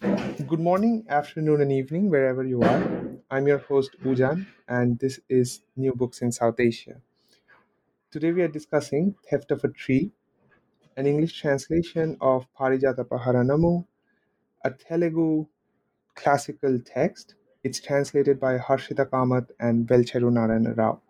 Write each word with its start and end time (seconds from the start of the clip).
Good 0.00 0.60
morning, 0.60 1.04
afternoon, 1.10 1.60
and 1.60 1.70
evening, 1.70 2.08
wherever 2.08 2.42
you 2.42 2.62
are. 2.62 2.82
I'm 3.30 3.46
your 3.46 3.58
host, 3.58 3.96
Ujan, 4.02 4.46
and 4.66 4.98
this 4.98 5.20
is 5.28 5.60
New 5.76 5.92
Books 5.92 6.22
in 6.22 6.32
South 6.32 6.58
Asia. 6.58 7.02
Today 8.10 8.32
we 8.32 8.40
are 8.40 8.48
discussing 8.48 9.14
Theft 9.28 9.50
of 9.50 9.62
a 9.62 9.68
Tree, 9.68 10.10
an 10.96 11.06
English 11.06 11.38
translation 11.38 12.16
of 12.22 12.46
Parijata 12.58 13.04
Paharanamu, 13.04 13.84
a 14.64 14.70
Telugu 14.70 15.46
classical 16.14 16.78
text. 16.80 17.34
It's 17.62 17.80
translated 17.80 18.40
by 18.40 18.56
Harshita 18.56 19.04
Kamath 19.04 19.50
and 19.60 19.86
Velcheru 19.86 20.32
Narayana 20.32 20.72
Rao. 20.72 21.02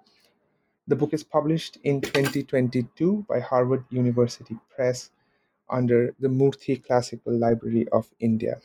The 0.88 0.96
book 0.96 1.12
is 1.12 1.22
published 1.22 1.78
in 1.84 2.00
2022 2.00 3.24
by 3.28 3.38
Harvard 3.38 3.84
University 3.90 4.58
Press 4.74 5.10
under 5.70 6.14
the 6.18 6.28
Murthy 6.28 6.82
Classical 6.82 7.32
Library 7.32 7.88
of 7.88 8.10
India. 8.20 8.60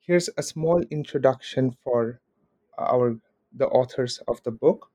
Here's 0.00 0.28
a 0.36 0.42
small 0.42 0.82
introduction 0.90 1.76
for 1.82 2.20
uh, 2.78 2.82
our 2.82 3.18
the 3.52 3.68
authors 3.68 4.18
of 4.28 4.42
the 4.42 4.50
book. 4.50 4.90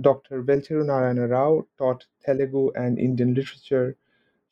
Dr. 0.00 0.42
Velcheru 0.42 0.84
Narayana 0.84 1.26
Rao 1.28 1.66
taught 1.78 2.06
Telugu 2.24 2.70
and 2.74 2.98
Indian 2.98 3.34
literature 3.34 3.96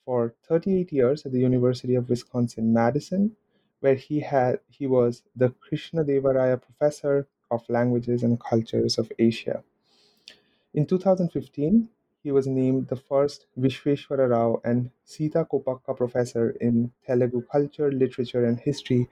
for 0.05 0.35
38 0.49 0.93
years 0.93 1.27
at 1.27 1.33
the 1.33 1.41
University 1.41 1.95
of 1.95 2.09
Wisconsin-Madison, 2.09 3.37
where 3.81 3.95
he 3.95 4.21
had 4.21 4.61
he 4.69 4.87
was 4.87 5.23
the 5.37 5.51
Krishna 5.51 6.05
Devaraya 6.05 6.61
Professor 6.61 7.27
of 7.51 7.69
Languages 7.69 8.23
and 8.23 8.41
Cultures 8.41 8.99
of 8.99 9.13
Asia. 9.19 9.63
In 10.73 10.87
2015, 10.87 11.89
he 12.23 12.31
was 12.33 12.47
named 12.47 12.89
the 12.89 12.97
first 12.97 13.47
Vishveshwara 13.59 14.29
Rao 14.31 14.61
and 14.65 14.91
Sita 15.05 15.47
Koppaka 15.51 15.97
Professor 15.97 16.51
in 16.61 16.93
Telugu 17.07 17.43
Culture, 17.51 17.91
Literature 17.91 18.45
and 18.45 18.61
History 18.61 19.09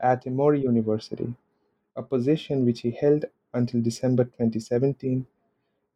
at 0.00 0.26
Emory 0.26 0.60
University, 0.60 1.34
a 1.96 2.02
position 2.02 2.64
which 2.64 2.80
he 2.80 2.90
held 2.90 3.24
until 3.54 3.80
December 3.80 4.24
2017. 4.24 5.26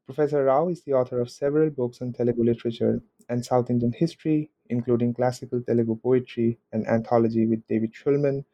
Professor 0.07 0.45
Rao 0.45 0.69
is 0.69 0.83
the 0.83 0.93
author 0.93 1.21
of 1.21 1.31
several 1.31 1.71
books 1.71 2.01
on 2.01 2.13
Telugu 2.13 2.45
literature 2.45 3.03
and 3.29 3.45
South 3.45 3.69
Indian 3.71 3.93
history, 3.93 4.51
including 4.69 5.15
classical 5.15 5.61
Telugu 5.63 5.97
poetry, 5.97 6.59
an 6.73 6.87
anthology 6.87 7.47
with 7.47 7.67
David 7.67 7.93
Shulman, 7.93 8.45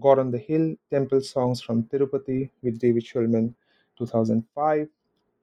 God 0.00 0.18
on 0.18 0.30
the 0.30 0.38
Hill, 0.38 0.74
Temple 0.90 1.20
Songs 1.20 1.60
from 1.60 1.84
Tirupati 1.84 2.50
with 2.62 2.78
David 2.78 3.04
Shulman, 3.04 3.54
2005, 3.98 4.88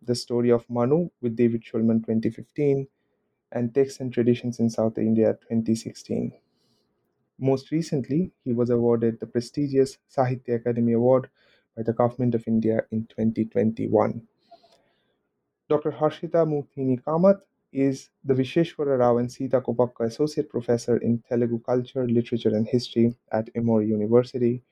The 0.02 0.16
Story 0.16 0.52
of 0.52 0.70
Manu 0.70 1.10
with 1.22 1.36
David 1.36 1.64
Shulman, 1.64 2.00
2015, 2.06 2.88
and 3.52 3.74
Texts 3.74 4.00
and 4.00 4.14
Traditions 4.14 4.60
in 4.60 4.70
South 4.70 4.98
India, 4.98 5.38
2016. 5.50 6.32
Most 7.40 7.72
recently, 7.72 8.32
he 8.44 8.54
was 8.54 8.70
awarded 8.70 9.20
the 9.20 9.28
prestigious 9.28 9.98
Sahitya 10.10 10.64
Akademi 10.64 10.96
Award 10.96 11.30
by 11.76 11.84
the 11.84 11.94
Government 11.94 12.36
of 12.36 12.48
India 12.48 12.82
in 12.92 13.06
2021. 13.08 14.28
Dr. 15.70 15.92
Harshita 15.92 16.46
Murthy 16.46 17.02
Kamath 17.04 17.42
is 17.72 18.10
the 18.24 18.34
Vishveshwara 18.34 18.98
Rao 19.00 19.18
and 19.20 19.32
Sita 19.32 19.62
Koppaka 19.62 20.06
Associate 20.06 20.50
Professor 20.50 20.98
in 20.98 21.24
Telugu 21.30 21.60
Culture, 21.60 22.08
Literature 22.08 22.50
and 22.50 22.68
History 22.68 23.16
at 23.32 23.50
Emory 23.56 23.88
University. 23.88 24.64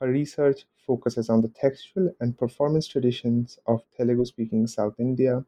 Her 0.00 0.08
research 0.08 0.66
focuses 0.86 1.28
on 1.30 1.42
the 1.42 1.48
textual 1.48 2.12
and 2.20 2.36
performance 2.36 2.86
traditions 2.88 3.60
of 3.66 3.84
Telugu 3.96 4.24
speaking 4.24 4.66
South 4.66 4.98
India. 4.98 5.44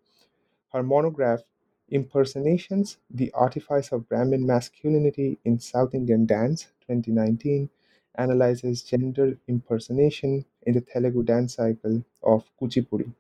Her 0.73 0.83
monograph, 0.83 1.43
Impersonations 1.89 2.99
The 3.11 3.33
Artifice 3.33 3.93
of 3.93 4.09
Brahmin 4.09 4.47
Masculinity 4.47 5.39
in 5.45 5.59
South 5.61 5.95
Indian 5.95 6.27
Dance 6.27 6.69
2019 6.87 7.71
analyzes 8.17 8.83
gender 8.83 9.39
impersonation 9.49 10.45
in 10.63 10.75
the 10.75 10.81
Telugu 10.81 11.23
dance 11.23 11.55
cycle 11.55 12.05
of 12.23 12.51
Kuchipudi. 12.61 13.13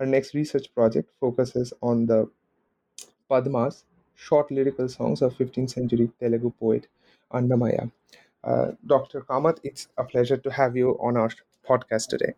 Her 0.00 0.06
next 0.06 0.34
research 0.34 0.74
project 0.74 1.10
focuses 1.20 1.72
on 1.80 2.06
the 2.06 2.30
Padams, 3.30 3.84
short 4.14 4.50
lyrical 4.50 4.88
songs 4.88 5.22
of 5.22 5.34
15th 5.34 5.70
century 5.70 6.12
Telugu 6.20 6.50
poet 6.50 6.86
Annamaya. 7.32 7.90
Uh, 8.42 8.72
Dr. 8.86 9.20
Kamath, 9.22 9.58
it's 9.62 9.88
a 9.98 10.04
pleasure 10.04 10.36
to 10.36 10.50
have 10.50 10.76
you 10.76 10.98
on 11.00 11.16
our 11.16 11.30
podcast 11.68 12.08
today. 12.08 12.34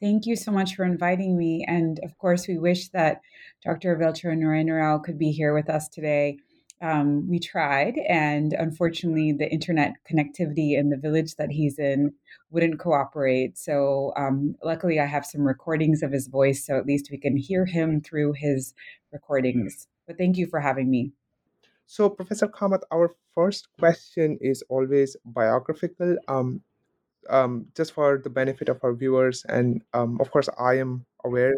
Thank 0.00 0.26
you 0.26 0.34
so 0.34 0.50
much 0.50 0.74
for 0.74 0.84
inviting 0.84 1.38
me. 1.38 1.64
And 1.66 2.00
of 2.02 2.18
course, 2.18 2.48
we 2.48 2.58
wish 2.58 2.88
that 2.88 3.20
Dr. 3.64 3.96
Velcheru 3.96 4.36
Narayana 4.36 4.74
Rao 4.74 4.98
could 4.98 5.18
be 5.18 5.30
here 5.30 5.54
with 5.54 5.70
us 5.70 5.88
today. 5.88 6.38
Um, 6.82 7.28
we 7.30 7.38
tried, 7.38 7.94
and 8.08 8.52
unfortunately, 8.54 9.30
the 9.30 9.48
internet 9.48 9.94
connectivity 10.10 10.76
in 10.76 10.90
the 10.90 10.96
village 10.96 11.36
that 11.36 11.52
he's 11.52 11.78
in 11.78 12.12
wouldn't 12.50 12.80
cooperate. 12.80 13.56
So, 13.56 14.12
um, 14.16 14.56
luckily, 14.64 14.98
I 14.98 15.06
have 15.06 15.24
some 15.24 15.42
recordings 15.42 16.02
of 16.02 16.10
his 16.10 16.26
voice, 16.26 16.66
so 16.66 16.76
at 16.76 16.86
least 16.86 17.08
we 17.12 17.18
can 17.18 17.36
hear 17.36 17.66
him 17.66 18.00
through 18.00 18.32
his 18.32 18.74
recordings. 19.12 19.86
But 20.08 20.18
thank 20.18 20.36
you 20.36 20.48
for 20.48 20.58
having 20.58 20.90
me. 20.90 21.12
So, 21.92 22.08
Professor 22.08 22.48
Kamath, 22.48 22.84
our 22.90 23.14
first 23.34 23.68
question 23.78 24.38
is 24.40 24.64
always 24.70 25.14
biographical. 25.26 26.16
Um, 26.26 26.62
um, 27.28 27.66
just 27.76 27.92
for 27.92 28.16
the 28.16 28.30
benefit 28.30 28.70
of 28.70 28.80
our 28.82 28.94
viewers, 28.94 29.44
and 29.44 29.82
um, 29.92 30.18
of 30.18 30.30
course, 30.30 30.48
I 30.58 30.78
am 30.78 31.04
aware, 31.22 31.52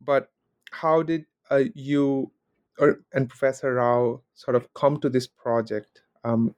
but 0.00 0.30
how 0.70 1.02
did 1.02 1.26
uh, 1.50 1.64
you 1.74 2.30
or 2.78 3.00
and 3.12 3.28
Professor 3.28 3.74
Rao 3.74 4.22
sort 4.36 4.54
of 4.54 4.72
come 4.72 5.00
to 5.00 5.08
this 5.08 5.26
project? 5.26 6.02
Um, 6.22 6.54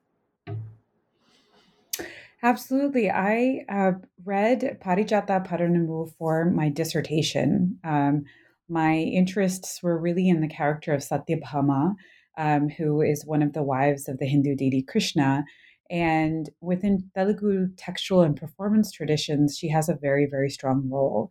Absolutely. 2.43 3.09
I 3.09 3.65
uh, 3.67 3.93
read 4.23 4.77
Parijata 4.85 5.43
Paharanamu 5.43 6.13
for 6.13 6.45
my 6.45 6.69
dissertation. 6.69 7.79
Um, 7.83 8.25
my 8.69 8.97
interests 8.97 9.81
were 9.81 9.97
really 9.97 10.29
in 10.29 10.41
the 10.41 10.47
character 10.47 10.93
of 10.93 11.01
Satyabhama, 11.01 11.95
um, 12.37 12.69
who 12.69 13.01
is 13.01 13.25
one 13.25 13.41
of 13.41 13.53
the 13.53 13.63
wives 13.63 14.07
of 14.07 14.17
the 14.19 14.25
Hindu 14.25 14.55
deity 14.55 14.81
Krishna. 14.81 15.43
And 15.89 16.49
within 16.61 17.09
Telugu 17.15 17.67
textual 17.77 18.21
and 18.21 18.35
performance 18.35 18.91
traditions, 18.91 19.57
she 19.57 19.69
has 19.69 19.87
a 19.87 19.95
very, 19.95 20.27
very 20.29 20.49
strong 20.49 20.89
role. 20.89 21.29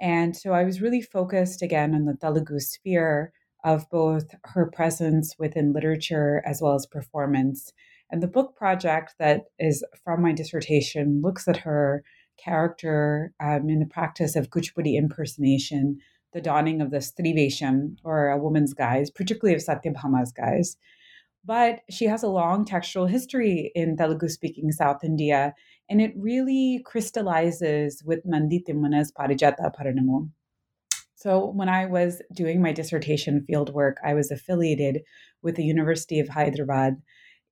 And 0.00 0.34
so 0.34 0.52
I 0.52 0.64
was 0.64 0.80
really 0.80 1.02
focused 1.02 1.60
again 1.60 1.94
on 1.94 2.06
the 2.06 2.14
Telugu 2.14 2.58
sphere 2.60 3.32
of 3.62 3.88
both 3.90 4.34
her 4.44 4.70
presence 4.70 5.34
within 5.38 5.74
literature 5.74 6.42
as 6.46 6.62
well 6.62 6.74
as 6.74 6.86
performance. 6.86 7.72
And 8.10 8.22
the 8.22 8.26
book 8.26 8.56
project 8.56 9.14
that 9.18 9.42
is 9.58 9.84
from 10.02 10.22
my 10.22 10.32
dissertation 10.32 11.20
looks 11.22 11.46
at 11.46 11.58
her 11.58 12.02
character 12.42 13.32
um, 13.40 13.68
in 13.68 13.80
the 13.80 13.86
practice 13.86 14.34
of 14.34 14.48
Kuchipudi 14.48 14.96
impersonation, 14.96 15.98
the 16.32 16.40
donning 16.40 16.80
of 16.80 16.90
the 16.90 16.98
Strivesham, 16.98 17.96
or 18.04 18.28
a 18.28 18.38
woman's 18.38 18.74
guise, 18.74 19.10
particularly 19.10 19.54
of 19.54 19.62
Satyabhama's 19.62 20.32
guise. 20.32 20.76
But 21.44 21.80
she 21.90 22.04
has 22.04 22.22
a 22.22 22.28
long 22.28 22.64
textual 22.64 23.06
history 23.06 23.72
in 23.74 23.96
Telugu 23.96 24.28
speaking 24.28 24.70
South 24.72 25.02
India, 25.02 25.54
and 25.88 26.00
it 26.00 26.12
really 26.16 26.82
crystallizes 26.84 28.02
with 28.04 28.20
Nandi 28.24 28.62
Parijata 28.66 29.74
Paharanamu. 29.74 30.30
So, 31.14 31.50
when 31.50 31.68
I 31.68 31.86
was 31.86 32.22
doing 32.32 32.62
my 32.62 32.72
dissertation 32.72 33.44
fieldwork, 33.48 33.94
I 34.04 34.14
was 34.14 34.30
affiliated 34.30 35.02
with 35.42 35.56
the 35.56 35.64
University 35.64 36.18
of 36.20 36.28
Hyderabad 36.28 36.96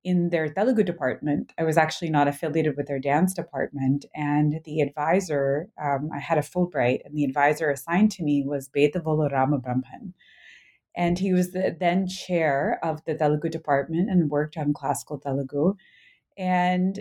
in 0.05 0.31
their 0.31 0.49
Telugu 0.49 0.83
department. 0.83 1.53
I 1.59 1.65
was 1.65 1.77
actually 1.77 2.11
not 2.11 2.29
affiliated 2.29 2.77
with 2.77 2.87
their 2.87 3.00
dance 3.00 3.35
department. 3.35 4.05
And 4.15 4.61
the 4.65 4.81
advisor, 4.81 5.69
um, 5.83 6.11
I 6.15 6.19
had 6.19 6.39
a 6.39 6.43
Fulbright, 6.43 7.00
and 7.05 7.17
the 7.17 7.25
advisor 7.25 7.71
assigned 7.71 8.12
to 8.12 8.23
me 8.23 8.45
was 8.47 8.69
Bedavolu 8.69 9.31
Rama 9.31 9.59
Brahman. 9.59 10.15
And 10.97 11.19
he 11.19 11.33
was 11.33 11.53
the 11.53 11.77
then 11.79 12.09
chair 12.09 12.81
of 12.83 13.05
the 13.05 13.15
Telugu 13.15 13.49
department 13.49 14.11
and 14.11 14.31
worked 14.31 14.56
on 14.56 14.73
classical 14.73 15.19
Telugu. 15.19 15.75
And 16.37 17.01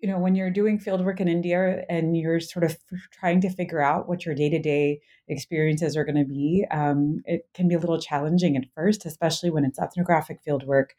you 0.00 0.08
know, 0.08 0.18
when 0.18 0.34
you're 0.34 0.50
doing 0.50 0.78
fieldwork 0.78 1.20
in 1.20 1.28
India 1.28 1.84
and 1.88 2.16
you're 2.16 2.40
sort 2.40 2.64
of 2.64 2.76
trying 3.12 3.40
to 3.40 3.50
figure 3.50 3.80
out 3.80 4.08
what 4.08 4.26
your 4.26 4.34
day 4.34 4.50
to 4.50 4.58
day 4.58 5.00
experiences 5.28 5.96
are 5.96 6.04
going 6.04 6.16
to 6.16 6.24
be, 6.24 6.66
um, 6.70 7.22
it 7.24 7.48
can 7.54 7.66
be 7.66 7.74
a 7.74 7.78
little 7.78 7.98
challenging 7.98 8.56
at 8.56 8.66
first, 8.74 9.06
especially 9.06 9.50
when 9.50 9.64
it's 9.64 9.78
ethnographic 9.78 10.38
fieldwork. 10.46 10.90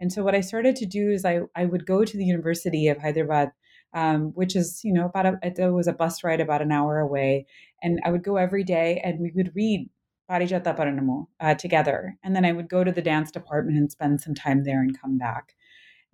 And 0.00 0.12
so, 0.12 0.22
what 0.22 0.34
I 0.34 0.40
started 0.40 0.76
to 0.76 0.86
do 0.86 1.10
is 1.10 1.24
I, 1.24 1.40
I 1.54 1.66
would 1.66 1.86
go 1.86 2.04
to 2.04 2.16
the 2.16 2.24
University 2.24 2.88
of 2.88 2.98
Hyderabad, 2.98 3.50
um, 3.92 4.32
which 4.34 4.56
is, 4.56 4.80
you 4.82 4.92
know, 4.92 5.06
about 5.06 5.26
a, 5.26 5.38
it 5.42 5.58
was 5.72 5.86
a 5.86 5.92
bus 5.92 6.24
ride 6.24 6.40
about 6.40 6.62
an 6.62 6.72
hour 6.72 6.98
away. 6.98 7.46
And 7.82 8.00
I 8.04 8.10
would 8.10 8.24
go 8.24 8.36
every 8.36 8.64
day 8.64 9.00
and 9.04 9.20
we 9.20 9.32
would 9.34 9.52
read 9.54 9.88
Parijata 10.30 10.76
Paharanamu 10.76 11.26
uh, 11.40 11.54
together. 11.54 12.16
And 12.22 12.34
then 12.34 12.44
I 12.44 12.52
would 12.52 12.68
go 12.68 12.84
to 12.84 12.92
the 12.92 13.02
dance 13.02 13.30
department 13.30 13.78
and 13.78 13.90
spend 13.90 14.20
some 14.20 14.34
time 14.34 14.64
there 14.64 14.80
and 14.80 14.98
come 14.98 15.18
back. 15.18 15.54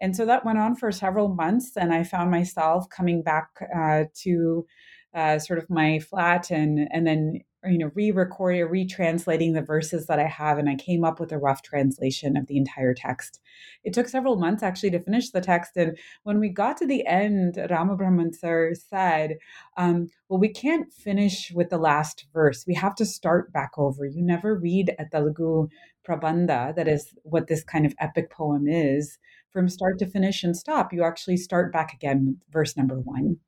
And 0.01 0.15
so 0.15 0.27
that 0.27 0.45
went 0.45 0.59
on 0.59 0.77
for 0.77 0.93
several 0.93 1.29
months, 1.29 1.77
and 1.77 1.93
I 1.93 2.03
found 2.05 2.31
myself 2.31 2.89
coming 2.91 3.23
back 3.23 3.49
uh, 3.75 4.05
to 4.23 4.67
uh, 5.15 5.39
sort 5.39 5.59
of 5.59 5.71
my 5.71 5.99
flat 5.99 6.51
and 6.51 6.87
and 6.93 7.07
then 7.07 7.41
you 7.65 7.79
know 7.79 7.91
re-recording 7.95 8.61
or 8.61 8.69
retranslating 8.69 9.55
the 9.55 9.63
verses 9.63 10.07
that 10.07 10.19
i 10.19 10.27
have 10.27 10.59
and 10.59 10.69
i 10.69 10.75
came 10.75 11.05
up 11.05 11.19
with 11.19 11.33
a 11.33 11.39
rough 11.39 11.63
translation 11.63 12.37
of 12.37 12.47
the 12.47 12.57
entire 12.57 12.95
text. 12.95 13.41
It 13.85 13.93
took 13.93 14.09
several 14.09 14.37
months 14.37 14.63
actually 14.63 14.91
to 14.91 15.03
finish 15.03 15.31
the 15.31 15.41
text 15.41 15.77
and 15.77 15.97
when 16.23 16.39
we 16.39 16.49
got 16.49 16.77
to 16.79 16.87
the 16.87 17.07
end 17.07 17.59
rama 17.71 17.97
brahman 17.97 18.33
sir 18.33 18.73
said 18.75 19.37
um, 19.77 20.09
well 20.29 20.41
we 20.41 20.49
can't 20.49 20.93
finish 20.93 21.53
with 21.55 21.71
the 21.71 21.79
last 21.79 22.27
verse. 22.33 22.65
We 22.67 22.75
have 22.75 22.95
to 22.97 23.07
start 23.07 23.53
back 23.53 23.73
over. 23.77 24.05
You 24.05 24.23
never 24.23 24.55
read 24.55 24.95
a 24.99 25.05
telugu 25.07 25.69
prabandha 26.07 26.75
that 26.77 26.89
is 26.89 27.15
what 27.23 27.49
this 27.49 27.65
kind 27.65 27.87
of 27.87 27.95
epic 28.01 28.31
poem 28.31 28.67
is 28.69 29.19
from 29.51 29.69
start 29.69 29.99
to 29.99 30.07
finish 30.07 30.45
and 30.45 30.57
stop. 30.57 30.93
You 30.93 31.05
actually 31.05 31.37
start 31.39 31.73
back 31.73 31.93
again 31.93 32.27
with 32.27 32.37
verse 32.53 32.77
number 32.77 33.01
one 33.01 33.39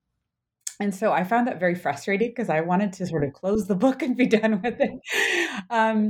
and 0.81 0.95
so 0.95 1.13
I 1.13 1.25
found 1.25 1.49
that 1.49 1.59
very 1.59 1.75
frustrating 1.75 2.29
because 2.29 2.49
I 2.49 2.61
wanted 2.61 2.93
to 2.95 3.07
sort 3.07 3.25
of 3.25 3.33
close 3.33 3.67
the 3.67 3.75
book 3.75 4.01
and 4.01 4.17
be 4.17 4.27
done 4.39 4.63
with 4.63 4.77
it. 4.79 4.93
Um, 5.71 6.07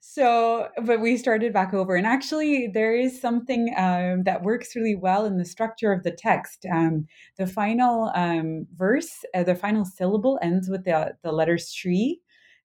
so, 0.00 0.68
but 0.84 1.00
we 1.00 1.16
started 1.16 1.52
back 1.52 1.74
over. 1.74 1.96
And 1.96 2.06
actually, 2.06 2.68
there 2.72 2.94
is 2.94 3.20
something 3.20 3.74
um, 3.76 4.22
that 4.22 4.42
works 4.44 4.76
really 4.76 4.94
well 4.94 5.26
in 5.26 5.38
the 5.38 5.44
structure 5.44 5.92
of 5.92 6.04
the 6.04 6.12
text. 6.12 6.64
Um, 6.72 7.06
the 7.36 7.48
final 7.48 8.12
um, 8.14 8.66
verse, 8.76 9.24
uh, 9.34 9.42
the 9.42 9.56
final 9.56 9.84
syllable 9.84 10.38
ends 10.40 10.68
with 10.68 10.84
the, 10.84 11.14
the 11.24 11.32
letter 11.32 11.58
Shri, 11.58 12.20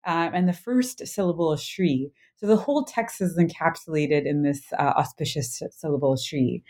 uh, 0.06 0.30
and 0.33 0.48
the 0.48 0.53
first 0.53 1.07
syllable 1.07 1.53
is 1.53 1.63
Shri. 1.63 2.12
So 2.36 2.45
the 2.45 2.56
whole 2.56 2.86
text 2.86 3.19
is 3.19 3.36
encapsulated 3.36 4.27
in 4.27 4.44
this 4.44 4.62
uh, 4.77 4.94
auspicious 4.95 5.63
syllable 5.71 6.18
Shri. 6.18 6.63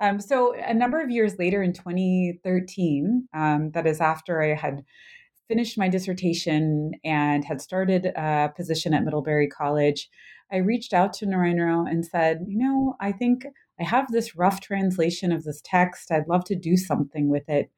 Um, 0.00 0.18
so 0.18 0.54
a 0.54 0.72
number 0.72 1.00
of 1.00 1.10
years 1.10 1.38
later, 1.38 1.62
in 1.62 1.72
2013, 1.72 3.28
um, 3.34 3.70
that 3.72 3.86
is 3.86 4.00
after 4.00 4.42
I 4.42 4.54
had 4.54 4.82
finished 5.46 5.76
my 5.76 5.88
dissertation 5.88 6.92
and 7.04 7.44
had 7.44 7.60
started 7.60 8.06
a 8.06 8.50
position 8.56 8.94
at 8.94 9.04
Middlebury 9.04 9.48
College, 9.48 10.08
I 10.50 10.56
reached 10.56 10.94
out 10.94 11.12
to 11.14 11.26
Narayan 11.26 11.60
Rao 11.60 11.84
and 11.84 12.04
said, 12.04 12.44
you 12.46 12.56
know, 12.56 12.96
I 13.00 13.12
think 13.12 13.44
I 13.78 13.84
have 13.84 14.10
this 14.10 14.36
rough 14.36 14.60
translation 14.60 15.32
of 15.32 15.44
this 15.44 15.60
text. 15.64 16.10
I'd 16.10 16.28
love 16.28 16.44
to 16.44 16.54
do 16.54 16.76
something 16.76 17.28
with 17.28 17.48
it. 17.48 17.70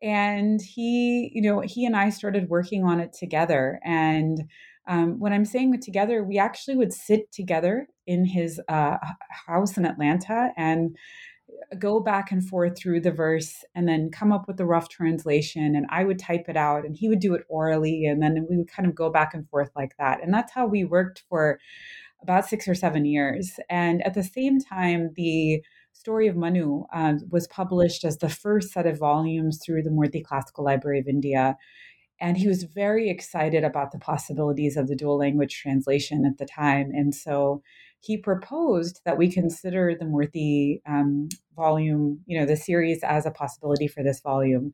And 0.00 0.60
he, 0.62 1.30
you 1.34 1.42
know, 1.42 1.60
he 1.60 1.84
and 1.84 1.96
I 1.96 2.10
started 2.10 2.48
working 2.48 2.84
on 2.84 3.00
it 3.00 3.12
together. 3.12 3.80
And 3.84 4.44
um, 4.86 5.18
when 5.18 5.32
I'm 5.32 5.44
saying 5.44 5.80
together, 5.80 6.22
we 6.22 6.38
actually 6.38 6.76
would 6.76 6.92
sit 6.92 7.30
together 7.32 7.88
in 8.06 8.24
his 8.24 8.60
uh, 8.68 8.96
house 9.46 9.76
in 9.76 9.84
Atlanta 9.84 10.50
and 10.56 10.96
go 11.78 12.00
back 12.00 12.30
and 12.32 12.46
forth 12.46 12.76
through 12.78 13.00
the 13.00 13.10
verse 13.10 13.64
and 13.74 13.88
then 13.88 14.10
come 14.10 14.32
up 14.32 14.46
with 14.46 14.60
a 14.60 14.66
rough 14.66 14.88
translation 14.88 15.74
and 15.74 15.86
I 15.90 16.04
would 16.04 16.18
type 16.18 16.48
it 16.48 16.56
out 16.56 16.84
and 16.84 16.96
he 16.96 17.08
would 17.08 17.20
do 17.20 17.34
it 17.34 17.44
orally 17.48 18.04
and 18.06 18.22
then 18.22 18.46
we 18.48 18.56
would 18.56 18.70
kind 18.70 18.88
of 18.88 18.94
go 18.94 19.10
back 19.10 19.34
and 19.34 19.48
forth 19.48 19.70
like 19.76 19.96
that. 19.98 20.22
And 20.22 20.32
that's 20.32 20.52
how 20.52 20.66
we 20.66 20.84
worked 20.84 21.24
for 21.28 21.58
about 22.22 22.46
six 22.46 22.66
or 22.66 22.74
seven 22.74 23.04
years. 23.04 23.58
And 23.70 24.04
at 24.04 24.14
the 24.14 24.24
same 24.24 24.60
time, 24.60 25.10
the 25.14 25.62
story 25.92 26.28
of 26.28 26.36
Manu 26.36 26.84
uh, 26.92 27.14
was 27.30 27.48
published 27.48 28.04
as 28.04 28.18
the 28.18 28.28
first 28.28 28.72
set 28.72 28.86
of 28.86 28.98
volumes 28.98 29.60
through 29.64 29.82
the 29.82 29.90
Murthy 29.90 30.22
Classical 30.22 30.64
Library 30.64 31.00
of 31.00 31.08
India. 31.08 31.56
And 32.20 32.36
he 32.36 32.48
was 32.48 32.64
very 32.64 33.10
excited 33.10 33.62
about 33.62 33.92
the 33.92 33.98
possibilities 33.98 34.76
of 34.76 34.88
the 34.88 34.96
dual 34.96 35.18
language 35.18 35.60
translation 35.60 36.24
at 36.24 36.38
the 36.38 36.46
time. 36.46 36.90
And 36.92 37.14
so 37.14 37.62
he 38.00 38.16
proposed 38.16 39.00
that 39.04 39.18
we 39.18 39.30
consider 39.30 39.94
the 39.98 40.04
Murthy 40.04 40.80
um, 40.86 41.28
volume, 41.56 42.20
you 42.26 42.38
know, 42.38 42.46
the 42.46 42.56
series 42.56 43.02
as 43.02 43.26
a 43.26 43.30
possibility 43.30 43.88
for 43.88 44.02
this 44.02 44.20
volume. 44.20 44.72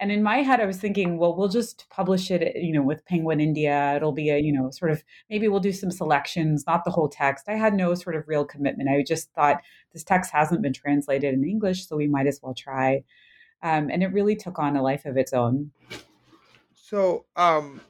And 0.00 0.10
in 0.10 0.24
my 0.24 0.38
head, 0.38 0.60
I 0.60 0.66
was 0.66 0.78
thinking, 0.78 1.18
well, 1.18 1.36
we'll 1.36 1.48
just 1.48 1.86
publish 1.88 2.30
it, 2.30 2.56
you 2.56 2.72
know, 2.72 2.82
with 2.82 3.06
Penguin 3.06 3.40
India. 3.40 3.94
It'll 3.94 4.12
be 4.12 4.28
a, 4.30 4.38
you 4.38 4.52
know, 4.52 4.70
sort 4.70 4.90
of 4.90 5.04
maybe 5.30 5.46
we'll 5.46 5.60
do 5.60 5.72
some 5.72 5.92
selections, 5.92 6.64
not 6.66 6.84
the 6.84 6.90
whole 6.90 7.08
text. 7.08 7.48
I 7.48 7.54
had 7.54 7.74
no 7.74 7.94
sort 7.94 8.16
of 8.16 8.26
real 8.26 8.44
commitment. 8.44 8.88
I 8.88 9.04
just 9.06 9.32
thought 9.34 9.62
this 9.92 10.02
text 10.02 10.32
hasn't 10.32 10.62
been 10.62 10.72
translated 10.72 11.32
in 11.32 11.44
English, 11.44 11.86
so 11.86 11.96
we 11.96 12.08
might 12.08 12.26
as 12.26 12.40
well 12.42 12.54
try. 12.54 13.04
Um, 13.62 13.88
and 13.88 14.02
it 14.02 14.08
really 14.08 14.34
took 14.34 14.58
on 14.58 14.76
a 14.76 14.82
life 14.82 15.04
of 15.04 15.16
its 15.16 15.32
own. 15.32 15.70
So, 16.74 17.26
um, 17.36 17.80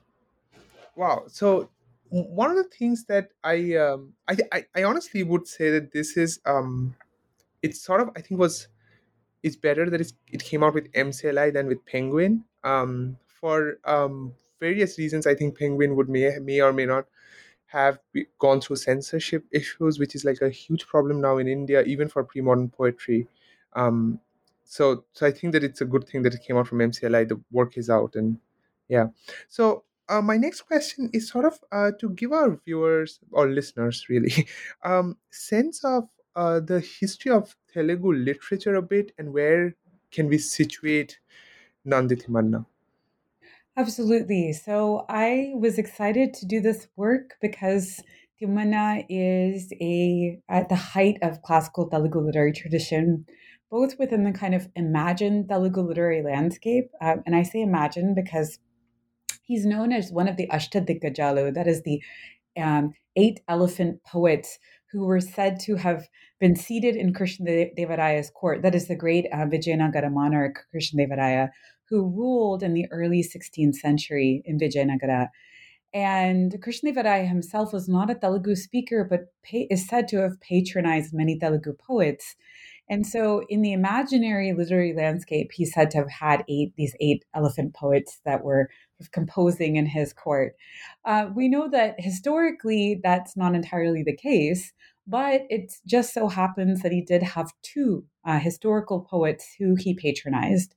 wow. 0.94 1.24
So 1.28 1.70
one 2.08 2.50
of 2.50 2.56
the 2.56 2.64
things 2.64 3.04
that 3.06 3.30
I, 3.42 3.74
um, 3.74 4.12
I, 4.28 4.36
I, 4.52 4.64
I 4.76 4.84
honestly 4.84 5.22
would 5.22 5.46
say 5.48 5.70
that 5.70 5.92
this 5.92 6.16
is, 6.16 6.40
um, 6.46 6.94
it's 7.62 7.80
sort 7.80 8.00
of, 8.00 8.10
I 8.16 8.20
think 8.20 8.38
was, 8.40 8.68
it's 9.42 9.56
better 9.56 9.90
that 9.90 10.00
it 10.00 10.42
came 10.42 10.62
out 10.62 10.74
with 10.74 10.90
MCLI 10.92 11.52
than 11.52 11.66
with 11.66 11.84
Penguin. 11.86 12.44
Um, 12.62 13.16
for 13.26 13.78
um, 13.84 14.32
various 14.60 14.98
reasons, 14.98 15.26
I 15.26 15.34
think 15.34 15.58
Penguin 15.58 15.96
would 15.96 16.08
may, 16.08 16.38
may 16.38 16.60
or 16.60 16.72
may 16.72 16.86
not 16.86 17.06
have 17.66 17.98
gone 18.38 18.60
through 18.60 18.76
censorship 18.76 19.44
issues, 19.50 19.98
which 19.98 20.14
is 20.14 20.24
like 20.24 20.40
a 20.40 20.48
huge 20.48 20.86
problem 20.86 21.20
now 21.20 21.38
in 21.38 21.48
India, 21.48 21.82
even 21.82 22.08
for 22.08 22.22
pre-modern 22.22 22.70
poetry. 22.70 23.26
Um, 23.74 24.20
so, 24.64 25.04
so 25.12 25.26
I 25.26 25.32
think 25.32 25.52
that 25.52 25.64
it's 25.64 25.80
a 25.80 25.84
good 25.84 26.06
thing 26.08 26.22
that 26.22 26.34
it 26.34 26.42
came 26.46 26.56
out 26.56 26.68
from 26.68 26.78
MCLI. 26.78 27.28
The 27.28 27.40
work 27.50 27.76
is 27.76 27.90
out, 27.90 28.14
and 28.14 28.38
yeah. 28.88 29.08
So 29.48 29.84
uh, 30.08 30.20
my 30.20 30.36
next 30.36 30.62
question 30.62 31.10
is 31.12 31.28
sort 31.28 31.44
of 31.44 31.58
uh, 31.72 31.90
to 32.00 32.10
give 32.10 32.32
our 32.32 32.60
viewers 32.64 33.20
or 33.30 33.48
listeners 33.48 34.06
really 34.08 34.46
um, 34.84 35.16
sense 35.30 35.84
of 35.84 36.08
uh, 36.36 36.60
the 36.60 36.80
history 36.80 37.30
of 37.30 37.56
Telugu 37.72 38.12
literature 38.12 38.74
a 38.74 38.82
bit 38.82 39.12
and 39.18 39.32
where 39.32 39.74
can 40.10 40.28
we 40.28 40.38
situate 40.38 41.18
Nandi 41.84 42.16
Timmana? 42.16 42.66
Absolutely. 43.76 44.52
So 44.52 45.04
I 45.08 45.52
was 45.56 45.78
excited 45.78 46.34
to 46.34 46.46
do 46.46 46.60
this 46.60 46.86
work 46.96 47.34
because 47.40 48.00
Timmana 48.40 49.04
is 49.08 49.72
a 49.80 50.40
at 50.48 50.68
the 50.68 50.76
height 50.76 51.16
of 51.22 51.42
classical 51.42 51.88
Telugu 51.88 52.20
literary 52.20 52.52
tradition, 52.52 53.26
both 53.70 53.98
within 53.98 54.22
the 54.24 54.32
kind 54.32 54.54
of 54.54 54.68
imagined 54.76 55.48
Telugu 55.48 55.80
literary 55.80 56.22
landscape, 56.22 56.90
um, 57.00 57.22
and 57.26 57.34
I 57.34 57.42
say 57.42 57.62
imagine 57.62 58.14
because 58.14 58.58
He's 59.44 59.66
known 59.66 59.92
as 59.92 60.10
one 60.10 60.28
of 60.28 60.36
the 60.36 60.48
Ashtadiggajalu, 60.48 61.54
that 61.54 61.66
is 61.66 61.82
the 61.82 62.02
um, 62.56 62.94
eight 63.16 63.40
elephant 63.48 64.02
poets 64.04 64.58
who 64.90 65.04
were 65.04 65.20
said 65.20 65.58
to 65.60 65.76
have 65.76 66.08
been 66.40 66.56
seated 66.56 66.96
in 66.96 67.12
Krishnadevaraya's 67.12 68.30
court. 68.30 68.62
That 68.62 68.74
is 68.74 68.86
the 68.86 68.96
great 68.96 69.26
uh, 69.32 69.46
Vijayanagara 69.46 70.10
monarch, 70.10 70.64
Krishnadevaraya, 70.74 71.50
who 71.88 72.08
ruled 72.08 72.62
in 72.62 72.74
the 72.74 72.86
early 72.90 73.22
16th 73.22 73.74
century 73.74 74.42
in 74.44 74.58
Vijayanagara. 74.58 75.28
And 75.92 76.52
Krishnadevaraya 76.60 77.28
himself 77.28 77.72
was 77.72 77.88
not 77.88 78.10
a 78.10 78.14
Telugu 78.14 78.56
speaker, 78.56 79.04
but 79.08 79.32
pay, 79.42 79.66
is 79.70 79.86
said 79.86 80.08
to 80.08 80.18
have 80.18 80.40
patronized 80.40 81.12
many 81.12 81.38
Telugu 81.38 81.72
poets. 81.72 82.36
And 82.88 83.06
so, 83.06 83.44
in 83.48 83.62
the 83.62 83.72
imaginary 83.72 84.52
literary 84.52 84.94
landscape, 84.94 85.52
he's 85.52 85.72
said 85.72 85.90
to 85.92 85.98
have 85.98 86.10
had 86.10 86.44
eight 86.48 86.74
these 86.76 86.94
eight 87.00 87.24
elephant 87.34 87.74
poets 87.74 88.20
that 88.24 88.44
were 88.44 88.68
composing 89.10 89.76
in 89.76 89.86
his 89.86 90.12
court. 90.12 90.54
Uh, 91.04 91.28
we 91.34 91.48
know 91.48 91.68
that 91.70 91.94
historically 91.98 93.00
that's 93.02 93.36
not 93.36 93.54
entirely 93.54 94.02
the 94.02 94.16
case, 94.16 94.72
but 95.06 95.42
it 95.48 95.72
just 95.86 96.12
so 96.12 96.28
happens 96.28 96.82
that 96.82 96.92
he 96.92 97.00
did 97.00 97.22
have 97.22 97.52
two 97.62 98.04
uh, 98.26 98.38
historical 98.38 99.00
poets 99.00 99.54
who 99.58 99.74
he 99.76 99.94
patronized. 99.94 100.74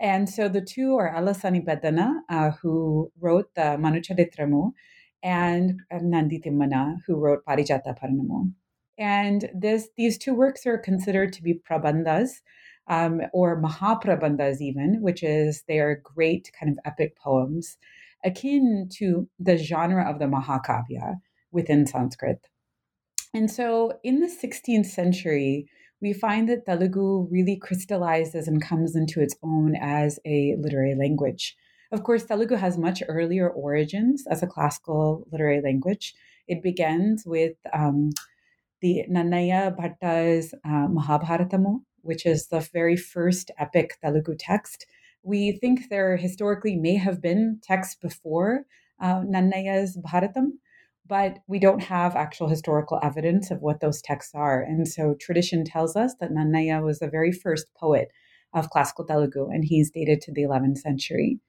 And 0.00 0.28
so 0.28 0.48
the 0.48 0.60
two 0.60 0.96
are 0.96 1.12
Allasani 1.12 1.64
Peddana, 1.64 2.20
uh, 2.28 2.50
who 2.62 3.10
wrote 3.20 3.54
the 3.54 3.76
Manucharitramu, 3.78 4.72
and 5.22 5.80
Nandi 5.90 6.40
Timmana, 6.40 6.98
who 7.06 7.16
wrote 7.16 7.44
Parijata 7.44 7.98
Paharanamu. 7.98 8.52
And 8.98 9.48
this, 9.54 9.88
these 9.96 10.18
two 10.18 10.34
works 10.34 10.66
are 10.66 10.78
considered 10.78 11.32
to 11.34 11.42
be 11.42 11.54
prabandhas, 11.54 12.40
um, 12.88 13.20
or 13.32 13.60
Mahaprabandhas, 13.60 14.60
even, 14.60 15.00
which 15.00 15.22
is 15.22 15.62
they 15.68 15.78
are 15.78 16.02
great 16.02 16.50
kind 16.58 16.72
of 16.72 16.78
epic 16.84 17.16
poems, 17.16 17.76
akin 18.24 18.88
to 18.94 19.28
the 19.38 19.56
genre 19.56 20.08
of 20.10 20.18
the 20.18 20.24
Mahakavya 20.24 21.20
within 21.52 21.86
Sanskrit. 21.86 22.48
And 23.34 23.50
so 23.50 23.98
in 24.02 24.20
the 24.20 24.26
16th 24.26 24.86
century, 24.86 25.68
we 26.00 26.12
find 26.12 26.48
that 26.48 26.64
Telugu 26.64 27.28
really 27.30 27.56
crystallizes 27.56 28.48
and 28.48 28.62
comes 28.62 28.96
into 28.96 29.20
its 29.20 29.36
own 29.42 29.76
as 29.80 30.18
a 30.24 30.56
literary 30.58 30.94
language. 30.94 31.56
Of 31.90 32.04
course, 32.04 32.24
Telugu 32.24 32.54
has 32.54 32.78
much 32.78 33.02
earlier 33.08 33.48
origins 33.48 34.24
as 34.30 34.42
a 34.42 34.46
classical 34.46 35.26
literary 35.32 35.60
language. 35.60 36.14
It 36.46 36.62
begins 36.62 37.24
with 37.26 37.56
um, 37.72 38.10
the 38.80 39.04
Nannaya 39.10 39.74
Bhatta's 39.76 40.54
uh, 40.64 40.88
Mahabharatamu, 40.88 41.80
which 42.02 42.24
is 42.26 42.48
the 42.48 42.60
very 42.72 42.96
first 42.96 43.50
epic 43.58 43.98
Telugu 44.02 44.34
text. 44.38 44.86
We 45.22 45.52
think 45.52 45.88
there 45.90 46.16
historically 46.16 46.76
may 46.76 46.96
have 46.96 47.20
been 47.20 47.60
texts 47.62 47.96
before 48.00 48.64
uh, 49.00 49.20
Nannaya's 49.22 49.98
Bharatam, 49.98 50.52
but 51.06 51.38
we 51.46 51.58
don't 51.58 51.82
have 51.82 52.14
actual 52.14 52.48
historical 52.48 53.00
evidence 53.02 53.50
of 53.50 53.60
what 53.60 53.80
those 53.80 54.02
texts 54.02 54.34
are. 54.34 54.62
And 54.62 54.86
so 54.86 55.14
tradition 55.20 55.64
tells 55.64 55.96
us 55.96 56.14
that 56.20 56.30
Nannaya 56.30 56.82
was 56.82 56.98
the 56.98 57.08
very 57.08 57.32
first 57.32 57.66
poet 57.74 58.10
of 58.54 58.70
classical 58.70 59.04
Telugu, 59.04 59.48
and 59.50 59.64
he's 59.64 59.90
dated 59.90 60.20
to 60.22 60.32
the 60.32 60.42
11th 60.42 60.78
century. 60.78 61.40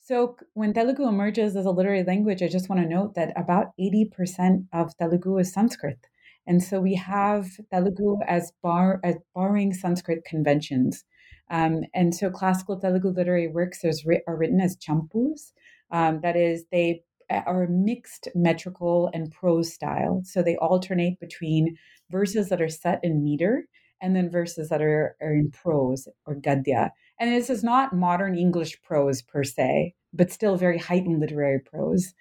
So 0.00 0.36
when 0.54 0.72
Telugu 0.72 1.06
emerges 1.06 1.56
as 1.56 1.66
a 1.66 1.70
literary 1.70 2.04
language, 2.04 2.42
I 2.42 2.48
just 2.48 2.68
want 2.68 2.80
to 2.82 2.88
note 2.88 3.14
that 3.14 3.32
about 3.36 3.72
80% 3.78 4.66
of 4.72 4.96
Telugu 4.96 5.38
is 5.38 5.52
Sanskrit. 5.52 6.06
And 6.50 6.60
so 6.60 6.80
we 6.80 6.96
have 6.96 7.46
Telugu 7.72 8.18
as, 8.26 8.52
bar, 8.60 8.98
as 9.04 9.14
borrowing 9.36 9.72
Sanskrit 9.72 10.24
conventions. 10.24 11.04
Um, 11.48 11.82
and 11.94 12.12
so 12.12 12.28
classical 12.28 12.76
Telugu 12.76 13.10
literary 13.10 13.46
works 13.46 13.84
are 13.84 14.36
written 14.36 14.60
as 14.60 14.76
champus. 14.76 15.52
Um, 15.92 16.22
that 16.24 16.34
is, 16.34 16.64
they 16.72 17.04
are 17.30 17.68
mixed 17.68 18.26
metrical 18.34 19.10
and 19.14 19.30
prose 19.30 19.72
style. 19.72 20.22
So 20.24 20.42
they 20.42 20.56
alternate 20.56 21.20
between 21.20 21.76
verses 22.10 22.48
that 22.48 22.60
are 22.60 22.68
set 22.68 22.98
in 23.04 23.22
meter 23.22 23.68
and 24.02 24.16
then 24.16 24.28
verses 24.28 24.70
that 24.70 24.82
are, 24.82 25.16
are 25.22 25.32
in 25.32 25.52
prose 25.52 26.08
or 26.26 26.34
gadya. 26.34 26.90
And 27.20 27.32
this 27.32 27.48
is 27.48 27.62
not 27.62 27.94
modern 27.94 28.36
English 28.36 28.82
prose 28.82 29.22
per 29.22 29.44
se, 29.44 29.94
but 30.12 30.32
still 30.32 30.56
very 30.56 30.78
heightened 30.78 31.20
literary 31.20 31.60
prose. 31.60 32.12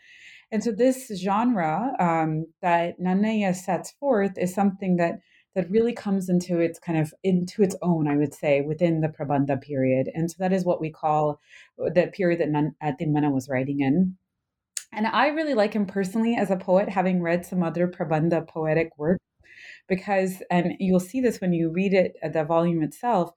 And 0.51 0.63
so 0.63 0.71
this 0.71 1.11
genre 1.15 1.93
um, 1.99 2.45
that 2.61 2.99
Nannaya 2.99 3.55
sets 3.55 3.91
forth 3.91 4.37
is 4.37 4.53
something 4.53 4.97
that 4.97 5.19
that 5.55 5.69
really 5.69 5.93
comes 5.93 6.29
into 6.29 6.59
its 6.59 6.79
kind 6.79 6.99
of 6.99 7.13
into 7.23 7.63
its 7.63 7.75
own, 7.81 8.07
I 8.07 8.15
would 8.17 8.33
say, 8.33 8.61
within 8.61 9.01
the 9.01 9.07
Prabandha 9.07 9.59
period. 9.61 10.09
And 10.13 10.29
so 10.29 10.35
that 10.39 10.53
is 10.53 10.63
what 10.63 10.79
we 10.79 10.91
call 10.91 11.39
the 11.77 12.09
period 12.13 12.39
that 12.39 12.99
Timmana 12.99 13.33
was 13.33 13.49
writing 13.49 13.81
in. 13.81 14.15
And 14.93 15.07
I 15.07 15.27
really 15.27 15.55
like 15.55 15.73
him 15.73 15.85
personally 15.85 16.35
as 16.35 16.49
a 16.49 16.55
poet, 16.55 16.89
having 16.89 17.21
read 17.21 17.45
some 17.45 17.63
other 17.63 17.87
Prabandha 17.87 18.47
poetic 18.47 18.91
work, 18.97 19.19
because, 19.87 20.41
and 20.49 20.73
you'll 20.79 20.99
see 20.99 21.21
this 21.21 21.41
when 21.41 21.53
you 21.53 21.71
read 21.71 21.93
it, 21.93 22.13
the 22.33 22.43
volume 22.43 22.81
itself, 22.81 23.31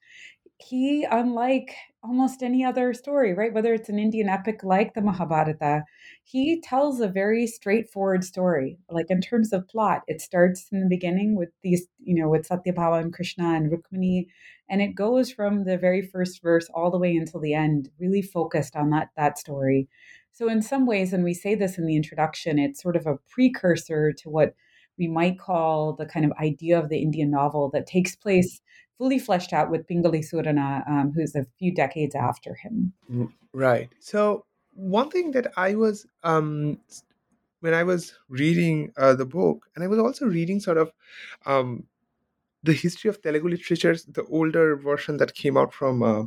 he, 0.62 1.06
unlike 1.10 1.74
almost 2.02 2.42
any 2.42 2.64
other 2.64 2.92
story, 2.94 3.34
right? 3.34 3.52
Whether 3.52 3.74
it's 3.74 3.88
an 3.88 3.98
Indian 3.98 4.28
epic 4.28 4.64
like 4.64 4.94
the 4.94 5.02
Mahabharata, 5.02 5.84
he 6.24 6.60
tells 6.60 7.00
a 7.00 7.08
very 7.08 7.46
straightforward 7.46 8.24
story. 8.24 8.78
Like 8.90 9.06
in 9.08 9.20
terms 9.20 9.52
of 9.52 9.68
plot, 9.68 10.02
it 10.06 10.20
starts 10.20 10.68
in 10.72 10.80
the 10.80 10.88
beginning 10.88 11.36
with 11.36 11.50
these, 11.62 11.86
you 12.02 12.20
know, 12.20 12.28
with 12.28 12.48
Satyabhama 12.48 13.00
and 13.00 13.12
Krishna 13.12 13.54
and 13.54 13.70
Rukmini, 13.70 14.26
and 14.68 14.80
it 14.80 14.94
goes 14.94 15.30
from 15.30 15.64
the 15.64 15.76
very 15.76 16.02
first 16.02 16.42
verse 16.42 16.68
all 16.74 16.90
the 16.90 16.98
way 16.98 17.14
until 17.14 17.40
the 17.40 17.54
end, 17.54 17.90
really 17.98 18.22
focused 18.22 18.74
on 18.74 18.90
that 18.90 19.08
that 19.16 19.38
story. 19.38 19.88
So 20.32 20.48
in 20.48 20.62
some 20.62 20.86
ways, 20.86 21.12
and 21.12 21.24
we 21.24 21.34
say 21.34 21.54
this 21.54 21.78
in 21.78 21.86
the 21.86 21.96
introduction, 21.96 22.58
it's 22.58 22.82
sort 22.82 22.96
of 22.96 23.06
a 23.06 23.18
precursor 23.28 24.12
to 24.12 24.30
what 24.30 24.54
we 24.98 25.08
might 25.08 25.38
call 25.38 25.94
the 25.94 26.06
kind 26.06 26.24
of 26.24 26.32
idea 26.40 26.78
of 26.78 26.88
the 26.88 27.02
Indian 27.02 27.30
novel 27.30 27.70
that 27.70 27.86
takes 27.86 28.14
mm. 28.14 28.20
place 28.20 28.60
fully 29.02 29.18
fleshed 29.18 29.52
out 29.52 29.68
with 29.68 29.84
Pingali 29.88 30.22
Surana, 30.22 30.88
um, 30.88 31.10
who's 31.12 31.34
a 31.34 31.44
few 31.58 31.74
decades 31.74 32.14
after 32.14 32.54
him. 32.54 32.92
Right. 33.52 33.88
So 33.98 34.44
one 34.74 35.10
thing 35.10 35.32
that 35.32 35.52
I 35.56 35.74
was 35.74 36.06
um, 36.22 36.78
when 37.58 37.74
I 37.74 37.82
was 37.82 38.14
reading 38.28 38.92
uh, 38.96 39.14
the 39.14 39.26
book, 39.26 39.66
and 39.74 39.82
I 39.82 39.88
was 39.88 39.98
also 39.98 40.26
reading 40.26 40.60
sort 40.60 40.78
of 40.78 40.92
um, 41.46 41.82
the 42.62 42.72
history 42.72 43.08
of 43.08 43.20
Telugu 43.20 43.48
literature, 43.48 43.96
the 44.18 44.24
older 44.30 44.76
version 44.76 45.16
that 45.16 45.34
came 45.34 45.56
out 45.56 45.74
from 45.74 46.04
uh, 46.04 46.22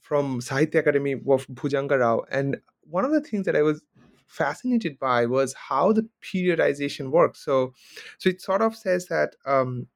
from 0.00 0.40
Sahitya 0.40 0.82
Akademi 0.82 1.14
of 1.36 1.46
Bhujanga 1.46 2.00
Rao, 2.00 2.24
and 2.32 2.60
one 2.96 3.04
of 3.04 3.12
the 3.12 3.20
things 3.20 3.46
that 3.46 3.54
I 3.54 3.62
was 3.62 3.80
fascinated 4.26 4.98
by 4.98 5.26
was 5.26 5.54
how 5.54 5.92
the 5.92 6.06
periodization 6.22 7.10
works. 7.10 7.44
So, 7.44 7.72
so 8.18 8.28
it 8.28 8.40
sort 8.40 8.62
of 8.62 8.76
says 8.76 9.06
that 9.06 9.36
um, 9.46 9.86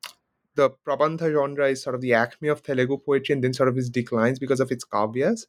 the 0.54 0.70
Prabandha 0.86 1.32
genre 1.32 1.68
is 1.68 1.82
sort 1.82 1.94
of 1.94 2.00
the 2.00 2.14
acme 2.14 2.48
of 2.48 2.62
Telugu 2.62 2.98
poetry 2.98 3.32
and 3.32 3.44
then 3.44 3.52
sort 3.52 3.68
of 3.68 3.76
its 3.78 3.88
declines 3.88 4.38
because 4.38 4.60
of 4.60 4.70
its 4.70 4.84
kavyas 4.84 5.46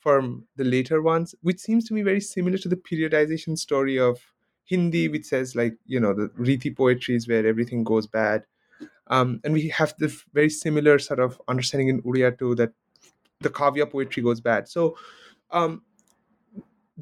from 0.00 0.44
the 0.56 0.64
later 0.64 1.02
ones, 1.02 1.34
which 1.42 1.58
seems 1.58 1.84
to 1.86 1.94
me 1.94 2.02
very 2.02 2.20
similar 2.20 2.58
to 2.58 2.68
the 2.68 2.76
periodization 2.76 3.58
story 3.58 3.98
of 3.98 4.20
Hindi, 4.64 5.08
which 5.08 5.24
says 5.24 5.56
like, 5.56 5.76
you 5.86 5.98
know, 5.98 6.12
the 6.12 6.28
Riti 6.38 6.76
poetry 6.76 7.16
is 7.16 7.26
where 7.26 7.46
everything 7.46 7.84
goes 7.84 8.06
bad. 8.06 8.44
Um, 9.08 9.40
and 9.44 9.54
we 9.54 9.68
have 9.68 9.94
the 9.98 10.14
very 10.32 10.50
similar 10.50 10.98
sort 10.98 11.20
of 11.20 11.40
understanding 11.48 11.88
in 11.88 12.02
Uriya 12.02 12.38
too 12.38 12.54
that 12.56 12.72
the 13.40 13.50
kavya 13.50 13.90
poetry 13.90 14.22
goes 14.22 14.40
bad. 14.40 14.68
So 14.68 14.96
um, 15.50 15.82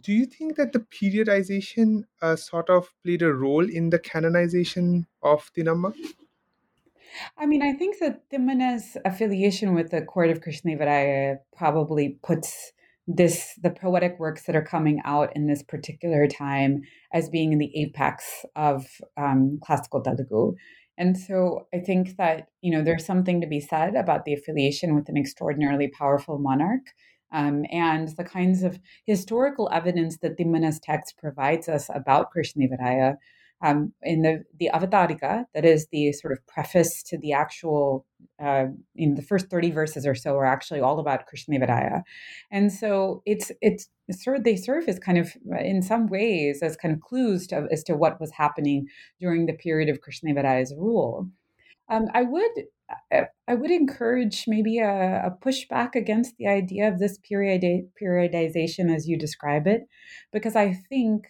do 0.00 0.12
you 0.12 0.26
think 0.26 0.56
that 0.56 0.72
the 0.72 0.80
periodization 0.80 2.04
uh, 2.20 2.36
sort 2.36 2.68
of 2.68 2.92
played 3.04 3.22
a 3.22 3.32
role 3.32 3.68
in 3.68 3.90
the 3.90 3.98
canonization 3.98 5.06
of 5.22 5.50
Timmana? 5.56 5.94
I 7.38 7.46
mean, 7.46 7.62
I 7.62 7.72
think 7.72 7.98
that 8.00 8.28
Timmana's 8.30 8.96
affiliation 9.04 9.74
with 9.74 9.90
the 9.90 10.02
court 10.02 10.30
of 10.30 10.40
Krishnadevaraya 10.40 11.36
probably 11.56 12.18
puts 12.22 12.72
this 13.06 13.58
the 13.62 13.70
poetic 13.70 14.18
works 14.18 14.44
that 14.44 14.56
are 14.56 14.64
coming 14.64 15.00
out 15.04 15.34
in 15.36 15.46
this 15.46 15.62
particular 15.62 16.26
time 16.26 16.82
as 17.12 17.28
being 17.28 17.52
in 17.52 17.58
the 17.58 17.72
apex 17.76 18.46
of 18.56 18.86
um, 19.16 19.58
classical 19.62 20.02
Telugu. 20.02 20.54
And 20.96 21.18
so 21.18 21.66
I 21.74 21.80
think 21.80 22.16
that, 22.16 22.48
you 22.62 22.70
know, 22.70 22.82
there's 22.82 23.04
something 23.04 23.40
to 23.40 23.46
be 23.46 23.60
said 23.60 23.94
about 23.94 24.24
the 24.24 24.32
affiliation 24.32 24.94
with 24.94 25.08
an 25.08 25.16
extraordinarily 25.16 25.88
powerful 25.88 26.38
monarch 26.38 26.86
um, 27.32 27.64
and 27.70 28.08
the 28.16 28.24
kinds 28.24 28.62
of 28.62 28.78
historical 29.04 29.68
evidence 29.72 30.18
that 30.18 30.38
Timmana's 30.38 30.78
text 30.80 31.16
provides 31.18 31.68
us 31.68 31.90
about 31.92 32.28
Krishnadevaraya 32.34 33.16
um, 33.62 33.92
in 34.02 34.22
the 34.22 34.44
the 34.58 34.70
Avatarika, 34.72 35.44
that 35.54 35.64
is 35.64 35.88
the 35.90 36.12
sort 36.12 36.32
of 36.32 36.46
preface 36.46 37.02
to 37.04 37.18
the 37.18 37.32
actual, 37.32 38.06
uh, 38.42 38.66
in 38.94 39.14
the 39.14 39.22
first 39.22 39.48
thirty 39.48 39.70
verses 39.70 40.06
or 40.06 40.14
so, 40.14 40.36
are 40.36 40.46
actually 40.46 40.80
all 40.80 40.98
about 40.98 41.24
Krishnadevaraya, 41.32 42.02
and 42.50 42.72
so 42.72 43.22
it's 43.26 43.50
it's 43.60 43.88
they 44.42 44.56
serve 44.56 44.88
as 44.88 44.98
kind 44.98 45.18
of 45.18 45.32
in 45.60 45.80
some 45.80 46.08
ways 46.08 46.62
as 46.62 46.76
kind 46.76 46.94
of 46.94 47.00
clues 47.00 47.46
to, 47.46 47.66
as 47.70 47.82
to 47.84 47.94
what 47.96 48.20
was 48.20 48.32
happening 48.32 48.86
during 49.18 49.46
the 49.46 49.54
period 49.54 49.88
of 49.88 50.00
Krishnadevaraya's 50.00 50.74
rule. 50.76 51.28
Um, 51.88 52.06
I 52.12 52.22
would 52.22 52.50
I 53.48 53.54
would 53.54 53.70
encourage 53.70 54.44
maybe 54.46 54.78
a, 54.78 55.26
a 55.26 55.30
pushback 55.42 55.94
against 55.94 56.36
the 56.36 56.46
idea 56.46 56.86
of 56.88 56.98
this 56.98 57.18
period 57.18 57.62
periodization 58.00 58.94
as 58.94 59.08
you 59.08 59.18
describe 59.18 59.66
it, 59.66 59.82
because 60.32 60.54
I 60.54 60.74
think 60.90 61.28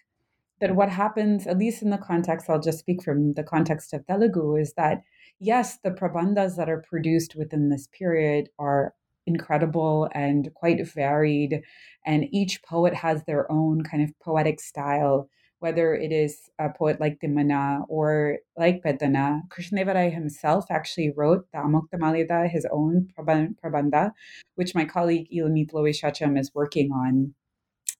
that 0.64 0.76
what 0.76 0.88
happens, 0.88 1.46
at 1.46 1.58
least 1.58 1.82
in 1.82 1.90
the 1.90 1.98
context, 1.98 2.48
I'll 2.48 2.58
just 2.58 2.78
speak 2.78 3.02
from 3.02 3.34
the 3.34 3.42
context 3.42 3.92
of 3.92 4.06
Telugu, 4.06 4.58
is 4.58 4.72
that 4.78 5.02
yes, 5.38 5.76
the 5.84 5.90
prabandhas 5.90 6.56
that 6.56 6.70
are 6.70 6.82
produced 6.88 7.34
within 7.36 7.68
this 7.68 7.86
period 7.88 8.48
are 8.58 8.94
incredible 9.26 10.08
and 10.14 10.48
quite 10.54 10.80
varied, 10.88 11.60
and 12.06 12.24
each 12.32 12.62
poet 12.62 12.94
has 12.94 13.24
their 13.24 13.44
own 13.52 13.82
kind 13.82 14.02
of 14.02 14.18
poetic 14.20 14.58
style 14.58 15.28
whether 15.60 15.94
it 15.94 16.12
is 16.12 16.50
a 16.58 16.68
poet 16.68 17.00
like 17.00 17.18
Timmana 17.20 17.84
or 17.88 18.36
like 18.54 18.82
Peddana. 18.82 19.40
Krishnadevaraya 19.48 20.12
himself 20.12 20.66
actually 20.70 21.10
wrote 21.16 21.46
the 21.52 21.58
Amuktamalyada, 21.58 22.50
his 22.50 22.66
own 22.70 23.08
prabandha, 23.16 24.10
which 24.56 24.74
my 24.74 24.84
colleague 24.84 25.26
Ilanit 25.34 25.72
Loewy 25.72 25.94
Shacham 25.98 26.38
is 26.38 26.50
working 26.54 26.90
on. 26.92 27.34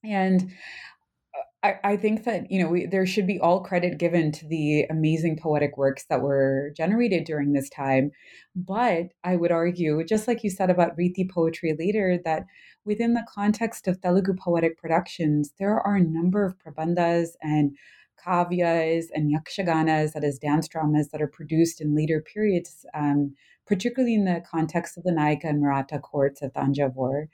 And 0.04 0.52
I, 1.64 1.97
think 1.97 2.25
that 2.25 2.50
you 2.50 2.62
know 2.62 2.68
we, 2.68 2.85
there 2.85 3.06
should 3.06 3.26
be 3.26 3.40
all 3.40 3.62
credit 3.62 3.97
given 3.97 4.33
to 4.33 4.47
the 4.47 4.83
amazing 4.90 5.38
poetic 5.38 5.78
works 5.78 6.04
that 6.11 6.21
were 6.21 6.73
generated 6.76 7.25
during 7.25 7.52
this 7.52 7.71
time, 7.71 8.12
but 8.54 9.09
I 9.25 9.37
would 9.37 9.50
argue, 9.50 10.04
just 10.04 10.28
like 10.28 10.44
you 10.44 10.50
said 10.50 10.68
about 10.68 10.97
Riti 10.99 11.28
poetry 11.28 11.75
later, 11.78 12.18
that 12.25 12.44
within 12.85 13.14
the 13.14 13.26
context 13.33 13.88
of 13.88 14.00
Telugu 14.00 14.35
poetic 14.35 14.76
productions, 14.76 15.52
there 15.59 15.80
are 15.80 15.97
a 15.97 16.04
number 16.04 16.44
of 16.44 16.59
prabandhas 16.59 17.28
and 17.40 17.75
kavyas 18.25 19.06
and 19.14 19.35
yakshaganas, 19.35 20.12
that 20.12 20.25
is 20.25 20.38
dance 20.38 20.68
dramas, 20.68 21.09
that 21.12 21.23
are 21.23 21.26
produced 21.26 21.80
in 21.80 21.97
later 21.97 22.21
periods, 22.21 22.85
um, 22.92 23.35
particularly 23.66 24.14
in 24.14 24.26
the 24.26 24.42
context 24.47 24.99
of 24.99 25.04
the 25.04 25.12
Nayaka 25.12 25.44
and 25.44 25.62
Maratha 25.62 25.99
courts 25.99 26.42
of 26.42 26.52
Tanjavur 26.52 27.28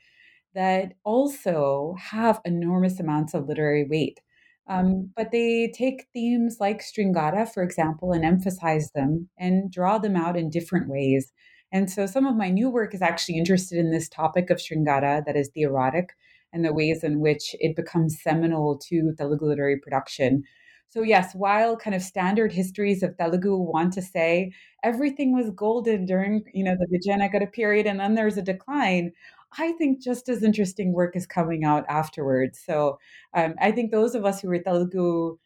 that 0.55 0.95
also 1.05 1.95
have 1.99 2.41
enormous 2.45 3.01
amounts 3.01 3.35
of 3.35 3.47
literary 3.47 3.85
weight. 3.85 4.21
Um, 4.67 5.11
but 5.17 5.33
they 5.33 5.73
take 5.75 6.07
themes 6.13 6.59
like 6.61 6.81
sringara, 6.83 7.53
for 7.53 7.63
example, 7.63 8.13
and 8.13 8.25
emphasize 8.25 8.91
them 8.95 9.29
and 9.39 9.71
draw 9.71 9.99
them 9.99 10.17
out 10.17 10.37
in 10.37 10.49
different 10.49 10.89
ways. 10.89 11.33
And 11.73 11.91
so 11.91 12.07
some 12.07 12.27
of 12.27 12.37
my 12.37 12.51
new 12.51 12.69
work 12.69 12.95
is 12.95 13.03
actually 13.03 13.39
interested 13.39 13.79
in 13.79 13.91
this 13.91 14.09
topic 14.09 14.51
of 14.51 14.59
Sringara, 14.59 15.25
that 15.25 15.37
is 15.37 15.51
the 15.55 15.63
erotic, 15.63 16.11
and 16.53 16.65
the 16.65 16.73
ways 16.73 17.05
in 17.05 17.21
which 17.21 17.55
it 17.61 17.77
becomes 17.77 18.21
seminal 18.21 18.79
to 18.89 19.13
Telugu 19.17 19.47
literary 19.47 19.79
production. 19.79 20.43
So, 20.89 21.03
yes, 21.03 21.33
while 21.35 21.77
kind 21.77 21.95
of 21.95 22.03
standard 22.03 22.53
histories 22.53 23.05
of 23.05 23.17
Telugu 23.17 23.57
want 23.57 23.93
to 23.93 24.03
say 24.03 24.51
everything 24.83 25.33
was 25.33 25.51
golden 25.51 26.05
during, 26.05 26.43
you 26.53 26.65
know, 26.65 26.77
the 26.77 26.89
Vijayanagara 26.89 27.53
period 27.53 27.87
and 27.87 28.01
then 28.01 28.17
there's 28.17 28.37
a 28.37 28.43
decline, 28.43 29.13
I 29.59 29.73
think 29.73 30.03
just 30.03 30.29
as 30.29 30.43
interesting 30.43 30.93
work 30.93 31.17
is 31.17 31.27
coming 31.27 31.65
out 31.65 31.85
afterwards. 31.89 32.61
So, 32.65 32.99
um, 33.35 33.55
I 33.61 33.73
think 33.73 33.91
those 33.91 34.15
of 34.15 34.25
us 34.25 34.41
who 34.41 34.51
are 34.51 34.59
Telugu 34.59 35.39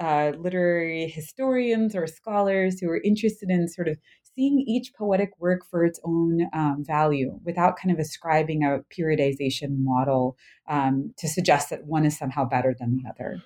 uh, 0.00 0.32
literary 0.36 1.06
historians 1.06 1.94
or 1.94 2.06
scholars 2.06 2.80
who 2.80 2.88
are 2.88 3.00
interested 3.04 3.50
in 3.50 3.68
sort 3.68 3.86
of 3.86 3.96
seeing 4.34 4.64
each 4.66 4.92
poetic 4.94 5.30
work 5.38 5.60
for 5.70 5.84
its 5.84 6.00
own 6.04 6.48
um, 6.52 6.82
value 6.84 7.38
without 7.44 7.76
kind 7.76 7.92
of 7.92 8.00
ascribing 8.00 8.64
a 8.64 8.80
periodization 8.98 9.78
model 9.78 10.36
um, 10.68 11.12
to 11.18 11.28
suggest 11.28 11.70
that 11.70 11.84
one 11.84 12.04
is 12.04 12.18
somehow 12.18 12.44
better 12.44 12.74
than 12.78 12.96
the 12.96 13.08
other. 13.08 13.42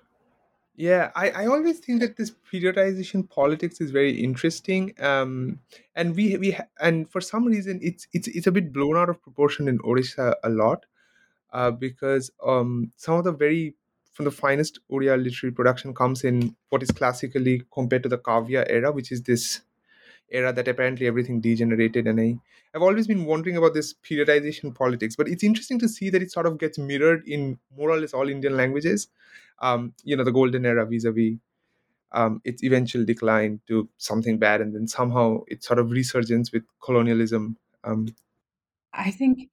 Yeah, 0.76 1.10
I, 1.16 1.30
I 1.30 1.46
always 1.46 1.78
think 1.78 2.00
that 2.00 2.16
this 2.18 2.32
periodization 2.52 3.28
politics 3.30 3.80
is 3.80 3.90
very 3.90 4.12
interesting, 4.22 4.92
um, 5.00 5.58
and 5.94 6.14
we 6.14 6.36
we 6.36 6.58
and 6.78 7.08
for 7.08 7.22
some 7.22 7.46
reason 7.46 7.80
it's 7.82 8.06
it's 8.12 8.28
it's 8.28 8.46
a 8.46 8.52
bit 8.52 8.74
blown 8.74 8.94
out 8.94 9.08
of 9.08 9.22
proportion 9.22 9.68
in 9.68 9.78
Odisha 9.78 10.34
a 10.44 10.50
lot, 10.50 10.84
uh, 11.54 11.70
because 11.70 12.30
um, 12.44 12.92
some 12.96 13.14
of 13.14 13.24
the 13.24 13.32
very 13.32 13.74
from 14.12 14.26
the 14.26 14.30
finest 14.30 14.78
Odia 14.92 15.16
literary 15.22 15.52
production 15.52 15.94
comes 15.94 16.24
in 16.24 16.54
what 16.68 16.82
is 16.82 16.90
classically 16.90 17.62
compared 17.72 18.02
to 18.02 18.10
the 18.10 18.18
Kavya 18.18 18.66
era, 18.68 18.92
which 18.92 19.12
is 19.12 19.22
this 19.22 19.62
era 20.30 20.52
that 20.52 20.68
apparently 20.68 21.06
everything 21.06 21.40
degenerated 21.40 22.06
and 22.06 22.20
I, 22.20 22.36
i've 22.74 22.82
always 22.82 23.06
been 23.06 23.24
wondering 23.24 23.56
about 23.56 23.74
this 23.74 23.94
periodization 23.94 24.74
politics 24.74 25.14
but 25.14 25.28
it's 25.28 25.44
interesting 25.44 25.78
to 25.78 25.88
see 25.88 26.10
that 26.10 26.22
it 26.22 26.32
sort 26.32 26.46
of 26.46 26.58
gets 26.58 26.78
mirrored 26.78 27.26
in 27.28 27.58
more 27.76 27.90
or 27.90 27.98
less 27.98 28.12
all 28.12 28.28
indian 28.28 28.56
languages 28.56 29.08
um, 29.60 29.92
you 30.04 30.16
know 30.16 30.24
the 30.24 30.32
golden 30.32 30.66
era 30.66 30.86
vis-a-vis 30.86 31.38
um, 32.12 32.40
its 32.44 32.62
eventual 32.62 33.04
decline 33.04 33.60
to 33.66 33.88
something 33.98 34.38
bad 34.38 34.60
and 34.60 34.74
then 34.74 34.86
somehow 34.86 35.40
it's 35.48 35.66
sort 35.66 35.78
of 35.78 35.90
resurgence 35.90 36.52
with 36.52 36.62
colonialism 36.82 37.56
um, 37.84 38.06
i 38.92 39.10
think 39.10 39.50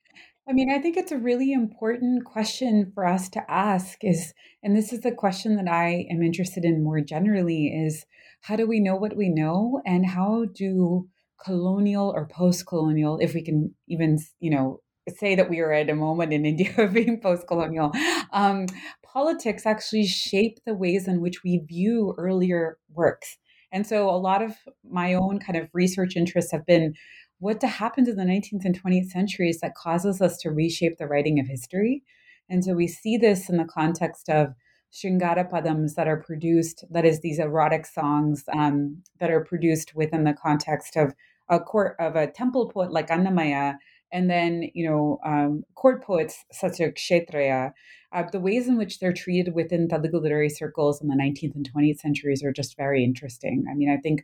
I 0.48 0.52
mean, 0.52 0.70
I 0.70 0.80
think 0.80 0.98
it's 0.98 1.14
a 1.14 1.18
really 1.18 1.54
important 1.54 2.26
question 2.26 2.92
for 2.94 3.06
us 3.06 3.30
to 3.30 3.50
ask 3.50 4.04
is 4.04 4.34
and 4.62 4.76
this 4.76 4.92
is 4.92 5.02
the 5.02 5.12
question 5.12 5.56
that 5.56 5.70
I 5.70 6.06
am 6.10 6.22
interested 6.22 6.66
in 6.66 6.84
more 6.84 7.00
generally 7.00 7.68
is 7.68 8.06
how 8.42 8.58
do 8.58 8.68
we 8.68 8.82
know 8.82 8.96
what 8.96 9.16
we 9.16 9.30
know 9.30 9.82
and 9.86 10.06
how 10.06 10.46
do 10.54 11.08
colonial 11.44 12.12
or 12.14 12.28
post-colonial 12.28 13.20
if 13.20 13.34
we 13.34 13.42
can 13.42 13.74
even, 13.88 14.20
you 14.40 14.50
know, 14.50 14.82
say 15.18 15.36
that 15.36 15.50
we 15.50 15.60
are 15.60 15.72
at 15.72 15.90
a 15.90 15.96
moment 15.96 16.34
in 16.34 16.46
India 16.46 16.72
of 16.78 16.94
being 16.94 17.22
post-colonial 17.22 17.92
um, 18.34 18.66
politics 19.14 19.66
actually 19.66 20.08
shape 20.08 20.58
the 20.66 20.74
ways 20.74 21.08
in 21.08 21.22
which 21.22 21.44
we 21.44 21.60
view 21.60 22.16
earlier 22.18 22.78
works. 22.90 23.38
And 23.72 23.86
so 23.86 24.10
a 24.10 24.18
lot 24.18 24.42
of 24.42 24.54
my 24.90 25.14
own 25.14 25.40
kind 25.40 25.58
of 25.58 25.70
research 25.74 26.16
interests 26.16 26.52
have 26.52 26.66
been 26.66 26.96
what 27.40 27.62
happened 27.62 28.08
in 28.08 28.16
the 28.16 28.24
19th 28.24 28.66
and 28.66 28.82
20th 28.82 29.10
centuries 29.10 29.60
that 29.62 29.76
causes 29.76 30.22
us 30.22 30.38
to 30.38 30.50
reshape 30.50 30.98
the 30.98 31.08
writing 31.08 31.40
of 31.40 31.48
history. 31.48 32.04
And 32.50 32.64
so 32.64 32.74
we 32.74 32.88
see 32.88 33.18
this 33.18 33.50
in 33.50 33.58
the 33.58 33.66
context 33.66 34.30
of 34.30 34.54
Shringara 34.94 35.50
Padams 35.50 35.96
that 35.96 36.08
are 36.08 36.22
produced, 36.22 36.86
that 36.92 37.06
is, 37.06 37.20
these 37.20 37.40
erotic 37.40 37.86
songs 37.86 38.44
um, 38.54 39.02
that 39.20 39.32
are 39.32 39.44
produced 39.44 39.96
within 39.96 40.24
the 40.24 40.34
context 40.34 40.96
of 40.96 41.14
a 41.50 41.60
court 41.60 41.96
of 42.00 42.16
a 42.16 42.28
temple 42.28 42.70
poet 42.70 42.92
like 42.92 43.10
Annamaya, 43.10 43.78
and 44.14 44.30
then 44.30 44.70
you 44.74 44.88
know 44.88 45.20
um, 45.26 45.64
court 45.76 46.04
poets 46.04 46.46
such 46.52 46.80
as 46.80 46.94
Kshetraya. 46.94 47.74
Uh, 48.14 48.24
the 48.32 48.40
ways 48.40 48.68
in 48.68 48.78
which 48.78 49.00
they're 49.00 49.12
treated 49.12 49.56
within 49.56 49.90
Telugu 49.90 50.20
literary 50.20 50.50
circles 50.50 51.02
in 51.02 51.08
the 51.08 51.16
19th 51.16 51.56
and 51.56 51.68
20th 51.76 52.00
centuries 52.00 52.44
are 52.44 52.54
just 52.54 52.78
very 52.78 53.04
interesting. 53.04 53.66
I 53.70 53.74
mean, 53.74 53.90
I 53.90 53.98
think 53.98 54.24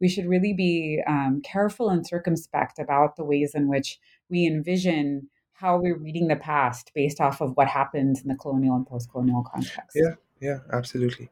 we 0.00 0.08
should 0.08 0.26
really 0.26 0.52
be 0.52 1.00
um, 1.06 1.40
careful 1.44 1.88
and 1.88 2.04
circumspect 2.04 2.80
about 2.80 3.14
the 3.14 3.24
ways 3.24 3.54
in 3.54 3.68
which 3.68 4.00
we 4.28 4.44
envision 4.44 5.28
how 5.52 5.76
we're 5.78 5.96
reading 5.96 6.26
the 6.26 6.36
past 6.36 6.90
based 6.96 7.20
off 7.20 7.40
of 7.40 7.52
what 7.56 7.68
happens 7.68 8.22
in 8.22 8.28
the 8.28 8.34
colonial 8.34 8.74
and 8.74 8.86
post-colonial 8.86 9.44
context. 9.52 9.94
Yeah, 9.94 10.14
yeah, 10.40 10.58
absolutely. 10.72 11.30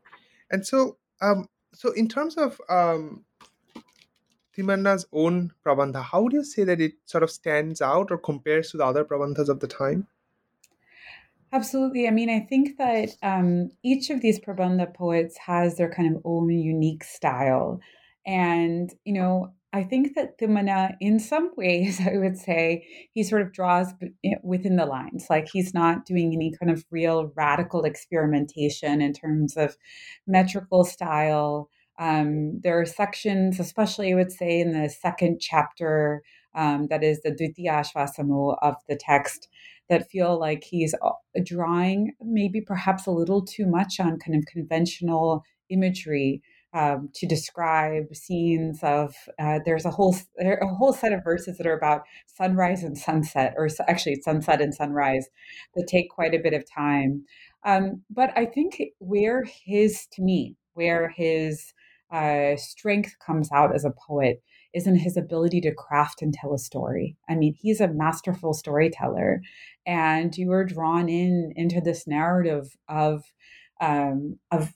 And 0.51 0.65
so, 0.65 0.99
um, 1.21 1.49
so 1.75 1.93
in 1.93 2.09
terms 2.09 2.37
of 2.37 2.61
um, 2.69 3.25
Timmana's 4.57 5.07
own 5.13 5.53
prabandha, 5.65 6.03
how 6.03 6.23
would 6.23 6.33
you 6.33 6.45
say 6.45 6.65
that 6.65 6.81
it 6.81 6.95
sort 7.05 7.23
of 7.23 7.31
stands 7.31 7.83
out 7.83 8.11
or 8.11 8.19
compares 8.19 8.71
to 8.71 8.79
the 8.79 8.85
other 8.87 9.05
prabandhas 9.05 9.49
of 9.49 9.61
the 9.61 9.67
time? 9.67 10.07
Absolutely. 11.53 12.09
I 12.09 12.11
mean, 12.11 12.31
I 12.31 12.41
think 12.41 12.77
that 12.79 13.11
um, 13.23 13.71
each 13.83 14.11
of 14.11 14.21
these 14.21 14.41
prabandha 14.41 14.93
poets 14.93 15.37
has 15.39 15.77
their 15.77 15.91
kind 15.91 16.15
of 16.15 16.23
own 16.25 16.51
unique 16.51 17.05
style. 17.05 17.81
And, 18.27 18.91
you 19.05 19.13
know, 19.13 19.53
I 19.73 19.85
think 19.85 20.15
that 20.15 20.39
Timmana, 20.39 20.97
in 21.01 21.21
some 21.21 21.53
ways, 21.57 22.01
I 22.07 22.17
would 22.17 22.39
say 22.39 22.87
he 23.13 23.23
sort 23.23 23.43
of 23.43 23.53
draws 23.53 23.93
within 24.43 24.77
the 24.77 24.87
lines. 24.87 25.27
Like 25.29 25.49
he's 25.53 25.75
not 25.75 26.07
doing 26.07 26.33
any 26.33 26.53
kind 26.59 26.71
of 26.73 26.85
real 26.91 27.31
radical 27.37 27.85
experimentation 27.85 29.03
in 29.03 29.13
terms 29.13 29.57
of 29.57 29.77
metrical 30.27 30.85
style. 30.85 31.69
Um, 31.99 32.61
there 32.63 32.81
are 32.81 32.87
sections, 32.87 33.59
especially 33.59 34.13
I 34.13 34.17
would 34.17 34.33
say 34.33 34.61
in 34.61 34.73
the 34.73 34.89
second 34.89 35.41
chapter, 35.41 36.23
um, 36.55 36.87
that 36.89 37.03
is 37.03 37.21
the 37.23 37.31
Dvitiya 37.31 37.85
Ashvasamu 37.85 38.57
of 38.63 38.77
the 38.89 38.97
text, 38.97 39.49
that 39.89 40.11
feel 40.11 40.39
like 40.39 40.65
he's 40.65 40.95
uh, 41.03 41.11
drawing 41.45 42.13
maybe 42.21 42.61
perhaps 42.61 43.07
a 43.07 43.11
little 43.11 43.45
too 43.45 43.67
much 43.67 44.01
on 44.01 44.19
kind 44.19 44.37
of 44.37 44.45
conventional 44.47 45.45
imagery 45.71 46.43
um, 46.75 47.09
to 47.15 47.27
describe 47.27 48.15
scenes 48.15 48.81
of 48.83 49.15
uh, 49.39 49.61
there's 49.65 49.87
a 49.87 49.91
whole 49.91 50.15
a 50.39 50.67
whole 50.67 50.93
set 50.93 51.13
of 51.13 51.25
verses 51.25 51.57
that 51.57 51.67
are 51.67 51.77
about 51.77 52.03
sunrise 52.27 52.83
and 52.83 52.99
sunset 52.99 53.55
or 53.57 53.69
actually 53.89 54.21
sunset 54.23 54.61
and 54.61 54.75
sunrise 54.75 55.29
that 55.75 55.87
take 55.89 56.11
quite 56.11 56.35
a 56.35 56.39
bit 56.39 56.53
of 56.53 56.65
time. 56.71 57.25
Um, 57.65 58.03
but 58.11 58.31
i 58.37 58.45
think 58.45 58.81
where 58.99 59.45
his 59.65 60.07
to 60.13 60.23
me 60.23 60.57
where 60.75 61.09
his 61.09 61.73
uh, 62.11 62.57
strength 62.57 63.17
comes 63.25 63.51
out 63.53 63.75
as 63.75 63.85
a 63.85 63.95
poet 64.07 64.43
is 64.75 64.87
in 64.87 64.97
his 64.97 65.17
ability 65.17 65.61
to 65.63 65.75
craft 65.75 66.21
and 66.21 66.35
tell 66.35 66.53
a 66.53 66.59
story. 66.59 67.17
I 67.29 67.35
mean, 67.35 67.55
he's 67.59 67.81
a 67.81 67.89
masterful 67.89 68.53
storyteller, 68.53 69.41
and 69.87 70.37
you 70.37 70.53
are 70.53 70.65
drawn 70.65 71.09
in 71.09 71.53
into 71.57 71.81
this 71.81 72.07
narrative 72.07 72.77
of 72.89 73.25
um, 73.81 74.39
of 74.51 74.75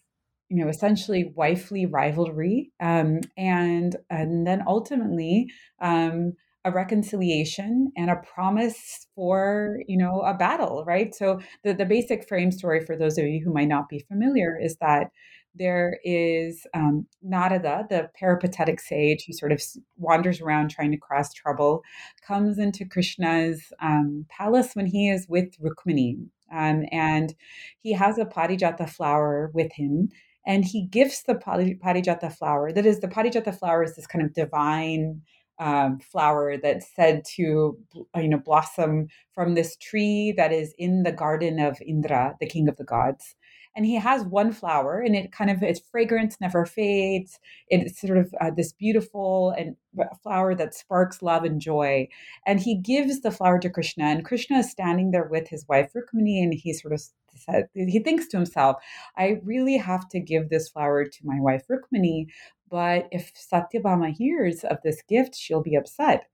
you 0.48 0.62
know 0.62 0.68
essentially 0.68 1.32
wifely 1.34 1.86
rivalry 1.86 2.72
um, 2.80 3.20
and 3.36 3.96
and 4.10 4.46
then 4.46 4.62
ultimately 4.66 5.50
um, 5.80 6.32
a 6.64 6.70
reconciliation 6.70 7.90
and 7.96 8.10
a 8.10 8.16
promise 8.16 9.06
for 9.14 9.78
you 9.86 9.96
know 9.96 10.20
a 10.20 10.34
battle 10.34 10.84
right 10.86 11.14
so 11.14 11.40
the, 11.64 11.72
the 11.72 11.86
basic 11.86 12.28
frame 12.28 12.50
story 12.50 12.84
for 12.84 12.96
those 12.96 13.16
of 13.16 13.24
you 13.24 13.40
who 13.42 13.52
might 13.52 13.68
not 13.68 13.88
be 13.88 14.00
familiar 14.00 14.58
is 14.60 14.76
that 14.76 15.10
there 15.54 15.98
is 16.04 16.66
um, 16.74 17.06
Narada, 17.22 17.86
the 17.88 18.10
peripatetic 18.18 18.80
sage 18.80 19.24
who 19.26 19.32
sort 19.32 19.52
of 19.52 19.62
wanders 19.96 20.40
around 20.40 20.70
trying 20.70 20.90
to 20.92 20.96
cross 20.96 21.32
trouble, 21.32 21.82
comes 22.26 22.58
into 22.58 22.84
Krishna's 22.84 23.72
um, 23.80 24.26
palace 24.28 24.74
when 24.74 24.86
he 24.86 25.08
is 25.08 25.26
with 25.28 25.58
Rukmini. 25.60 26.28
Um, 26.52 26.84
and 26.90 27.34
he 27.80 27.92
has 27.92 28.18
a 28.18 28.24
parijata 28.24 28.88
flower 28.88 29.50
with 29.54 29.72
him 29.72 30.08
and 30.46 30.64
he 30.64 30.86
gifts 30.86 31.22
the 31.22 31.34
parijata 31.34 32.36
flower. 32.36 32.72
That 32.72 32.86
is, 32.86 33.00
the 33.00 33.08
parijata 33.08 33.56
flower 33.56 33.84
is 33.84 33.94
this 33.94 34.06
kind 34.06 34.24
of 34.24 34.34
divine 34.34 35.22
um, 35.60 36.00
flower 36.00 36.56
that's 36.56 36.86
said 36.96 37.22
to, 37.36 37.78
you 38.16 38.28
know, 38.28 38.38
blossom 38.38 39.08
from 39.34 39.54
this 39.54 39.76
tree 39.76 40.32
that 40.36 40.52
is 40.52 40.74
in 40.78 41.02
the 41.02 41.12
garden 41.12 41.60
of 41.60 41.80
Indra, 41.86 42.34
the 42.40 42.46
king 42.46 42.68
of 42.68 42.76
the 42.78 42.84
gods 42.84 43.36
and 43.76 43.86
he 43.86 43.96
has 43.96 44.24
one 44.24 44.52
flower 44.52 45.00
and 45.00 45.14
it 45.14 45.32
kind 45.32 45.50
of 45.50 45.62
its 45.62 45.80
fragrance 45.90 46.36
never 46.40 46.66
fades. 46.66 47.38
It's 47.68 48.00
sort 48.00 48.18
of 48.18 48.34
uh, 48.40 48.50
this 48.56 48.72
beautiful 48.72 49.54
and 49.56 49.76
flower 50.22 50.54
that 50.54 50.74
sparks 50.74 51.22
love 51.22 51.44
and 51.44 51.60
joy. 51.60 52.08
And 52.46 52.60
he 52.60 52.76
gives 52.76 53.20
the 53.20 53.30
flower 53.30 53.58
to 53.60 53.70
krishna 53.70 54.04
and 54.04 54.24
krishna 54.24 54.58
is 54.58 54.70
standing 54.70 55.10
there 55.10 55.28
with 55.30 55.48
his 55.48 55.66
wife 55.68 55.92
rukmini 55.94 56.42
and 56.42 56.54
he 56.54 56.72
sort 56.72 56.92
of 56.92 57.02
said 57.36 57.68
he 57.74 58.00
thinks 58.00 58.26
to 58.26 58.36
himself 58.36 58.76
i 59.16 59.40
really 59.44 59.76
have 59.76 60.08
to 60.08 60.20
give 60.20 60.48
this 60.48 60.68
flower 60.68 61.04
to 61.04 61.18
my 61.24 61.40
wife 61.40 61.62
rukmini 61.70 62.26
but 62.70 63.08
if 63.10 63.32
satyabhama 63.34 64.14
hears 64.16 64.64
of 64.64 64.78
this 64.82 65.02
gift 65.08 65.34
she'll 65.34 65.62
be 65.62 65.74
upset. 65.74 66.28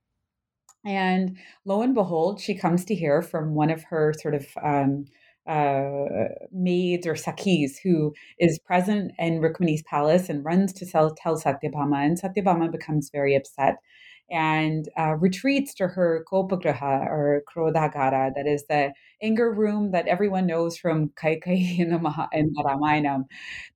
And 0.85 1.37
lo 1.65 1.83
and 1.83 1.95
behold 1.95 2.41
she 2.41 2.55
comes 2.55 2.85
to 2.87 2.95
hear 2.95 3.23
from 3.23 3.55
one 3.55 3.71
of 3.71 3.85
her 3.85 4.15
sort 4.21 4.35
of 4.35 4.47
um, 4.63 5.07
uh, 5.47 6.29
maids 6.53 7.07
or 7.07 7.15
sakhis 7.15 7.73
who 7.83 8.13
is 8.39 8.59
present 8.59 9.13
in 9.19 9.41
Rukmini's 9.41 9.83
palace 9.83 10.29
and 10.29 10.45
runs 10.45 10.73
to 10.75 10.87
tell, 10.87 11.15
tell 11.15 11.41
Satyabhama, 11.41 12.05
and 12.05 12.21
Satyabhama 12.21 12.71
becomes 12.71 13.11
very 13.11 13.35
upset 13.35 13.77
and 14.31 14.89
uh, 14.99 15.15
retreats 15.15 15.73
to 15.75 15.87
her 15.87 16.25
Kopagriha 16.31 17.07
or 17.07 17.43
Krodhagara, 17.49 18.33
that 18.35 18.47
is 18.47 18.65
the 18.69 18.93
anger 19.23 19.53
room 19.53 19.93
that 19.93 20.09
everyone 20.09 20.47
knows 20.47 20.77
from 20.77 21.11
Kaikeyi 21.11 21.79
in 21.79 21.91
the, 21.91 21.99
Maha. 21.99 22.29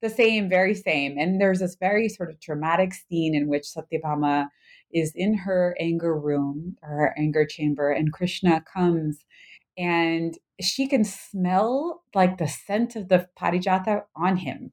The 0.01 0.09
same, 0.09 0.49
very 0.49 0.75
same. 0.75 1.17
And 1.17 1.39
there's 1.39 1.59
this 1.59 1.77
very 1.79 2.09
sort 2.09 2.29
of 2.29 2.39
dramatic 2.39 2.93
scene 2.93 3.33
in 3.33 3.47
which 3.47 3.63
Satyabhama 3.63 4.47
is 4.93 5.13
in 5.15 5.33
her 5.35 5.75
anger 5.79 6.17
room, 6.19 6.75
or 6.83 6.89
her 6.89 7.15
anger 7.17 7.45
chamber, 7.45 7.91
and 7.91 8.11
Krishna 8.11 8.61
comes 8.61 9.23
and 9.81 10.37
she 10.61 10.87
can 10.87 11.03
smell 11.03 12.03
like 12.13 12.37
the 12.37 12.47
scent 12.47 12.95
of 12.95 13.09
the 13.09 13.27
parijata 13.39 14.03
on 14.15 14.37
him 14.37 14.71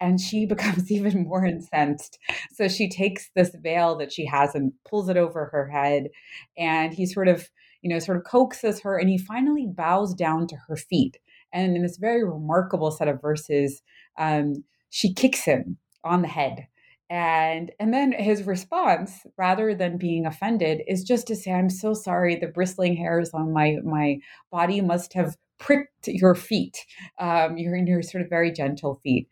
and 0.00 0.20
she 0.20 0.46
becomes 0.54 0.90
even 0.90 1.24
more 1.24 1.44
incensed. 1.44 2.18
So 2.52 2.68
she 2.68 2.88
takes 2.88 3.30
this 3.34 3.54
veil 3.62 3.96
that 3.98 4.12
she 4.12 4.26
has 4.26 4.54
and 4.54 4.72
pulls 4.88 5.08
it 5.08 5.16
over 5.16 5.46
her 5.46 5.68
head. 5.68 6.08
And 6.56 6.92
he 6.92 7.06
sort 7.06 7.28
of, 7.28 7.48
you 7.82 7.90
know, 7.90 8.00
sort 8.00 8.18
of 8.18 8.24
coaxes 8.24 8.80
her 8.80 8.98
and 8.98 9.08
he 9.08 9.18
finally 9.18 9.66
bows 9.66 10.12
down 10.14 10.48
to 10.48 10.56
her 10.66 10.76
feet. 10.76 11.18
And 11.52 11.76
in 11.76 11.82
this 11.82 11.96
very 11.96 12.24
remarkable 12.24 12.90
set 12.90 13.08
of 13.08 13.22
verses, 13.22 13.80
um, 14.18 14.64
she 14.90 15.14
kicks 15.14 15.44
him 15.44 15.78
on 16.04 16.22
the 16.22 16.28
head. 16.28 16.66
And 17.10 17.72
and 17.80 17.92
then 17.94 18.12
his 18.12 18.42
response, 18.46 19.24
rather 19.38 19.74
than 19.74 19.96
being 19.96 20.26
offended, 20.26 20.82
is 20.86 21.04
just 21.04 21.26
to 21.28 21.36
say, 21.36 21.52
"I'm 21.52 21.70
so 21.70 21.94
sorry. 21.94 22.36
The 22.36 22.48
bristling 22.48 22.96
hairs 22.96 23.30
on 23.32 23.52
my 23.52 23.78
my 23.84 24.18
body 24.52 24.80
must 24.82 25.14
have 25.14 25.36
pricked 25.58 26.06
your 26.08 26.34
feet. 26.34 26.84
Um, 27.18 27.56
your 27.58 27.76
your 27.76 28.02
sort 28.02 28.22
of 28.22 28.30
very 28.30 28.52
gentle 28.52 28.96
feet." 29.02 29.28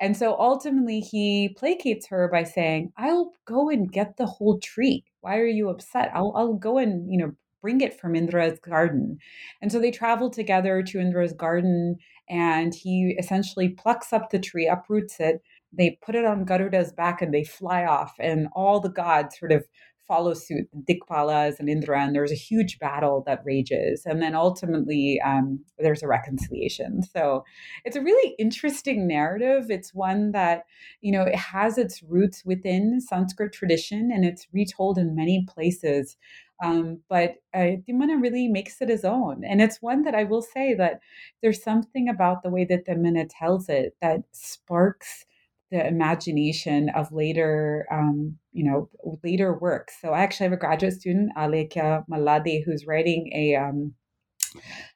And 0.00 0.16
so 0.16 0.34
ultimately, 0.38 1.00
he 1.00 1.54
placates 1.60 2.08
her 2.08 2.28
by 2.32 2.44
saying, 2.44 2.92
I'll 2.96 3.32
go 3.44 3.68
and 3.68 3.92
get 3.92 4.16
the 4.16 4.26
whole 4.26 4.58
tree. 4.58 5.04
Why 5.20 5.36
are 5.38 5.46
you 5.46 5.68
upset? 5.68 6.10
I'll, 6.14 6.32
I'll 6.34 6.54
go 6.54 6.78
and, 6.78 7.10
you 7.12 7.18
know, 7.18 7.32
bring 7.60 7.82
it 7.82 8.00
from 8.00 8.14
Indra's 8.14 8.58
garden. 8.60 9.18
And 9.60 9.70
so 9.70 9.78
they 9.78 9.90
travel 9.90 10.30
together 10.30 10.82
to 10.82 10.98
Indra's 11.00 11.34
garden, 11.34 11.96
and 12.30 12.74
he 12.74 13.14
essentially 13.18 13.68
plucks 13.68 14.12
up 14.12 14.30
the 14.30 14.38
tree, 14.38 14.66
uproots 14.66 15.16
it. 15.20 15.42
They 15.72 15.98
put 16.02 16.14
it 16.14 16.24
on 16.24 16.44
Garuda's 16.44 16.92
back 16.92 17.22
and 17.22 17.32
they 17.32 17.44
fly 17.44 17.84
off, 17.84 18.14
and 18.18 18.48
all 18.54 18.80
the 18.80 18.90
gods 18.90 19.38
sort 19.38 19.52
of 19.52 19.64
follow 20.10 20.34
suit, 20.34 20.66
Dikpalas 20.88 21.60
and 21.60 21.68
Indra, 21.68 22.02
and 22.02 22.16
there's 22.16 22.32
a 22.32 22.34
huge 22.34 22.80
battle 22.80 23.22
that 23.26 23.42
rages. 23.44 24.02
And 24.04 24.20
then 24.20 24.34
ultimately, 24.34 25.20
um, 25.24 25.60
there's 25.78 26.02
a 26.02 26.08
reconciliation. 26.08 27.04
So 27.04 27.44
it's 27.84 27.94
a 27.94 28.00
really 28.00 28.34
interesting 28.36 29.06
narrative. 29.06 29.70
It's 29.70 29.94
one 29.94 30.32
that, 30.32 30.64
you 31.00 31.12
know, 31.12 31.22
it 31.22 31.36
has 31.36 31.78
its 31.78 32.02
roots 32.02 32.44
within 32.44 33.00
Sanskrit 33.00 33.52
tradition 33.52 34.10
and 34.12 34.24
it's 34.24 34.48
retold 34.52 34.98
in 34.98 35.14
many 35.14 35.46
places. 35.48 36.16
Um, 36.60 36.98
but 37.08 37.36
uh, 37.54 37.78
Timmana 37.88 38.20
really 38.20 38.48
makes 38.48 38.82
it 38.82 38.88
his 38.88 39.04
own. 39.04 39.44
And 39.44 39.62
it's 39.62 39.80
one 39.80 40.02
that 40.02 40.16
I 40.16 40.24
will 40.24 40.42
say 40.42 40.74
that 40.74 40.98
there's 41.40 41.62
something 41.62 42.08
about 42.08 42.42
the 42.42 42.50
way 42.50 42.64
that 42.64 42.84
Timmana 42.84 43.28
tells 43.30 43.68
it 43.68 43.94
that 44.02 44.22
sparks 44.32 45.24
the 45.70 45.86
imagination 45.86 46.90
of 46.90 47.12
later, 47.12 47.86
um, 47.90 48.36
you 48.52 48.64
know, 48.64 48.88
later 49.22 49.56
works. 49.56 49.94
So 50.00 50.10
I 50.10 50.20
actually 50.20 50.44
have 50.44 50.52
a 50.52 50.56
graduate 50.56 50.94
student, 50.94 51.30
Alekia 51.36 52.04
Maladi, 52.10 52.62
who's 52.64 52.86
writing 52.86 53.30
a 53.34 53.54
um, 53.56 53.94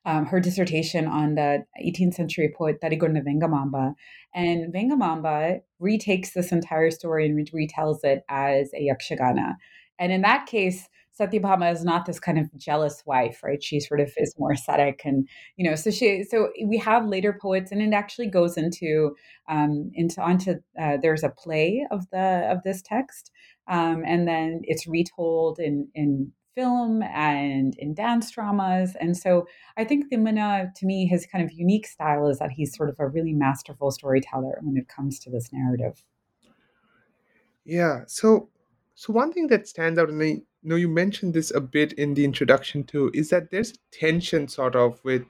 um, 0.05 0.27
her 0.27 0.41
dissertation 0.41 1.07
on 1.07 1.37
the 1.37 1.65
18th 1.83 2.15
century 2.15 2.53
poet 2.57 2.81
Tarigonda 2.83 3.23
Vengamamba. 3.23 3.95
And 4.35 4.73
Vengamamba 4.73 5.61
retakes 5.79 6.33
this 6.33 6.53
entire 6.53 6.91
story 6.91 7.27
and 7.27 7.51
retells 7.53 7.99
it 8.03 8.25
as 8.29 8.71
a 8.75 8.89
Yakshagana. 8.89 9.55
And 9.99 10.13
in 10.13 10.23
that 10.23 10.47
case, 10.47 10.89
Satyabhama 11.19 11.73
is 11.73 11.85
not 11.85 12.07
this 12.07 12.19
kind 12.19 12.39
of 12.39 12.55
jealous 12.57 13.03
wife, 13.07 13.43
right? 13.45 13.63
She 13.63 13.79
sort 13.81 14.01
of 14.01 14.13
is 14.17 14.35
more 14.39 14.53
ascetic, 14.53 15.03
and 15.05 15.29
you 15.57 15.69
know, 15.69 15.77
so 15.77 15.91
she, 15.91 16.25
so 16.25 16.51
we 16.65 16.79
have 16.79 17.07
later 17.07 17.39
poets, 17.41 17.71
and 17.71 17.81
it 17.81 17.95
actually 17.95 18.27
goes 18.27 18.57
into 18.57 19.15
um, 19.49 19.91
into 19.95 20.21
onto 20.21 20.55
uh, 20.81 20.97
there's 21.01 21.23
a 21.23 21.29
play 21.29 21.87
of 21.91 22.09
the 22.11 22.49
of 22.51 22.63
this 22.65 22.83
text, 22.83 23.31
um, 23.69 24.03
and 24.07 24.27
then 24.27 24.61
it's 24.65 24.87
retold 24.87 25.59
in 25.59 25.89
in 25.95 26.33
film 26.55 27.03
and 27.03 27.75
in 27.79 27.95
dance 27.95 28.31
dramas, 28.31 28.97
and 29.01 29.17
so 29.17 29.47
I 29.77 29.85
think 29.85 30.11
Timmana, 30.11 30.75
to 30.75 30.87
me, 30.87 31.07
his 31.07 31.27
kind 31.27 31.45
of 31.45 31.53
unique 31.53 31.87
style 31.87 32.29
is 32.29 32.39
that 32.39 32.51
he's 32.51 32.77
sort 32.77 32.89
of 32.89 32.97
a 32.99 33.09
really 33.09 33.33
masterful 33.33 33.91
storyteller 33.91 34.59
when 34.63 34.77
it 34.77 34.89
comes 34.89 35.19
to 35.21 35.31
this 35.31 35.51
narrative. 35.53 36.05
Yeah. 37.65 38.01
So, 38.07 38.49
so 38.95 39.13
one 39.13 39.33
thing 39.33 39.49
that 39.49 39.69
stands 39.69 39.99
out, 39.99 40.09
and 40.09 40.23
I 40.23 40.43
know 40.63 40.77
you 40.77 40.89
mentioned 40.89 41.35
this 41.35 41.53
a 41.55 41.61
bit 41.61 41.93
in 41.95 42.15
the 42.15 42.25
introduction 42.25 42.85
too, 42.85 43.11
is 43.13 43.31
that 43.31 43.51
there's 43.51 43.73
a 43.73 43.77
tension 43.91 44.49
sort 44.49 44.77
of 44.77 45.03
with 45.05 45.25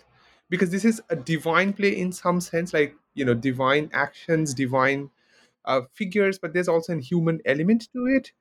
because 0.51 0.71
this 0.71 0.85
is 0.85 1.01
a 1.09 1.17
divine 1.17 1.73
play 1.73 1.97
in 1.97 2.13
some 2.13 2.41
sense, 2.41 2.75
like 2.75 2.95
you 3.15 3.25
know, 3.25 3.35
divine 3.35 3.91
actions, 3.93 4.55
divine 4.55 5.11
uh, 5.65 5.83
figures, 5.93 6.39
but 6.39 6.53
there's 6.53 6.69
also 6.69 6.97
a 6.97 7.01
human 7.01 7.41
element 7.47 7.89
to 7.93 8.07
it. 8.07 8.33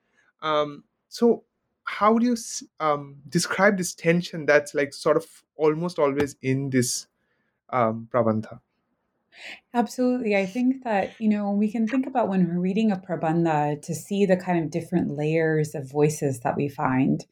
Um, 0.42 0.84
so, 1.08 1.44
how 1.86 2.18
do 2.18 2.26
you 2.26 2.38
um, 2.80 3.18
describe 3.30 3.78
this 3.78 3.94
tension 3.94 4.46
that's 4.46 4.74
like 4.74 4.94
sort 4.94 5.18
of 5.18 5.26
almost 5.56 6.00
always 6.00 6.36
in 6.42 6.70
this 6.70 7.08
um, 7.70 8.10
prabandha? 8.12 8.60
Absolutely. 9.74 10.36
I 10.36 10.46
think 10.46 10.84
that, 10.84 11.14
you 11.20 11.30
know, 11.30 11.52
we 11.52 11.72
can 11.72 11.88
think 11.88 12.08
about 12.08 12.30
when 12.30 12.48
we're 12.48 12.60
reading 12.60 12.92
a 12.92 12.98
prabandha 12.98 13.82
to 13.82 13.96
see 13.96 14.26
the 14.26 14.38
kind 14.38 14.64
of 14.64 14.72
different 14.72 15.12
layers 15.12 15.74
of 15.76 15.92
voices 15.92 16.42
that 16.42 16.56
we 16.56 16.70
find. 16.70 17.26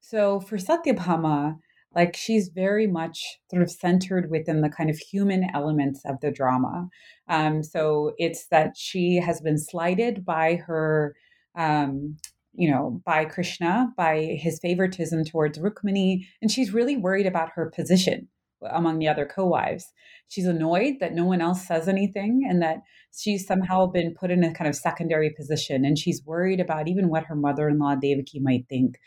So 0.00 0.40
for 0.40 0.56
Satyabhama, 0.56 1.56
like 1.94 2.16
she's 2.16 2.48
very 2.48 2.86
much 2.86 3.40
sort 3.50 3.62
of 3.62 3.70
centered 3.70 4.30
within 4.30 4.60
the 4.60 4.68
kind 4.68 4.90
of 4.90 4.98
human 4.98 5.48
elements 5.54 6.02
of 6.04 6.20
the 6.20 6.30
drama. 6.30 6.88
Um, 7.28 7.62
so 7.62 8.12
it's 8.18 8.46
that 8.48 8.76
she 8.76 9.16
has 9.16 9.40
been 9.40 9.58
slighted 9.58 10.24
by 10.24 10.56
her, 10.66 11.16
um, 11.56 12.16
you 12.52 12.70
know, 12.70 13.00
by 13.04 13.24
Krishna, 13.24 13.92
by 13.96 14.38
his 14.38 14.60
favoritism 14.60 15.24
towards 15.24 15.58
Rukmini, 15.58 16.26
and 16.40 16.50
she's 16.50 16.72
really 16.72 16.96
worried 16.96 17.26
about 17.26 17.50
her 17.54 17.70
position 17.74 18.28
among 18.62 18.98
the 18.98 19.08
other 19.08 19.26
co-wives. 19.26 19.92
She's 20.28 20.46
annoyed 20.46 20.94
that 21.00 21.14
no 21.14 21.24
one 21.24 21.40
else 21.40 21.66
says 21.66 21.88
anything 21.88 22.46
and 22.48 22.60
that 22.62 22.78
she's 23.16 23.46
somehow 23.46 23.86
been 23.86 24.14
put 24.14 24.30
in 24.30 24.44
a 24.44 24.52
kind 24.52 24.68
of 24.68 24.76
secondary 24.76 25.30
position 25.30 25.84
and 25.84 25.98
she's 25.98 26.24
worried 26.24 26.60
about 26.60 26.88
even 26.88 27.08
what 27.08 27.24
her 27.24 27.36
mother-in-law 27.36 27.96
Devaki 27.96 28.40
might 28.40 28.66
think. 28.68 28.98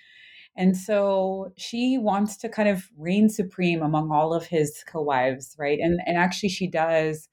And 0.58 0.76
so 0.76 1.54
she 1.58 1.98
wants 1.98 2.36
to 2.38 2.50
kind 2.50 2.68
of 2.68 2.90
reign 2.98 3.30
supreme 3.30 3.82
among 3.82 4.12
all 4.12 4.34
of 4.34 4.48
his 4.48 4.84
co-wives, 4.86 5.56
right? 5.58 5.80
And 5.80 6.02
and 6.06 6.18
actually 6.18 6.50
she 6.50 6.70
does 6.70 7.30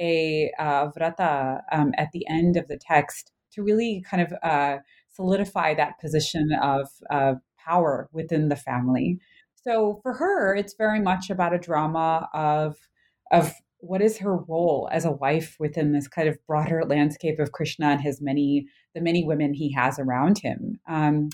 a 0.00 0.50
uh, 0.58 0.88
vrata 0.90 1.60
um, 1.70 1.92
at 1.98 2.08
the 2.12 2.26
end 2.28 2.56
of 2.56 2.68
the 2.68 2.78
text 2.78 3.30
to 3.52 3.62
really 3.62 4.02
kind 4.08 4.22
of 4.22 4.32
uh, 4.42 4.78
solidify 5.10 5.74
that 5.74 6.00
position 6.00 6.50
of 6.62 6.88
uh, 7.10 7.34
power 7.58 8.08
within 8.12 8.48
the 8.48 8.56
family. 8.56 9.18
So 9.64 10.00
for 10.02 10.14
her, 10.14 10.54
it's 10.54 10.74
very 10.74 11.00
much 11.00 11.30
about 11.30 11.54
a 11.54 11.58
drama 11.58 12.28
of 12.34 12.76
of 13.30 13.54
what 13.78 14.02
is 14.02 14.18
her 14.18 14.36
role 14.36 14.88
as 14.92 15.04
a 15.04 15.10
wife 15.10 15.56
within 15.58 15.92
this 15.92 16.06
kind 16.06 16.28
of 16.28 16.38
broader 16.46 16.84
landscape 16.84 17.40
of 17.40 17.52
Krishna 17.52 17.86
and 17.86 18.00
his 18.00 18.20
many 18.20 18.66
the 18.94 19.00
many 19.00 19.24
women 19.24 19.54
he 19.54 19.72
has 19.72 19.98
around 19.98 20.38
him. 20.38 20.80
Um, 20.88 21.30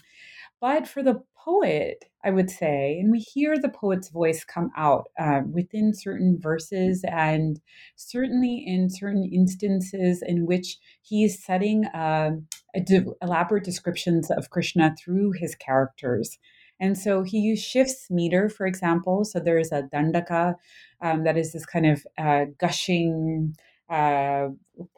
but 0.60 0.88
for 0.88 1.02
the 1.02 1.22
poet, 1.36 2.04
I 2.24 2.30
would 2.30 2.50
say, 2.50 2.98
and 2.98 3.10
we 3.10 3.20
hear 3.20 3.58
the 3.58 3.68
poet's 3.68 4.10
voice 4.10 4.44
come 4.44 4.70
out 4.76 5.08
uh, 5.18 5.42
within 5.50 5.94
certain 5.94 6.38
verses 6.40 7.04
and 7.08 7.60
certainly 7.96 8.64
in 8.66 8.90
certain 8.90 9.24
instances 9.32 10.22
in 10.26 10.46
which 10.46 10.78
he 11.00 11.24
is 11.24 11.42
setting 11.42 11.84
uh, 11.86 12.32
de- 12.84 13.04
elaborate 13.22 13.64
descriptions 13.64 14.30
of 14.30 14.50
Krishna 14.50 14.94
through 15.02 15.32
his 15.32 15.54
characters. 15.54 16.38
And 16.80 16.96
so 16.96 17.22
he 17.22 17.38
used 17.38 17.64
shifts 17.64 18.10
meter, 18.10 18.48
for 18.48 18.66
example. 18.66 19.24
So 19.24 19.40
there 19.40 19.58
is 19.58 19.72
a 19.72 19.82
dandaka 19.82 20.54
um, 21.00 21.24
that 21.24 21.36
is 21.36 21.52
this 21.52 21.66
kind 21.66 21.86
of 21.86 22.06
uh, 22.16 22.46
gushing, 22.58 23.54
uh, 23.90 24.48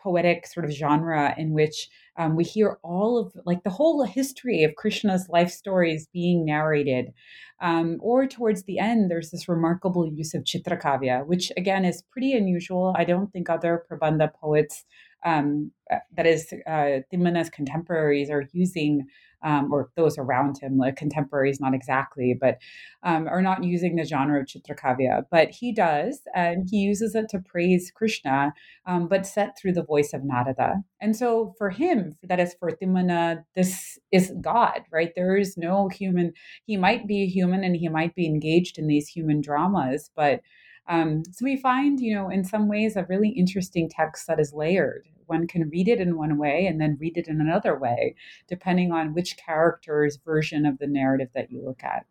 poetic 0.03 0.47
sort 0.47 0.65
of 0.65 0.73
genre 0.73 1.33
in 1.39 1.53
which 1.53 1.89
um, 2.17 2.35
we 2.37 2.45
hear 2.45 2.79
all 2.83 3.19
of 3.19 3.33
like 3.47 3.63
the 3.63 3.71
whole 3.71 4.05
history 4.05 4.65
of 4.65 4.75
Krishna's 4.75 5.29
life 5.29 5.51
stories 5.51 6.09
being 6.13 6.45
narrated. 6.45 7.13
Um, 7.61 7.99
or 8.01 8.27
towards 8.27 8.65
the 8.65 8.79
end, 8.79 9.11
there's 9.11 9.31
this 9.31 9.49
remarkable 9.49 10.07
use 10.07 10.35
of 10.35 10.45
chitrakavya, 10.45 11.25
which 11.27 11.53
again 11.57 11.85
is 11.85 12.03
pretty 12.11 12.33
unusual. 12.33 12.95
I 12.97 13.05
don't 13.05 13.33
think 13.33 13.49
other 13.49 13.85
prabandha 13.91 14.35
poets, 14.35 14.85
um, 15.25 15.71
uh, 15.91 15.97
that 16.17 16.27
is, 16.27 16.53
uh, 16.67 17.01
Timmana's 17.13 17.51
contemporaries, 17.51 18.29
are 18.31 18.49
using 18.53 19.07
um, 19.43 19.73
or 19.73 19.91
those 19.97 20.19
around 20.19 20.59
him, 20.61 20.77
like 20.77 20.97
contemporaries, 20.97 21.61
not 21.61 21.75
exactly, 21.75 22.37
but 22.39 22.59
um, 23.03 23.27
are 23.29 23.43
not 23.43 23.65
using 23.65 23.97
the 23.97 24.05
genre 24.05 24.41
of 24.41 24.47
Chitrakavya. 24.47 25.25
But 25.31 25.51
he 25.51 25.73
does, 25.73 26.23
and 26.35 26.69
he 26.71 26.79
uses 26.79 27.15
it 27.15 27.29
to 27.31 27.39
praise 27.39 27.91
Krishna, 27.95 28.53
um, 28.87 29.09
but 29.09 29.27
set 29.27 29.57
through 29.59 29.73
the 29.73 29.85
voice 29.85 30.13
of 30.13 30.25
Narada. 30.25 30.83
And 31.01 31.17
so 31.17 31.55
for 31.59 31.71
him, 31.71 32.17
that 32.23 32.41
is 32.41 32.55
for 32.59 32.71
Timmana, 32.71 33.45
this 33.55 33.99
is 34.13 34.33
God, 34.41 34.83
right? 34.93 35.13
There 35.17 35.37
is 35.37 35.57
no 35.57 35.89
human. 35.89 36.33
He 36.67 36.77
might 36.77 37.07
be 37.07 37.23
a 37.23 37.27
human 37.27 37.65
and 37.65 37.77
he 37.77 37.89
might 37.89 38.15
be 38.15 38.27
engaged 38.27 38.79
in 38.79 38.87
these 38.87 39.09
human 39.09 39.41
dramas, 39.41 40.11
but 40.15 40.41
um, 40.89 41.23
so 41.31 41.45
we 41.45 41.57
find, 41.57 42.01
you 42.01 42.15
know, 42.15 42.29
in 42.29 42.45
some 42.45 42.69
ways, 42.69 42.97
a 42.97 43.07
really 43.09 43.31
interesting 43.31 43.89
text 43.89 44.27
that 44.27 44.41
is 44.41 44.53
layered. 44.53 45.09
One 45.27 45.47
can 45.47 45.69
read 45.71 45.89
it 45.89 46.01
in 46.01 46.17
one 46.17 46.39
way 46.39 46.67
and 46.67 46.81
then 46.81 46.99
read 47.01 47.17
it 47.17 47.29
in 47.29 47.41
another 47.41 47.79
way, 47.79 48.17
depending 48.49 48.91
on 48.91 49.15
which 49.15 49.37
character's 49.37 50.17
version 50.17 50.67
of 50.67 50.79
the 50.79 50.89
narrative 50.89 51.29
that 51.35 51.53
you 51.53 51.63
look 51.65 51.85
at. 51.85 52.05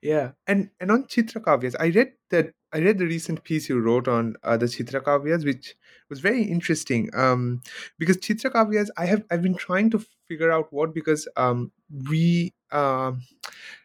Yeah, 0.00 0.32
and 0.48 0.70
and 0.80 0.90
on 0.90 1.04
Chitra 1.04 1.40
Chitrakavyas, 1.40 1.76
I 1.78 1.90
read 1.90 2.12
that 2.30 2.54
I 2.72 2.78
read 2.80 2.98
the 2.98 3.06
recent 3.06 3.44
piece 3.44 3.68
you 3.68 3.78
wrote 3.78 4.08
on 4.08 4.34
uh, 4.42 4.56
the 4.56 4.66
Chitrakavyas, 4.66 5.44
which 5.44 5.76
was 6.08 6.18
very 6.18 6.42
interesting. 6.42 7.08
Um, 7.14 7.60
because 7.98 8.16
Chitrakavyas, 8.16 8.88
I 8.96 9.06
have 9.06 9.22
I've 9.30 9.42
been 9.42 9.54
trying 9.54 9.90
to 9.90 10.04
figure 10.26 10.50
out 10.50 10.72
what 10.72 10.92
because 10.92 11.28
um 11.36 11.70
we 12.10 12.52
um 12.72 13.22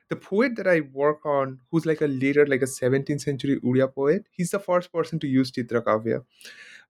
the 0.09 0.15
poet 0.15 0.55
that 0.55 0.67
I 0.67 0.81
work 0.93 1.25
on, 1.25 1.59
who's 1.71 1.85
like 1.85 2.01
a 2.01 2.07
later, 2.07 2.45
like 2.47 2.61
a 2.61 2.67
17th 2.67 3.21
century 3.21 3.59
Uriya 3.63 3.93
poet, 3.93 4.27
he's 4.31 4.51
the 4.51 4.59
first 4.59 4.91
person 4.93 5.19
to 5.19 5.27
use 5.27 5.51
Chitrakavya. 5.51 6.23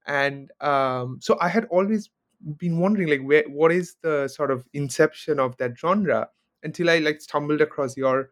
And 0.05 0.51
um, 0.61 1.19
so 1.21 1.37
I 1.41 1.49
had 1.49 1.65
always 1.65 2.09
been 2.57 2.79
wondering, 2.79 3.09
like, 3.09 3.21
where 3.21 3.43
what 3.47 3.71
is 3.71 3.95
the 4.01 4.27
sort 4.27 4.51
of 4.51 4.65
inception 4.73 5.39
of 5.39 5.57
that 5.57 5.77
genre 5.77 6.29
until 6.63 6.89
I 6.89 6.99
like 6.99 7.21
stumbled 7.21 7.61
across 7.61 7.97
your 7.97 8.29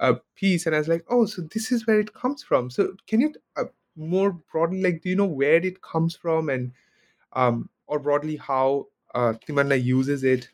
uh, 0.00 0.14
piece, 0.36 0.66
and 0.66 0.74
I 0.74 0.78
was 0.78 0.88
like, 0.88 1.04
oh, 1.08 1.26
so 1.26 1.42
this 1.42 1.72
is 1.72 1.86
where 1.86 2.00
it 2.00 2.14
comes 2.14 2.42
from. 2.42 2.70
So 2.70 2.94
can 3.06 3.20
you 3.20 3.34
uh, 3.56 3.64
more 3.96 4.32
broadly, 4.52 4.82
like, 4.82 5.02
do 5.02 5.10
you 5.10 5.16
know 5.16 5.26
where 5.26 5.56
it 5.56 5.82
comes 5.82 6.16
from, 6.16 6.48
and 6.50 6.72
um, 7.34 7.70
or 7.86 7.98
broadly 7.98 8.36
how 8.36 8.86
uh, 9.14 9.34
Timmana 9.46 9.82
uses 9.82 10.24
it? 10.24 10.50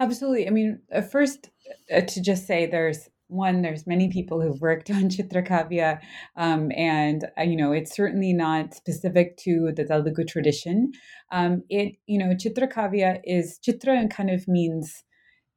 Absolutely. 0.00 0.46
I 0.46 0.50
mean, 0.50 0.80
uh, 0.94 1.02
first, 1.02 1.50
uh, 1.94 2.00
to 2.02 2.20
just 2.20 2.46
say 2.46 2.66
there's 2.66 3.08
one 3.28 3.62
there's 3.62 3.86
many 3.86 4.10
people 4.10 4.40
who've 4.42 4.60
worked 4.60 4.90
on 4.98 5.08
chitrakavya 5.08 5.98
um, 6.36 6.70
and 6.76 7.24
uh, 7.38 7.42
you 7.42 7.56
know 7.56 7.72
it's 7.72 7.94
certainly 7.94 8.32
not 8.34 8.74
specific 8.74 9.38
to 9.38 9.72
the 9.74 9.84
telugu 9.84 10.22
tradition 10.22 10.92
um, 11.32 11.62
it 11.70 11.94
you 12.06 12.18
know 12.18 12.34
chitrakavya 12.34 13.20
is 13.24 13.58
chitra 13.66 13.98
and 13.98 14.10
kind 14.10 14.28
of 14.28 14.46
means 14.46 15.02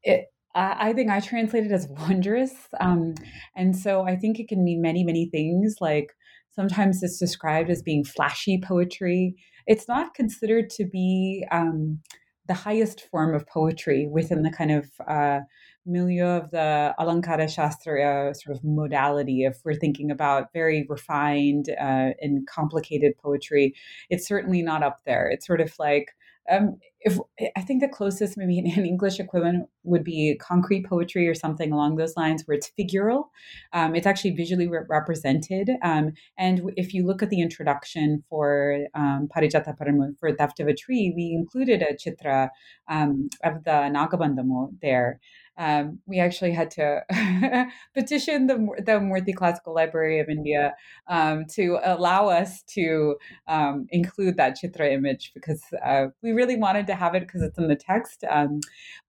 it 0.04 0.28
I 0.58 0.94
think 0.94 1.12
I 1.12 1.20
translate 1.20 1.66
it 1.66 1.74
as 1.74 1.88
wondrous. 1.90 2.54
Um, 2.80 3.16
and 3.58 3.76
so 3.76 4.04
I 4.04 4.16
think 4.16 4.40
it 4.40 4.48
can 4.48 4.64
mean 4.64 4.82
many, 4.82 5.04
many 5.04 5.28
things. 5.30 5.76
Like 5.82 6.14
sometimes 6.52 7.04
it's 7.04 7.20
described 7.20 7.70
as 7.70 7.82
being 7.82 8.06
flashy 8.06 8.62
poetry. 8.66 9.36
It's 9.68 9.88
not 9.90 10.14
considered 10.14 10.70
to 10.72 10.86
be 10.86 11.46
um, 11.52 12.00
the 12.48 12.54
highest 12.54 13.02
form 13.10 13.34
of 13.34 13.48
poetry 13.48 14.08
within 14.08 14.44
the 14.44 14.52
kind 14.52 14.72
of 14.72 14.90
uh, 15.08 15.40
milieu 15.86 16.26
of 16.26 16.52
the 16.52 16.94
Alankara 17.00 17.50
Shastra 17.50 18.34
sort 18.36 18.56
of 18.56 18.64
modality. 18.64 19.44
If 19.44 19.58
we're 19.64 19.76
thinking 19.76 20.12
about 20.12 20.54
very 20.54 20.86
refined 20.90 21.70
uh, 21.70 22.12
and 22.20 22.48
complicated 22.48 23.14
poetry, 23.18 23.76
it's 24.10 24.28
certainly 24.28 24.62
not 24.62 24.84
up 24.84 25.02
there. 25.06 25.28
It's 25.30 25.46
sort 25.46 25.62
of 25.62 25.74
like 25.80 26.16
um, 26.50 26.78
if 27.02 27.20
I 27.56 27.62
think 27.62 27.82
the 27.82 27.88
closest 27.88 28.36
maybe 28.36 28.58
an 28.60 28.86
English 28.86 29.20
equivalent 29.20 29.70
would 29.84 30.04
be 30.04 30.38
concrete 30.42 30.88
poetry 30.88 31.28
or 31.28 31.36
something 31.36 31.72
along 31.72 31.96
those 31.96 32.18
lines, 32.18 32.44
where 32.46 32.58
it's 32.58 32.72
figural. 32.78 33.26
Um, 33.74 33.96
it's 33.96 34.08
actually 34.08 34.32
visually 34.32 34.68
re- 34.68 34.80
represented. 34.90 35.70
Um, 35.84 36.14
and 36.38 36.72
if 36.76 36.94
you 36.94 37.06
look 37.06 37.22
at 37.22 37.30
the 37.30 37.42
introduction 37.42 38.24
for 38.30 38.80
um, 38.96 39.30
Parijata 39.36 39.78
Paharanamu 39.78 40.18
for 40.20 40.36
Theft 40.36 40.60
of 40.60 40.68
a 40.68 40.74
Tree, 40.74 41.14
we 41.16 41.36
included 41.38 41.84
a 41.84 41.94
chitra 41.94 42.50
um, 42.88 43.30
of 43.44 43.64
the 43.64 43.72
Nagabandhamu 43.72 44.70
there 44.82 45.20
um, 45.58 46.00
we 46.06 46.20
actually 46.20 46.52
had 46.52 46.72
to 46.72 47.02
petition 47.94 48.48
the, 48.48 48.56
the 48.78 49.00
Murthy 49.00 49.34
Classical 49.34 49.74
Library 49.74 50.20
of 50.20 50.30
India 50.30 50.76
um, 51.08 51.46
to 51.52 51.80
allow 51.84 52.28
us 52.28 52.62
to 52.64 53.16
um, 53.48 53.88
include 53.90 54.38
that 54.38 54.58
chitra 54.62 54.92
image 54.92 55.32
because 55.34 55.64
uh, 55.84 56.08
we 56.22 56.32
really 56.32 56.58
wanted 56.58 56.88
to 56.88 56.96
have 56.96 57.16
it 57.16 57.22
because 57.22 57.42
it's 57.42 57.58
in 57.58 57.68
the 57.68 57.76
text. 57.76 58.24
Um, 58.30 58.60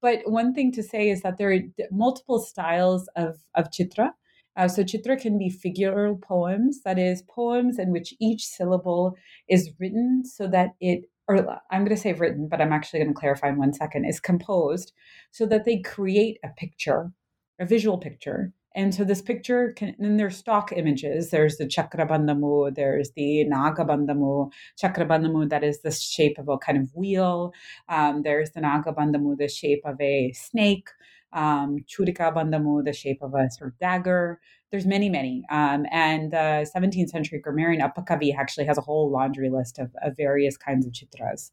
but 0.01 0.21
one 0.27 0.55
thing 0.55 0.73
to 0.73 0.83
say 0.83 1.11
is 1.11 1.23
that 1.23 1.39
there 1.39 1.53
are 1.53 1.61
multiple 1.91 2.39
styles 2.39 3.09
of, 3.17 3.37
of 3.55 3.71
chitra. 3.71 4.11
Uh, 4.57 4.69
so 4.69 4.83
chitra 4.83 5.21
can 5.21 5.37
be 5.37 5.51
figural 5.51 6.21
poems, 6.21 6.81
that 6.83 6.99
is, 6.99 7.23
poems 7.29 7.79
in 7.79 7.91
which 7.91 8.15
each 8.19 8.47
syllable 8.47 9.15
is 9.49 9.71
written 9.79 10.25
so 10.25 10.49
that 10.49 10.71
it 10.81 11.05
or 11.29 11.61
I'm 11.71 11.85
going 11.85 11.97
to 11.97 12.01
say 12.01 12.13
written, 12.13 12.49
but 12.49 12.61
I'm 12.61 12.73
actually 12.73 13.01
going 13.01 13.13
to 13.13 13.19
clarify 13.19 13.49
in 13.49 13.59
one 13.59 13.73
second, 13.73 14.05
is 14.05 14.21
composed 14.21 14.93
so 15.33 15.47
that 15.47 15.65
they 15.65 15.79
create 15.79 16.39
a 16.45 16.49
picture, 16.57 17.11
a 17.59 17.67
visual 17.67 17.99
picture. 17.99 18.53
And 18.77 18.95
so 18.95 19.05
this 19.05 19.23
picture 19.23 19.73
can, 19.73 19.97
and 19.99 20.21
there's 20.21 20.37
stock 20.37 20.71
images. 20.77 21.31
There's 21.31 21.57
the 21.57 21.65
Chakrabandhamu, 21.65 22.75
there's 22.75 23.11
the 23.17 23.47
Nagabandhamu. 23.51 24.53
Chakrabandhamu, 24.81 25.49
that 25.49 25.65
is 25.65 25.81
the 25.81 25.91
shape 25.91 26.39
of 26.39 26.49
a 26.49 26.59
kind 26.59 26.79
of 26.79 26.95
wheel. 26.95 27.55
Um, 27.89 28.23
there's 28.23 28.51
the 28.51 28.61
Nagabandhamu, 28.61 29.39
the 29.39 29.49
shape 29.49 29.81
of 29.87 29.99
a 30.01 30.33
snake. 30.33 30.89
Um, 31.33 31.79
Churika 31.89 32.33
Bandhamu, 32.35 32.85
the 32.85 32.93
shape 32.93 33.23
of 33.23 33.35
a 33.35 33.51
sort 33.51 33.73
of 33.73 33.79
dagger 33.79 34.41
there's 34.71 34.87
many, 34.87 35.09
many. 35.09 35.45
Um, 35.51 35.87
and 35.91 36.33
the 36.33 36.69
17th 36.75 37.09
century 37.09 37.39
grammarian 37.39 37.81
Appakavi 37.81 38.35
actually 38.37 38.67
has 38.67 38.79
a 38.79 38.83
whole 38.83 39.11
laundry 39.11 39.49
list 39.49 39.79
of, 39.79 39.95
of 40.03 40.17
various 40.17 40.57
kinds 40.57 40.87
of 40.87 40.93
chitras. 40.93 41.51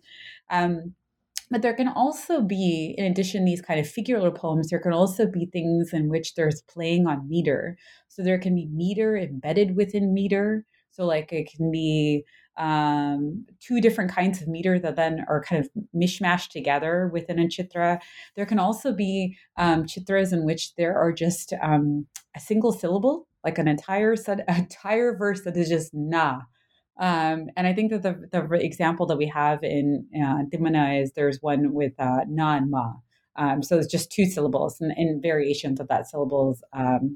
Um, 0.49 0.95
but 1.51 1.61
there 1.61 1.75
can 1.75 1.87
also 1.87 2.41
be, 2.41 2.95
in 2.97 3.05
addition, 3.05 3.45
these 3.45 3.61
kind 3.61 3.79
of 3.79 3.85
figural 3.85 4.35
poems, 4.35 4.69
there 4.69 4.79
can 4.79 4.93
also 4.93 5.27
be 5.27 5.45
things 5.45 5.93
in 5.93 6.09
which 6.09 6.33
there's 6.33 6.63
playing 6.63 7.05
on 7.05 7.29
meter. 7.29 7.77
So 8.07 8.23
there 8.23 8.39
can 8.39 8.55
be 8.55 8.65
meter 8.67 9.15
embedded 9.15 9.75
within 9.75 10.13
meter. 10.13 10.65
So, 10.91 11.05
like, 11.05 11.31
it 11.31 11.51
can 11.55 11.71
be 11.71 12.23
um, 12.57 13.45
two 13.59 13.81
different 13.81 14.11
kinds 14.11 14.41
of 14.41 14.47
meter 14.47 14.79
that 14.79 14.95
then 14.95 15.25
are 15.27 15.43
kind 15.43 15.63
of 15.63 15.69
mishmashed 15.95 16.49
together 16.49 17.09
within 17.11 17.39
a 17.39 17.45
chitra. 17.45 17.99
There 18.35 18.45
can 18.45 18.59
also 18.59 18.93
be 18.93 19.37
um, 19.57 19.83
chitras 19.83 20.33
in 20.33 20.45
which 20.45 20.75
there 20.75 20.97
are 20.97 21.11
just 21.11 21.53
um, 21.61 22.05
a 22.35 22.39
single 22.39 22.71
syllable, 22.71 23.27
like 23.43 23.57
an 23.57 23.67
entire 23.67 24.15
set, 24.15 24.45
entire 24.47 25.15
verse 25.17 25.41
that 25.43 25.57
is 25.57 25.69
just 25.69 25.93
na. 25.93 26.41
Um, 26.99 27.49
and 27.57 27.65
I 27.65 27.73
think 27.73 27.91
that 27.91 28.03
the, 28.03 28.29
the 28.31 28.63
example 28.63 29.07
that 29.07 29.17
we 29.17 29.27
have 29.27 29.63
in 29.63 30.05
uh, 30.15 30.43
Timmana 30.51 31.01
is 31.01 31.13
there's 31.13 31.39
one 31.41 31.73
with 31.73 31.93
uh, 31.99 32.21
na 32.27 32.57
and 32.57 32.69
ma. 32.69 32.93
Um, 33.35 33.63
so 33.63 33.79
it's 33.79 33.91
just 33.91 34.11
two 34.11 34.25
syllables 34.25 34.79
and, 34.79 34.91
and 34.95 35.21
variations 35.21 35.79
of 35.79 35.87
that 35.87 36.07
syllables 36.07 36.63
um, 36.73 37.15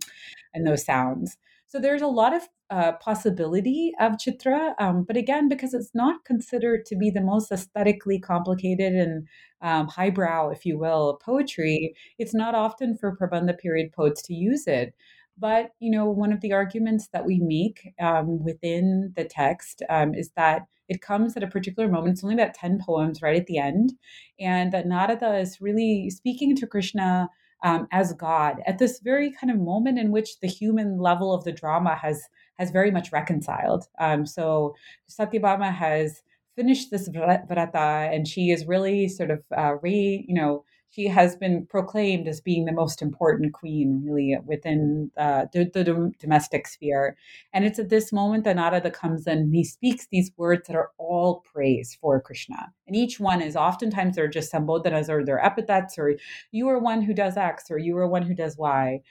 and 0.54 0.66
those 0.66 0.84
sounds. 0.84 1.38
So 1.68 1.80
there's 1.80 2.02
a 2.02 2.08
lot 2.08 2.34
of 2.34 2.44
uh, 2.70 2.94
possibility 2.94 3.92
of 4.00 4.14
chitra, 4.14 4.74
um, 4.80 5.04
but 5.04 5.18
again, 5.18 5.50
because 5.50 5.74
it's 5.74 5.92
not 5.94 6.24
considered 6.24 6.86
to 6.86 6.96
be 6.96 7.10
the 7.10 7.22
most 7.22 7.52
aesthetically 7.52 8.20
complicated 8.20 8.94
and 8.94 9.28
um, 9.62 9.88
highbrow, 9.88 10.50
if 10.50 10.66
you 10.66 10.78
will, 10.80 11.20
poetry, 11.24 11.94
it's 12.18 12.34
not 12.34 12.56
often 12.56 12.98
for 12.98 13.18
Prabandha 13.18 13.58
period 13.58 13.92
poets 13.92 14.22
to 14.24 14.34
use 14.34 14.66
it. 14.66 14.94
But 15.38 15.72
you 15.80 15.92
know, 15.92 16.10
one 16.10 16.32
of 16.32 16.42
the 16.42 16.54
arguments 16.54 17.10
that 17.14 17.26
we 17.26 17.40
make 17.40 17.94
um, 18.02 18.44
within 18.44 19.14
the 19.16 19.26
text 19.26 19.84
um, 19.90 20.14
is 20.14 20.32
that 20.36 20.64
it 20.90 21.02
comes 21.02 21.36
at 21.36 21.44
a 21.44 21.48
particular 21.48 21.90
moment. 21.90 22.14
It's 22.14 22.24
only 22.24 22.36
about 22.36 22.54
ten 22.54 22.80
poems 22.84 23.22
right 23.22 23.36
at 23.36 23.46
the 23.46 23.58
end, 23.58 23.94
and 24.40 24.72
that 24.72 24.88
Narada 24.88 25.38
is 25.38 25.60
really 25.60 26.10
speaking 26.10 26.56
to 26.56 26.66
Krishna 26.68 27.30
um, 27.64 27.88
as 27.92 28.14
God 28.14 28.62
at 28.66 28.78
this 28.78 29.00
very 29.00 29.32
kind 29.32 29.52
of 29.52 29.60
moment 29.60 29.98
in 30.00 30.12
which 30.12 30.40
the 30.40 30.48
human 30.48 31.00
level 31.00 31.34
of 31.34 31.44
the 31.44 31.52
drama 31.52 31.96
has 31.96 32.22
has 32.60 32.72
very 32.72 32.92
much 32.92 33.12
reconciled. 33.12 33.86
Um, 34.00 34.26
so 34.26 34.76
Satyabhama 35.10 35.74
has 35.74 36.24
finished 36.56 36.90
this 36.90 37.08
vrata, 37.10 38.14
and 38.14 38.28
she 38.28 38.50
is 38.50 38.66
really 38.66 39.08
sort 39.08 39.30
of 39.30 39.44
uh, 39.56 39.76
re, 39.82 40.26
you 40.28 40.34
know, 40.34 40.64
she 40.90 41.08
has 41.08 41.36
been 41.36 41.66
proclaimed 41.68 42.28
as 42.28 42.42
being 42.42 42.66
the 42.66 42.72
most 42.72 43.02
important 43.02 43.54
queen, 43.54 44.02
really, 44.04 44.36
within 44.46 45.12
uh, 45.18 45.46
the, 45.54 45.70
the, 45.74 46.14
domestic 46.20 46.68
sphere. 46.68 47.18
And 47.54 47.66
it's 47.66 47.80
at 47.80 47.90
this 47.90 48.14
moment 48.14 48.46
that 48.46 48.56
Narada 48.56 48.90
comes 48.90 49.28
in 49.28 49.38
and 49.40 49.56
he 49.56 49.64
speaks 49.64 50.08
these 50.08 50.32
words 50.38 50.68
that 50.68 50.76
are 50.76 50.92
all 50.98 51.44
praise 51.52 51.98
for 52.00 52.20
Krishna. 52.22 52.74
And 52.88 52.96
each 52.96 53.20
one 53.20 53.42
is 53.42 53.56
oftentimes 53.56 54.16
they're 54.16 54.28
just 54.28 54.52
sambodhanas 54.52 55.10
or 55.10 55.24
they're 55.26 55.44
epithets, 55.44 55.98
or 55.98 56.16
you 56.52 56.68
are 56.70 56.80
one 56.80 57.02
who 57.02 57.14
does 57.14 57.38
X, 57.38 57.70
or 57.70 57.78
you 57.78 57.98
are 57.98 58.08
one 58.08 58.24
who 58.24 58.34
does 58.34 58.58
Y. 58.58 59.02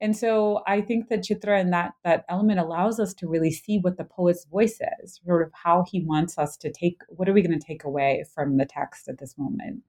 And 0.00 0.16
so 0.16 0.62
I 0.66 0.80
think 0.80 1.08
that 1.08 1.22
Chitra 1.22 1.60
and 1.60 1.72
that 1.72 1.92
that 2.04 2.24
element 2.28 2.60
allows 2.60 2.98
us 3.00 3.14
to 3.14 3.28
really 3.28 3.50
see 3.50 3.78
what 3.78 3.96
the 3.96 4.04
poet's 4.04 4.44
voice 4.44 4.78
is, 5.02 5.20
sort 5.24 5.42
of 5.42 5.52
how 5.52 5.84
he 5.90 6.04
wants 6.04 6.38
us 6.38 6.56
to 6.58 6.72
take 6.72 7.00
what 7.08 7.28
are 7.28 7.32
we 7.32 7.42
going 7.42 7.58
to 7.58 7.66
take 7.66 7.84
away 7.84 8.24
from 8.34 8.56
the 8.56 8.66
text 8.66 9.08
at 9.08 9.18
this 9.18 9.36
moment. 9.38 9.82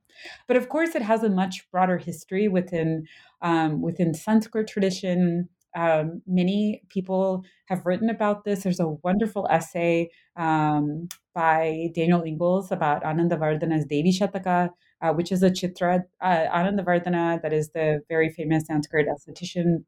But 0.48 0.58
of 0.58 0.70
course, 0.70 0.96
it 0.96 1.02
has 1.02 1.24
a 1.24 1.30
much 1.30 1.70
broader 1.72 1.98
history 1.98 2.48
within 2.48 3.08
um, 3.42 3.82
within 3.82 4.14
Sanskrit 4.14 4.68
tradition. 4.68 5.50
Um, 5.76 6.22
many 6.26 6.84
people 6.88 7.44
have 7.66 7.86
written 7.86 8.10
about 8.10 8.46
this. 8.46 8.64
There's 8.64 8.80
a 8.80 8.96
wonderful 9.04 9.46
essay 9.52 10.10
um, 10.38 11.10
by 11.34 11.90
Daniel 11.94 12.24
Ingalls 12.24 12.72
about 12.72 13.04
Anandavardhana's 13.04 13.86
Devi 13.86 14.18
Shataka, 14.18 14.70
uh, 15.02 15.12
which 15.12 15.34
is 15.34 15.44
a 15.44 15.50
chitra. 15.50 16.04
Uh, 16.22 16.46
Anandavardhana, 16.48 17.42
that 17.42 17.52
is 17.52 17.72
the 17.72 18.02
very 18.08 18.30
famous 18.30 18.68
Sanskrit 18.68 19.08
esthetician 19.08 19.84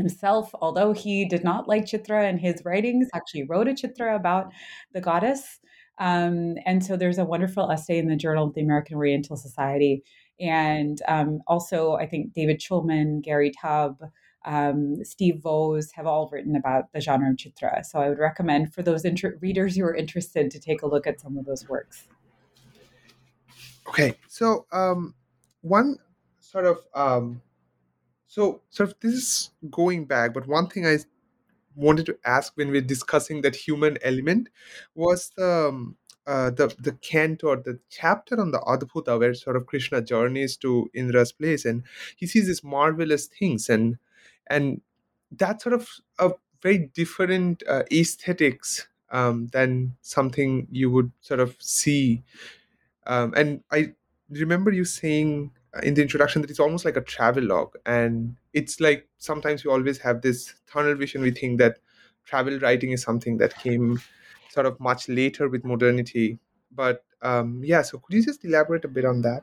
himself, 0.00 0.50
although 0.60 0.92
he 0.92 1.24
did 1.24 1.44
not 1.44 1.68
like 1.68 1.84
chitra 1.84 2.28
in 2.28 2.38
his 2.38 2.62
writings, 2.64 3.08
actually 3.14 3.44
wrote 3.44 3.68
a 3.68 3.72
chitra 3.72 4.16
about 4.16 4.52
the 4.92 5.00
goddess. 5.00 5.60
Um, 5.98 6.56
and 6.66 6.84
so 6.84 6.96
there's 6.96 7.18
a 7.18 7.24
wonderful 7.24 7.70
essay 7.70 7.98
in 7.98 8.08
the 8.08 8.16
Journal 8.16 8.46
of 8.46 8.54
the 8.54 8.62
American 8.62 8.96
Oriental 8.96 9.36
Society. 9.36 10.02
And 10.40 11.00
um, 11.06 11.40
also, 11.46 11.94
I 11.94 12.06
think 12.06 12.32
David 12.32 12.58
Shulman, 12.60 13.22
Gary 13.22 13.52
Tubb, 13.60 13.98
um, 14.46 15.04
Steve 15.04 15.42
Voges 15.44 15.90
have 15.92 16.06
all 16.06 16.30
written 16.32 16.56
about 16.56 16.84
the 16.92 17.00
genre 17.00 17.30
of 17.30 17.36
chitra. 17.36 17.84
So 17.84 17.98
I 18.00 18.08
would 18.08 18.18
recommend 18.18 18.72
for 18.72 18.82
those 18.82 19.04
inter- 19.04 19.36
readers 19.40 19.76
who 19.76 19.84
are 19.84 19.94
interested 19.94 20.50
to 20.50 20.58
take 20.58 20.82
a 20.82 20.86
look 20.86 21.06
at 21.06 21.20
some 21.20 21.36
of 21.36 21.44
those 21.44 21.68
works. 21.68 22.08
Okay, 23.86 24.14
so 24.28 24.66
um, 24.72 25.14
one 25.60 25.96
sort 26.38 26.64
of 26.64 26.78
um, 26.94 27.42
so 28.30 28.62
sort 28.70 28.90
of 28.90 28.96
this 29.00 29.14
is 29.14 29.50
going 29.72 30.04
back, 30.04 30.32
but 30.34 30.46
one 30.46 30.68
thing 30.68 30.86
I 30.86 30.98
wanted 31.74 32.06
to 32.06 32.18
ask 32.24 32.52
when 32.56 32.70
we're 32.70 32.80
discussing 32.80 33.42
that 33.42 33.56
human 33.56 33.98
element 34.02 34.48
was 34.94 35.32
the 35.36 35.68
um, 35.68 35.96
uh, 36.28 36.50
the 36.50 36.72
the 36.78 36.92
canto 36.92 37.48
or 37.48 37.56
the 37.56 37.80
chapter 37.90 38.40
on 38.40 38.52
the 38.52 38.60
Adbhuta 38.60 39.18
where 39.18 39.34
sort 39.34 39.56
of 39.56 39.66
Krishna 39.66 40.00
journeys 40.00 40.56
to 40.58 40.88
Indra's 40.94 41.32
place 41.32 41.64
and 41.64 41.82
he 42.16 42.26
sees 42.28 42.46
these 42.46 42.62
marvelous 42.62 43.26
things 43.26 43.68
and 43.68 43.98
and 44.48 44.80
that's 45.32 45.64
sort 45.64 45.74
of 45.74 45.88
a 46.20 46.30
very 46.62 46.90
different 46.94 47.64
uh, 47.68 47.82
aesthetics 47.92 48.86
um, 49.10 49.48
than 49.48 49.96
something 50.02 50.68
you 50.70 50.88
would 50.90 51.10
sort 51.20 51.40
of 51.40 51.56
see. 51.58 52.22
Um, 53.06 53.34
and 53.36 53.64
I 53.72 53.94
remember 54.30 54.70
you 54.72 54.84
saying 54.84 55.52
in 55.82 55.94
the 55.94 56.02
introduction 56.02 56.42
that 56.42 56.50
it's 56.50 56.60
almost 56.60 56.84
like 56.84 56.96
a 56.96 57.00
travel 57.00 57.44
log 57.44 57.74
and 57.86 58.36
it's 58.52 58.80
like 58.80 59.08
sometimes 59.18 59.64
we 59.64 59.70
always 59.70 59.98
have 59.98 60.22
this 60.22 60.54
tunnel 60.66 60.94
vision. 60.96 61.22
We 61.22 61.30
think 61.30 61.58
that 61.58 61.78
travel 62.24 62.58
writing 62.58 62.92
is 62.92 63.02
something 63.02 63.38
that 63.38 63.56
came 63.58 64.00
sort 64.48 64.66
of 64.66 64.78
much 64.80 65.08
later 65.08 65.48
with 65.48 65.64
modernity. 65.64 66.38
But 66.72 67.04
um, 67.22 67.62
yeah 67.64 67.82
so 67.82 67.98
could 67.98 68.14
you 68.14 68.24
just 68.24 68.44
elaborate 68.44 68.84
a 68.84 68.88
bit 68.88 69.04
on 69.04 69.22
that? 69.22 69.42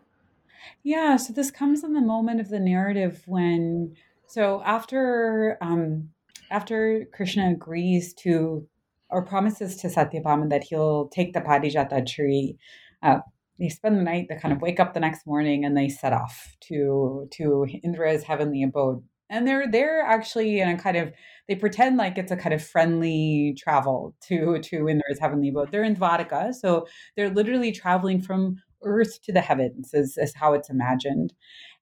Yeah 0.84 1.16
so 1.18 1.34
this 1.34 1.52
comes 1.52 1.84
in 1.84 1.94
the 1.94 2.02
moment 2.02 2.42
of 2.42 2.50
the 2.50 2.60
narrative 2.60 3.24
when 3.26 3.96
so 4.28 4.62
after 4.66 5.58
um, 5.62 6.10
after 6.50 7.06
krishna 7.14 7.52
agrees 7.52 8.14
to 8.14 8.68
or 9.10 9.24
promises 9.24 9.78
to 9.78 9.88
satyabhama 9.88 10.50
that 10.50 10.64
he'll 10.64 11.08
take 11.08 11.34
the 11.34 11.42
parijata 11.42 12.06
tree 12.06 12.58
uh, 13.04 13.20
they 13.60 13.70
spend 13.70 13.98
the 13.98 14.04
night, 14.04 14.28
they 14.30 14.36
kind 14.36 14.54
of 14.54 14.62
wake 14.62 14.80
up 14.80 14.94
the 14.94 15.00
next 15.00 15.26
morning 15.26 15.66
and 15.66 15.76
they 15.76 15.90
set 15.90 16.14
off 16.14 16.56
to 16.62 17.28
to 17.32 17.66
Indra's 17.84 18.24
heavenly 18.24 18.64
abode. 18.64 19.04
And 19.30 19.48
they're 19.48 19.70
they're 19.70 20.02
actually 20.02 20.60
in 20.60 20.70
a 20.70 20.78
kind 20.78 20.98
of 20.98 21.12
they 21.48 21.56
pretend 21.56 21.98
like 21.98 22.18
it's 22.18 22.32
a 22.32 22.38
kind 22.38 22.54
of 22.54 22.64
friendly 22.64 23.56
travel 23.58 24.16
to 24.28 24.60
to 24.60 24.88
Indra's 24.88 25.20
heavenly 25.20 25.50
abode. 25.50 25.72
They're 25.72 25.84
in 25.84 25.96
Dwarka, 25.96 26.54
so 26.54 26.88
they're 27.16 27.30
literally 27.30 27.72
traveling 27.72 28.22
from 28.22 28.58
earth 28.84 29.22
to 29.24 29.34
the 29.34 29.42
heavens 29.42 29.94
is, 29.94 30.18
is 30.18 30.36
how 30.36 30.54
it's 30.54 30.70
imagined. 30.70 31.34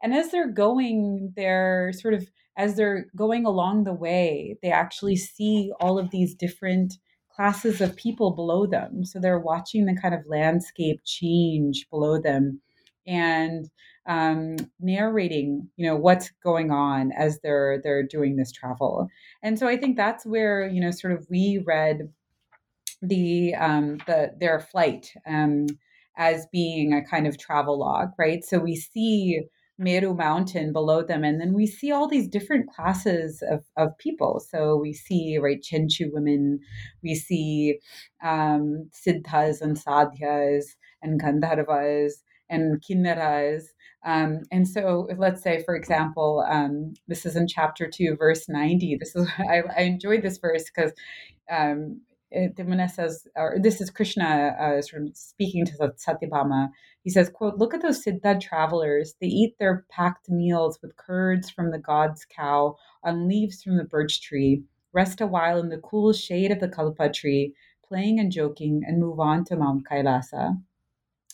And 0.02 0.14
as 0.14 0.32
they're 0.32 0.52
going, 0.52 1.34
they're 1.36 1.92
sort 1.94 2.14
of 2.14 2.28
as 2.58 2.76
they're 2.76 3.08
going 3.16 3.46
along 3.46 3.84
the 3.84 3.94
way, 3.94 4.58
they 4.62 4.72
actually 4.72 5.18
see 5.18 5.72
all 5.80 6.00
of 6.00 6.10
these 6.12 6.34
different 6.34 6.98
classes 7.36 7.82
of 7.82 7.96
people 7.96 8.32
below 8.32 8.66
them. 8.66 9.04
So 9.06 9.20
they're 9.20 9.40
watching 9.40 9.86
the 9.86 9.96
kind 9.96 10.14
of 10.14 10.28
landscape 10.28 11.02
change 11.06 11.88
below 11.90 12.20
them 12.20 12.62
and 13.06 13.70
um, 14.08 14.58
narrating, 14.80 15.70
you 15.78 15.86
know, 15.86 15.96
what's 15.96 16.32
going 16.44 16.72
on 16.72 17.12
as 17.12 17.40
they're 17.42 17.82
they're 17.84 18.04
doing 18.04 18.36
this 18.36 18.52
travel. 18.52 19.08
And 19.42 19.58
so 19.58 19.68
I 19.68 19.78
think 19.78 19.98
that's 19.98 20.26
where 20.26 20.68
you 20.68 20.80
know, 20.80 20.92
sort 20.92 21.14
of 21.14 21.26
we 21.30 21.62
read 21.66 22.10
the 23.02 23.56
um, 23.56 23.98
the 24.06 24.32
their 24.40 24.60
flight 24.60 25.12
um, 25.28 25.68
as 26.18 26.48
being 26.52 26.94
a 26.94 27.04
kind 27.04 27.28
of 27.28 27.38
travel 27.38 27.80
log, 27.80 28.10
right? 28.18 28.44
So 28.44 28.60
we 28.60 28.76
see 28.76 29.42
Meru 29.78 30.14
mountain 30.14 30.72
below 30.72 31.04
them. 31.04 31.24
And 31.24 31.40
then 31.40 31.54
we 31.54 31.68
see 31.68 31.92
all 31.92 32.08
these 32.08 32.28
different 32.28 32.70
classes 32.70 33.44
of, 33.50 33.64
of 33.78 33.98
people. 33.98 34.40
So 34.40 34.78
we 34.78 34.94
see, 34.94 35.38
right, 35.38 35.62
Chenchu 35.62 36.12
women, 36.12 36.60
we 37.04 37.16
see 37.16 37.80
um, 38.24 38.90
Siddhas 38.94 39.62
and 39.62 39.78
Sadhyas 39.78 40.66
and 41.02 41.22
Gandharvas 41.22 42.14
and 42.50 42.82
Kinnaras. 42.82 43.64
Um, 44.06 44.42
and 44.52 44.68
so 44.68 45.08
let's 45.18 45.42
say, 45.42 45.64
for 45.64 45.76
example, 45.76 46.46
um, 46.48 46.94
this 47.08 47.26
is 47.26 47.36
in 47.36 47.48
chapter 47.48 47.90
two, 47.92 48.16
verse 48.18 48.48
90. 48.48 48.98
This 49.00 49.16
is, 49.16 49.28
I, 49.38 49.64
I 49.76 49.82
enjoyed 49.82 50.22
this 50.22 50.38
verse 50.38 50.66
because 50.74 50.94
um, 51.50 52.02
Timmana 52.34 52.90
says, 52.90 53.28
or 53.36 53.58
this 53.62 53.82
is 53.82 53.90
Krishna 53.90 54.56
uh, 54.60 54.82
sort 54.82 55.04
of 55.04 55.16
speaking 55.16 55.66
to 55.66 55.74
Satyabhama. 55.74 56.70
He 57.04 57.10
says, 57.10 57.30
quote, 57.30 57.58
look 57.58 57.74
at 57.74 57.82
those 57.82 58.04
Siddha 58.04 58.40
travelers. 58.40 59.16
They 59.22 59.28
eat 59.28 59.56
their 59.60 59.86
packed 59.90 60.30
meals 60.30 60.80
with 60.82 60.98
curds 60.98 61.50
from 61.50 61.72
the 61.72 61.80
god's 61.80 62.26
cow 62.26 62.76
on 63.04 63.28
leaves 63.28 63.64
from 63.64 63.78
the 63.78 63.84
birch 63.84 64.22
tree, 64.22 64.64
rest 64.94 65.22
a 65.22 65.28
while 65.28 65.60
in 65.60 65.70
the 65.70 65.78
cool 65.78 66.14
shade 66.14 66.52
of 66.52 66.60
the 66.60 66.70
kalpa 66.70 67.10
tree, 67.12 67.54
playing 67.88 68.20
and 68.20 68.32
joking, 68.32 68.82
and 68.86 69.00
move 69.00 69.20
on 69.20 69.46
to 69.46 69.56
Mount 69.56 69.88
Kailasa. 69.88 70.58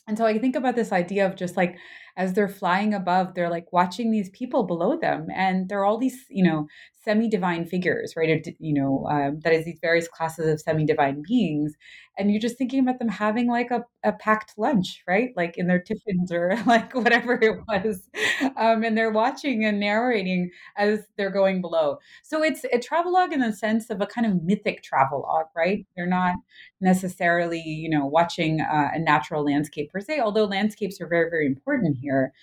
And 0.08 0.18
so 0.18 0.26
I 0.26 0.40
think 0.40 0.56
about 0.56 0.76
this 0.76 0.92
idea 0.92 1.26
of 1.26 1.36
just 1.36 1.56
like 1.56 1.78
as 2.18 2.34
they're 2.34 2.48
flying 2.50 2.94
above, 2.94 3.34
they're 3.36 3.50
like 3.50 3.72
watching 3.74 4.12
these 4.12 4.30
people 4.32 4.64
below 4.64 4.98
them, 4.98 5.28
and 5.36 5.70
they're 5.70 5.86
all 5.86 5.98
these, 5.98 6.26
you 6.30 6.44
know, 6.44 6.68
semi-divine 7.04 7.66
figures, 7.66 8.14
right? 8.16 8.46
You 8.60 8.74
know, 8.74 9.08
um, 9.10 9.40
that 9.44 9.54
is 9.54 9.66
these 9.66 9.80
various 9.82 10.08
classes 10.08 10.48
of 10.48 10.62
semi-divine 10.62 11.24
beings, 11.28 11.74
and 12.18 12.30
you're 12.32 12.42
just 12.42 12.58
thinking 12.58 12.82
about 12.82 13.00
them 13.00 13.08
having 13.10 13.48
like 13.48 13.72
a, 13.72 13.84
a 14.04 14.12
packed 14.14 14.54
lunch, 14.58 15.02
right? 15.08 15.30
Like 15.36 15.58
in 15.58 15.68
their 15.68 15.80
tiffins 15.82 16.32
or 16.32 16.56
like 16.66 16.94
whatever 16.94 17.34
it 17.42 17.58
was, 17.68 18.10
um, 18.58 18.84
and 18.84 18.98
they're 18.98 19.12
watching 19.12 19.66
and 19.66 19.80
narrating 19.80 20.52
as 20.78 21.00
they're 21.18 21.32
going 21.32 21.62
below. 21.62 21.98
So 22.24 22.44
it's 22.44 22.64
a 22.72 22.80
travelogue 22.80 23.34
in 23.34 23.40
the 23.40 23.54
sense 23.54 23.90
of 23.90 24.02
a 24.02 24.06
kind 24.06 24.28
of 24.28 24.44
mythic 24.44 24.84
travelogue, 24.84 25.48
right? 25.56 25.86
They're 25.96 26.06
not 26.08 26.36
necessarily, 26.80 27.62
you 27.62 27.90
know, 27.90 28.06
watching 28.06 28.62
uh, 28.62 28.90
a 28.94 29.00
natural 29.00 29.44
landscape 29.46 29.92
per 29.92 30.00
se, 30.00 30.20
although 30.20 30.46
landscapes 30.46 31.00
are 31.02 31.08
very, 31.08 31.30
very 31.30 31.46
important 31.46 31.98
here. 32.02 32.34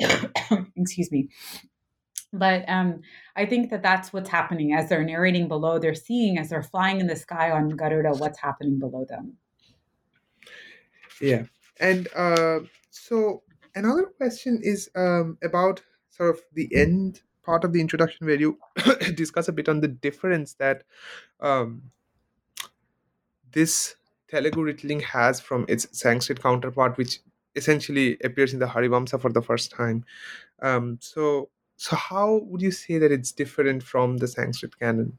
Excuse 0.76 1.10
me 1.12 1.28
but 2.34 2.68
um, 2.68 3.00
I 3.36 3.46
think 3.46 3.70
that 3.70 3.82
that's 3.82 4.12
what's 4.12 4.28
happening 4.28 4.74
as 4.74 4.88
they're 4.88 5.04
narrating 5.04 5.48
below. 5.48 5.78
They're 5.78 5.94
seeing 5.94 6.36
as 6.38 6.50
they're 6.50 6.62
flying 6.62 7.00
in 7.00 7.06
the 7.06 7.16
sky 7.16 7.50
on 7.50 7.70
Garuda 7.70 8.10
what's 8.18 8.40
happening 8.40 8.78
below 8.78 9.06
them. 9.08 9.34
Yeah, 11.20 11.44
and 11.78 12.08
uh, 12.14 12.60
so 12.90 13.42
another 13.74 14.06
question 14.16 14.60
is 14.62 14.90
um, 14.96 15.38
about 15.42 15.82
sort 16.10 16.30
of 16.30 16.42
the 16.52 16.68
end 16.74 17.22
part 17.44 17.62
of 17.62 17.72
the 17.72 17.80
introduction 17.80 18.26
where 18.26 18.40
you 18.40 18.58
discuss 19.14 19.48
a 19.48 19.52
bit 19.52 19.68
on 19.68 19.80
the 19.80 19.88
difference 19.88 20.54
that 20.54 20.82
um, 21.40 21.82
this 23.52 23.94
Telugu 24.28 24.62
retelling 24.62 25.00
has 25.00 25.40
from 25.40 25.64
its 25.68 25.86
Sanskrit 25.96 26.42
counterpart, 26.42 26.96
which 26.96 27.20
essentially 27.56 28.18
appears 28.24 28.52
in 28.52 28.58
the 28.58 28.66
Harivamsa 28.66 29.20
for 29.20 29.32
the 29.32 29.42
first 29.42 29.70
time. 29.70 30.04
Um, 30.62 30.98
so 31.00 31.50
so, 31.76 31.96
how 31.96 32.40
would 32.44 32.62
you 32.62 32.70
say 32.70 32.98
that 32.98 33.10
it's 33.12 33.32
different 33.32 33.82
from 33.82 34.18
the 34.18 34.28
Sanskrit 34.28 34.78
canon? 34.78 35.18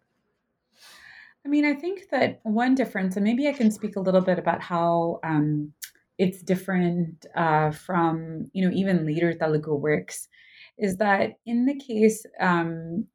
I 1.45 1.49
mean, 1.49 1.65
I 1.65 1.73
think 1.73 2.09
that 2.11 2.39
one 2.43 2.75
difference, 2.75 3.15
and 3.15 3.23
maybe 3.23 3.47
I 3.47 3.53
can 3.53 3.71
speak 3.71 3.95
a 3.95 3.99
little 3.99 4.21
bit 4.21 4.39
about 4.39 4.61
how 4.61 5.19
um, 5.23 5.73
it's 6.17 6.41
different 6.41 7.25
uh, 7.35 7.71
from, 7.71 8.49
you 8.53 8.65
know, 8.67 8.75
even 8.75 9.05
later 9.05 9.33
Telugu 9.33 9.75
works, 9.75 10.27
is 10.77 10.97
that 10.97 11.33
in 11.45 11.65
the 11.65 11.75
case 11.75 12.25
um, 12.39 13.05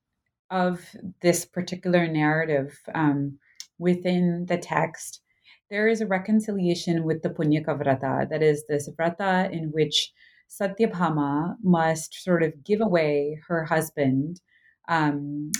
of 0.50 0.84
this 1.22 1.44
particular 1.44 2.06
narrative 2.06 2.78
um, 2.94 3.38
within 3.78 4.46
the 4.46 4.58
text, 4.58 5.22
there 5.70 5.88
is 5.88 6.00
a 6.00 6.06
reconciliation 6.06 7.04
with 7.04 7.22
the 7.22 7.30
Punyaka 7.30 7.78
Vrata, 7.80 8.28
that 8.28 8.42
is, 8.42 8.64
this 8.66 8.88
Vrata 8.90 9.50
in 9.52 9.70
which 9.70 10.12
Satyabhama 10.50 11.54
must 11.62 12.22
sort 12.24 12.42
of 12.42 12.64
give 12.64 12.80
away 12.80 13.40
her 13.46 13.64
husband 13.64 14.40
um, 14.88 15.52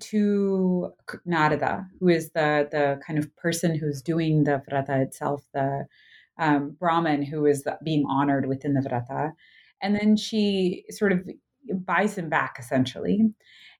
to 0.00 0.90
Narada, 1.26 1.86
who 2.00 2.08
is 2.08 2.30
the 2.30 2.68
the 2.70 3.00
kind 3.06 3.18
of 3.18 3.34
person 3.36 3.74
who's 3.74 4.00
doing 4.02 4.44
the 4.44 4.62
vrata 4.68 5.02
itself, 5.02 5.44
the 5.52 5.86
um, 6.38 6.76
Brahmin 6.78 7.22
who 7.22 7.46
is 7.46 7.66
being 7.84 8.04
honored 8.08 8.46
within 8.46 8.74
the 8.74 8.80
vrata. 8.80 9.32
and 9.82 9.94
then 9.94 10.16
she 10.16 10.84
sort 10.90 11.12
of 11.12 11.28
buys 11.84 12.16
him 12.16 12.28
back 12.28 12.56
essentially. 12.58 13.20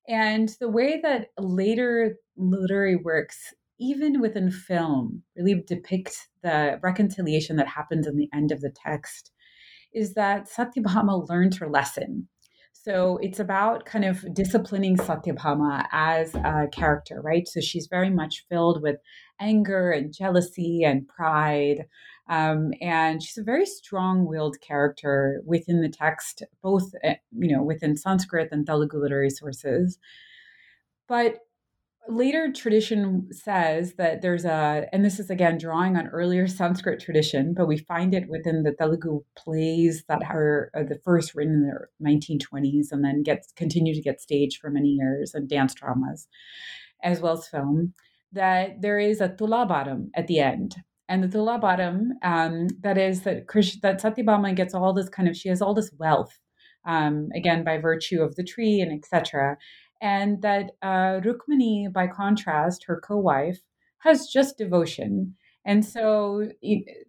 And 0.08 0.48
the 0.60 0.68
way 0.68 1.00
that 1.02 1.28
later 1.38 2.16
literary 2.36 2.96
works, 2.96 3.52
even 3.78 4.20
within 4.20 4.50
film, 4.50 5.22
really 5.36 5.62
depict 5.66 6.28
the 6.42 6.78
reconciliation 6.82 7.56
that 7.56 7.68
happens 7.68 8.06
in 8.06 8.16
the 8.16 8.28
end 8.34 8.52
of 8.52 8.60
the 8.60 8.70
text 8.70 9.30
is 9.94 10.14
that 10.14 10.48
Satyabhama 10.50 11.28
learned 11.28 11.54
her 11.56 11.68
lesson. 11.68 12.28
So 12.72 13.18
it's 13.20 13.40
about 13.40 13.84
kind 13.84 14.04
of 14.04 14.24
disciplining 14.34 14.96
Satyabhama 14.96 15.86
as 15.92 16.34
a 16.34 16.68
character, 16.70 17.20
right? 17.20 17.46
So 17.46 17.60
she's 17.60 17.88
very 17.88 18.08
much 18.08 18.46
filled 18.48 18.82
with 18.82 18.96
anger 19.40 19.90
and 19.90 20.12
jealousy 20.12 20.84
and 20.84 21.06
pride. 21.06 21.86
Um, 22.28 22.72
and 22.80 23.22
she's 23.22 23.38
a 23.38 23.42
very 23.42 23.66
strong-willed 23.66 24.60
character 24.60 25.42
within 25.44 25.80
the 25.80 25.88
text, 25.88 26.42
both 26.62 26.92
eh, 27.02 27.16
you 27.32 27.54
know 27.54 27.62
within 27.62 27.96
Sanskrit 27.96 28.50
and 28.52 28.66
Telugu 28.66 29.00
literary 29.00 29.30
sources. 29.30 29.98
But 31.08 31.38
later 32.06 32.52
tradition 32.52 33.28
says 33.32 33.94
that 33.94 34.22
there's 34.22 34.44
a, 34.44 34.86
and 34.92 35.04
this 35.04 35.18
is 35.18 35.30
again 35.30 35.58
drawing 35.58 35.96
on 35.96 36.08
earlier 36.08 36.46
Sanskrit 36.46 37.00
tradition, 37.00 37.54
but 37.54 37.66
we 37.66 37.76
find 37.76 38.14
it 38.14 38.28
within 38.28 38.62
the 38.62 38.72
Telugu 38.72 39.20
plays 39.36 40.04
that 40.08 40.22
are 40.22 40.70
the 40.74 40.98
first 41.04 41.34
written 41.34 41.54
in 41.54 42.08
the 42.10 42.38
1920s 42.38 42.86
and 42.90 43.04
then 43.04 43.22
gets 43.22 43.52
continue 43.52 43.94
to 43.94 44.00
get 44.02 44.20
staged 44.20 44.60
for 44.60 44.70
many 44.70 44.88
years 44.88 45.34
and 45.34 45.48
dance 45.48 45.74
dramas, 45.74 46.28
as 47.02 47.20
well 47.20 47.38
as 47.38 47.48
film. 47.48 47.94
That 48.32 48.82
there 48.82 48.98
is 48.98 49.20
a 49.20 49.30
tulabharam 49.30 50.08
at 50.14 50.26
the 50.26 50.40
end, 50.40 50.76
and 51.08 51.24
the 51.24 51.38
tulabharam 51.38 52.10
um, 52.22 52.68
that 52.80 52.98
is 52.98 53.22
that 53.22 53.46
Krish, 53.46 53.80
that 53.80 54.02
Satyabhama 54.02 54.54
gets 54.54 54.74
all 54.74 54.92
this 54.92 55.08
kind 55.08 55.28
of 55.28 55.36
she 55.36 55.48
has 55.48 55.62
all 55.62 55.72
this 55.72 55.90
wealth 55.98 56.38
um, 56.86 57.28
again 57.34 57.64
by 57.64 57.78
virtue 57.78 58.20
of 58.20 58.36
the 58.36 58.44
tree 58.44 58.80
and 58.80 58.92
etc 58.92 59.56
and 60.00 60.42
that 60.42 60.72
uh, 60.82 61.20
Rukmini, 61.20 61.92
by 61.92 62.06
contrast, 62.06 62.84
her 62.84 63.00
co-wife, 63.00 63.60
has 63.98 64.28
just 64.28 64.58
devotion. 64.58 65.34
And 65.64 65.84
so 65.84 66.48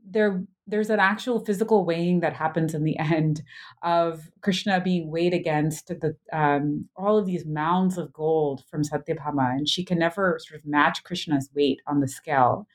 there, 0.05 0.43
there's 0.67 0.89
an 0.89 0.99
actual 0.99 1.43
physical 1.43 1.85
weighing 1.85 2.19
that 2.19 2.33
happens 2.33 2.73
in 2.73 2.83
the 2.83 2.97
end 2.99 3.41
of 3.83 4.29
Krishna 4.41 4.81
being 4.81 5.11
weighed 5.11 5.33
against 5.33 5.87
the 5.87 6.15
um, 6.31 6.87
all 6.95 7.17
of 7.17 7.25
these 7.25 7.45
mounds 7.45 7.97
of 7.97 8.13
gold 8.13 8.63
from 8.69 8.83
Satyabhama, 8.83 9.51
and 9.51 9.69
she 9.69 9.83
can 9.83 9.99
never 9.99 10.39
sort 10.41 10.59
of 10.59 10.65
match 10.65 11.03
Krishna's 11.03 11.49
weight 11.55 11.79
on 11.87 11.99
the 11.99 12.07
scale. 12.07 12.67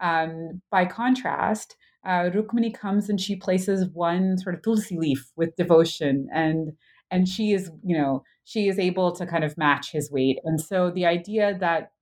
Um, 0.00 0.62
by 0.70 0.84
contrast, 0.84 1.76
uh, 2.06 2.30
Rukmini 2.30 2.72
comes 2.72 3.08
and 3.08 3.20
she 3.20 3.36
places 3.36 3.88
one 3.92 4.38
sort 4.38 4.54
of 4.54 4.62
tulsi 4.62 4.96
leaf 4.96 5.30
with 5.36 5.56
devotion, 5.56 6.28
and 6.32 6.72
and 7.10 7.28
she 7.28 7.52
is, 7.52 7.70
you 7.84 7.96
know, 7.96 8.22
she 8.48 8.66
is 8.66 8.78
able 8.78 9.12
to 9.12 9.26
kind 9.26 9.44
of 9.44 9.58
match 9.58 9.92
his 9.92 10.10
weight. 10.10 10.38
And 10.42 10.58
so 10.58 10.90
the 10.90 11.04
idea 11.04 11.54
that 11.60 11.92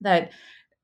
that 0.00 0.32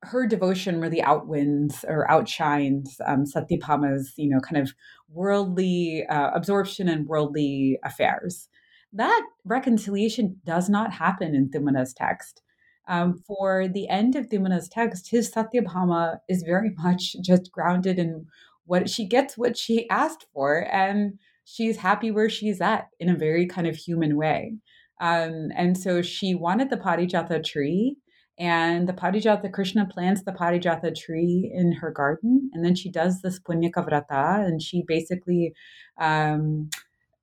her 0.03 0.25
devotion 0.25 0.79
really 0.79 1.01
outwins 1.01 1.83
or 1.85 2.09
outshines 2.09 2.95
um, 3.05 3.25
Satyabhama's, 3.25 4.13
you 4.15 4.29
know, 4.29 4.39
kind 4.39 4.61
of 4.61 4.73
worldly 5.09 6.05
uh, 6.09 6.31
absorption 6.33 6.87
and 6.87 7.07
worldly 7.07 7.77
affairs. 7.83 8.47
That 8.93 9.23
reconciliation 9.43 10.39
does 10.45 10.69
not 10.69 10.93
happen 10.93 11.35
in 11.35 11.49
Timmana's 11.49 11.93
text. 11.93 12.41
Um, 12.87 13.21
for 13.27 13.67
the 13.67 13.89
end 13.89 14.15
of 14.15 14.29
Timmana's 14.29 14.69
text, 14.69 15.09
his 15.09 15.29
Satyabhama 15.29 16.19
is 16.29 16.43
very 16.43 16.69
much 16.77 17.17
just 17.21 17.51
grounded 17.51 17.99
in 17.99 18.27
what 18.63 18.89
she 18.89 19.05
gets 19.05 19.37
what 19.37 19.57
she 19.57 19.89
asked 19.89 20.25
for, 20.33 20.67
and 20.71 21.19
she's 21.43 21.77
happy 21.77 22.11
where 22.11 22.29
she's 22.29 22.61
at 22.61 22.87
in 22.99 23.09
a 23.09 23.15
very 23.15 23.45
kind 23.45 23.67
of 23.67 23.75
human 23.75 24.15
way. 24.15 24.53
Um, 24.99 25.49
and 25.55 25.77
so 25.77 26.01
she 26.01 26.35
wanted 26.35 26.69
the 26.69 26.77
Parijata 26.77 27.43
tree, 27.43 27.97
and 28.37 28.87
the 28.87 28.93
Parijata 28.93 29.51
Krishna 29.51 29.85
plants 29.85 30.23
the 30.23 30.31
Parijata 30.31 30.93
tree 30.93 31.51
in 31.53 31.71
her 31.73 31.91
garden, 31.91 32.49
and 32.53 32.65
then 32.65 32.75
she 32.75 32.89
does 32.89 33.21
this 33.21 33.39
Punyaka 33.39 33.87
Vrata, 33.87 34.45
and 34.45 34.61
she 34.61 34.83
basically, 34.87 35.53
um, 35.99 36.69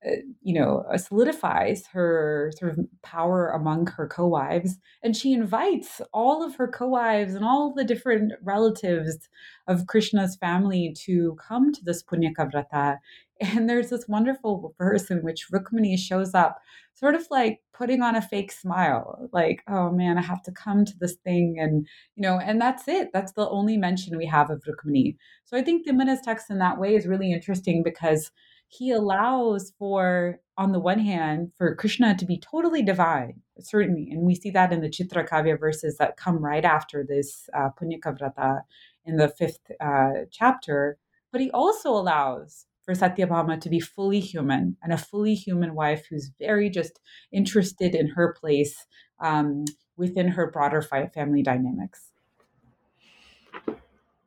uh, 0.06 0.16
you 0.42 0.54
know, 0.58 0.84
uh, 0.90 0.96
solidifies 0.96 1.86
her 1.92 2.50
sort 2.58 2.72
of 2.72 2.86
power 3.02 3.48
among 3.48 3.86
her 3.88 4.06
co-wives, 4.06 4.78
and 5.02 5.16
she 5.16 5.32
invites 5.32 6.00
all 6.12 6.42
of 6.42 6.56
her 6.56 6.66
co-wives 6.66 7.34
and 7.34 7.44
all 7.44 7.74
the 7.74 7.84
different 7.84 8.32
relatives 8.42 9.28
of 9.68 9.86
Krishna's 9.86 10.36
family 10.36 10.94
to 11.04 11.36
come 11.46 11.72
to 11.72 11.84
this 11.84 12.02
Punyaka 12.02 12.50
Vrata. 12.50 12.98
And 13.42 13.68
there's 13.68 13.90
this 13.90 14.06
wonderful 14.08 14.74
verse 14.78 15.10
in 15.10 15.18
which 15.22 15.48
Rukmini 15.52 15.98
shows 15.98 16.34
up 16.34 16.58
sort 16.94 17.14
of 17.14 17.26
like 17.30 17.60
putting 17.74 18.02
on 18.02 18.14
a 18.14 18.22
fake 18.22 18.52
smile, 18.52 19.28
like, 19.32 19.62
oh 19.68 19.90
man, 19.90 20.18
I 20.18 20.22
have 20.22 20.42
to 20.44 20.52
come 20.52 20.84
to 20.84 20.92
this 21.00 21.16
thing. 21.24 21.56
And, 21.58 21.86
you 22.14 22.22
know, 22.22 22.38
and 22.38 22.60
that's 22.60 22.86
it. 22.86 23.08
That's 23.12 23.32
the 23.32 23.48
only 23.48 23.76
mention 23.76 24.16
we 24.16 24.26
have 24.26 24.50
of 24.50 24.62
Rukmini. 24.62 25.16
So 25.44 25.56
I 25.56 25.62
think 25.62 25.86
Timmana's 25.86 26.20
text 26.22 26.50
in 26.50 26.58
that 26.58 26.78
way 26.78 26.94
is 26.94 27.06
really 27.06 27.32
interesting 27.32 27.82
because 27.82 28.30
he 28.68 28.90
allows 28.90 29.72
for, 29.78 30.38
on 30.56 30.72
the 30.72 30.80
one 30.80 31.00
hand, 31.00 31.52
for 31.58 31.74
Krishna 31.74 32.16
to 32.16 32.24
be 32.24 32.38
totally 32.38 32.82
divine, 32.82 33.40
certainly. 33.58 34.08
And 34.10 34.22
we 34.22 34.34
see 34.34 34.50
that 34.50 34.72
in 34.72 34.80
the 34.80 34.88
Chitra 34.88 35.28
Kavya 35.28 35.58
verses 35.58 35.96
that 35.98 36.16
come 36.16 36.38
right 36.38 36.64
after 36.64 37.04
this 37.06 37.48
uh, 37.54 37.68
Punyaka 37.78 38.16
Vrata 38.18 38.60
in 39.04 39.16
the 39.16 39.28
fifth 39.28 39.70
uh, 39.80 40.24
chapter. 40.30 40.98
But 41.32 41.40
he 41.40 41.50
also 41.50 41.90
allows 41.90 42.66
for 42.84 42.94
Satyabhama 42.94 43.60
to 43.60 43.68
be 43.68 43.80
fully 43.80 44.20
human 44.20 44.76
and 44.82 44.92
a 44.92 44.98
fully 44.98 45.34
human 45.34 45.74
wife 45.74 46.06
who's 46.08 46.30
very 46.38 46.68
just 46.68 47.00
interested 47.32 47.94
in 47.94 48.08
her 48.08 48.34
place 48.38 48.86
um, 49.20 49.64
within 49.96 50.28
her 50.28 50.50
broader 50.50 50.82
family 50.82 51.42
dynamics. 51.42 52.10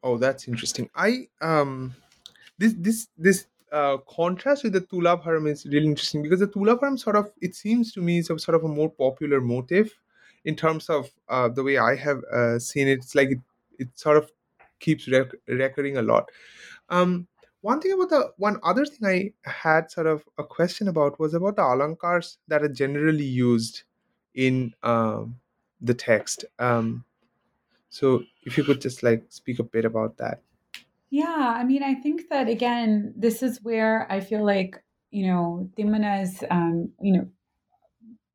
Oh, 0.03 0.18
that's 0.18 0.47
interesting. 0.47 0.89
I 0.95 1.28
um, 1.41 1.95
this 2.58 2.76
this 2.78 3.08
this 3.18 3.47
uh, 3.72 3.97
contrast 4.08 4.64
with 4.64 4.74
the 4.74 4.82
Tulabharam 4.82 5.49
is 5.49 5.66
really 5.66 5.88
interesting 5.88 6.22
because 6.22 6.39
the 6.39 6.47
Tulabharam 6.47 6.97
sort 6.97 7.16
of 7.16 7.32
it 7.41 7.56
seems 7.56 7.91
to 7.93 8.01
me 8.01 8.20
is 8.20 8.30
a 8.30 8.38
sort 8.38 8.56
of 8.56 8.64
a 8.64 8.68
more 8.68 8.89
popular 8.89 9.41
motive 9.41 9.91
in 10.45 10.56
terms 10.56 10.89
of 10.89 11.10
uh, 11.28 11.49
the 11.49 11.64
way 11.64 11.78
I 11.78 11.95
have 11.95 12.24
uh, 12.32 12.60
seen 12.60 12.88
it. 12.88 12.99
It's 12.99 13.16
like 13.16 13.32
it, 13.32 13.39
it 13.80 13.97
sort 13.97 14.18
of 14.18 14.32
keeps 14.80 15.10
rec- 15.10 15.34
recurring 15.47 15.97
a 15.97 16.03
lot. 16.03 16.30
Um, 16.89 17.28
one 17.66 17.82
thing 17.82 17.93
about 17.93 18.09
the 18.09 18.32
one 18.38 18.59
other 18.61 18.86
thing 18.86 19.34
I 19.43 19.49
had 19.49 19.89
sort 19.89 20.05
of 20.05 20.24
a 20.38 20.43
question 20.43 20.88
about 20.88 21.20
was 21.20 21.34
about 21.34 21.55
the 21.55 21.63
alankars 21.63 22.38
that 22.47 22.61
are 22.61 22.70
generally 22.70 23.26
used 23.26 23.82
in 24.36 24.76
um, 24.84 25.38
the 25.82 25.95
text. 25.95 26.45
Um, 26.59 27.05
so 27.89 28.22
if 28.43 28.55
you 28.55 28.63
could 28.63 28.82
just 28.82 29.01
like 29.01 29.26
speak 29.30 29.57
a 29.57 29.63
bit 29.63 29.84
about 29.84 30.18
that. 30.18 30.41
Yeah, 31.09 31.55
I 31.57 31.63
mean, 31.63 31.82
I 31.82 31.95
think 31.95 32.30
that 32.30 32.47
again, 32.47 33.13
this 33.18 33.41
is 33.41 33.59
where 33.63 34.05
I 34.11 34.20
feel 34.20 34.45
like 34.45 34.84
you 35.09 35.26
know 35.26 35.68
Timmana's, 35.76 36.43
um, 36.51 36.91
you 37.01 37.13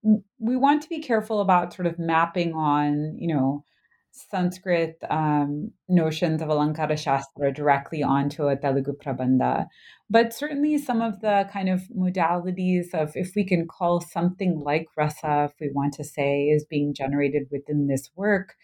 know, 0.03 0.24
we 0.41 0.57
want 0.57 0.83
to 0.83 0.89
be 0.89 0.99
careful 0.99 1.41
about 1.41 1.72
sort 1.72 1.87
of 1.87 2.01
mapping 2.01 2.53
on, 2.55 3.16
you 3.16 3.28
know, 3.28 3.64
Sanskrit 4.12 4.96
um, 5.08 5.72
notions 5.88 6.42
of 6.42 6.48
Alankara 6.48 6.98
Shastra 6.98 7.52
directly 7.52 8.02
onto 8.02 8.46
a 8.46 8.56
Telugu 8.56 8.92
Prabandha. 8.92 9.66
But 10.08 10.32
certainly 10.32 10.78
some 10.78 11.00
of 11.00 11.20
the 11.20 11.48
kind 11.52 11.68
of 11.68 11.82
modalities 11.96 12.92
of, 12.92 13.12
if 13.14 13.32
we 13.36 13.44
can 13.44 13.66
call 13.66 14.00
something 14.00 14.61
like 14.61 14.88
rasa, 14.96 15.48
if 15.50 15.52
we 15.61 15.70
want 15.72 15.94
to 15.94 16.04
say, 16.04 16.44
is 16.44 16.64
being 16.64 16.94
generated 16.94 17.44
within 17.50 17.86
this 17.86 18.11
work, 18.16 18.56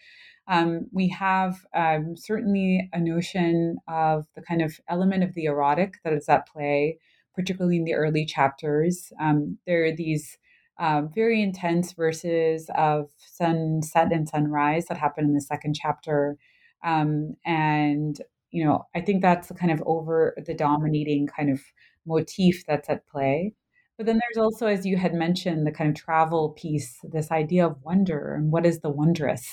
um, 0.47 0.87
we 0.91 1.09
have 1.09 1.65
um, 1.73 2.15
certainly 2.15 2.89
a 2.93 2.99
notion 2.99 3.77
of 3.87 4.25
the 4.35 4.41
kind 4.41 4.61
of 4.61 4.79
element 4.89 5.23
of 5.23 5.33
the 5.33 5.45
erotic 5.45 5.95
that 6.03 6.13
is 6.13 6.29
at 6.29 6.47
play, 6.47 6.99
particularly 7.35 7.77
in 7.77 7.83
the 7.83 7.93
early 7.93 8.25
chapters. 8.25 9.11
Um, 9.19 9.57
there 9.65 9.85
are 9.85 9.91
these 9.91 10.37
um, 10.79 11.09
very 11.13 11.41
intense 11.41 11.93
verses 11.93 12.69
of 12.75 13.09
sunset 13.17 14.11
and 14.11 14.27
sunrise 14.27 14.85
that 14.85 14.97
happen 14.97 15.25
in 15.25 15.33
the 15.33 15.41
second 15.41 15.75
chapter. 15.75 16.37
Um, 16.83 17.35
and, 17.45 18.19
you 18.51 18.63
know, 18.63 18.85
I 18.95 19.01
think 19.01 19.21
that's 19.21 19.47
the 19.47 19.55
kind 19.55 19.71
of 19.71 19.81
over 19.85 20.35
the 20.45 20.53
dominating 20.53 21.27
kind 21.27 21.49
of 21.49 21.61
motif 22.05 22.65
that's 22.65 22.89
at 22.89 23.07
play. 23.07 23.53
But 23.97 24.05
then 24.05 24.19
there's 24.19 24.43
also, 24.43 24.67
as 24.67 24.85
you 24.85 24.95
had 24.97 25.15
mentioned, 25.15 25.65
the 25.65 25.71
kind 25.71 25.89
of 25.89 25.95
travel 25.95 26.51
piece, 26.51 26.99
this 27.03 27.31
idea 27.31 27.65
of 27.65 27.81
wonder 27.81 28.35
and 28.35 28.51
what 28.51 28.65
is 28.65 28.79
the 28.81 28.91
wondrous 28.91 29.49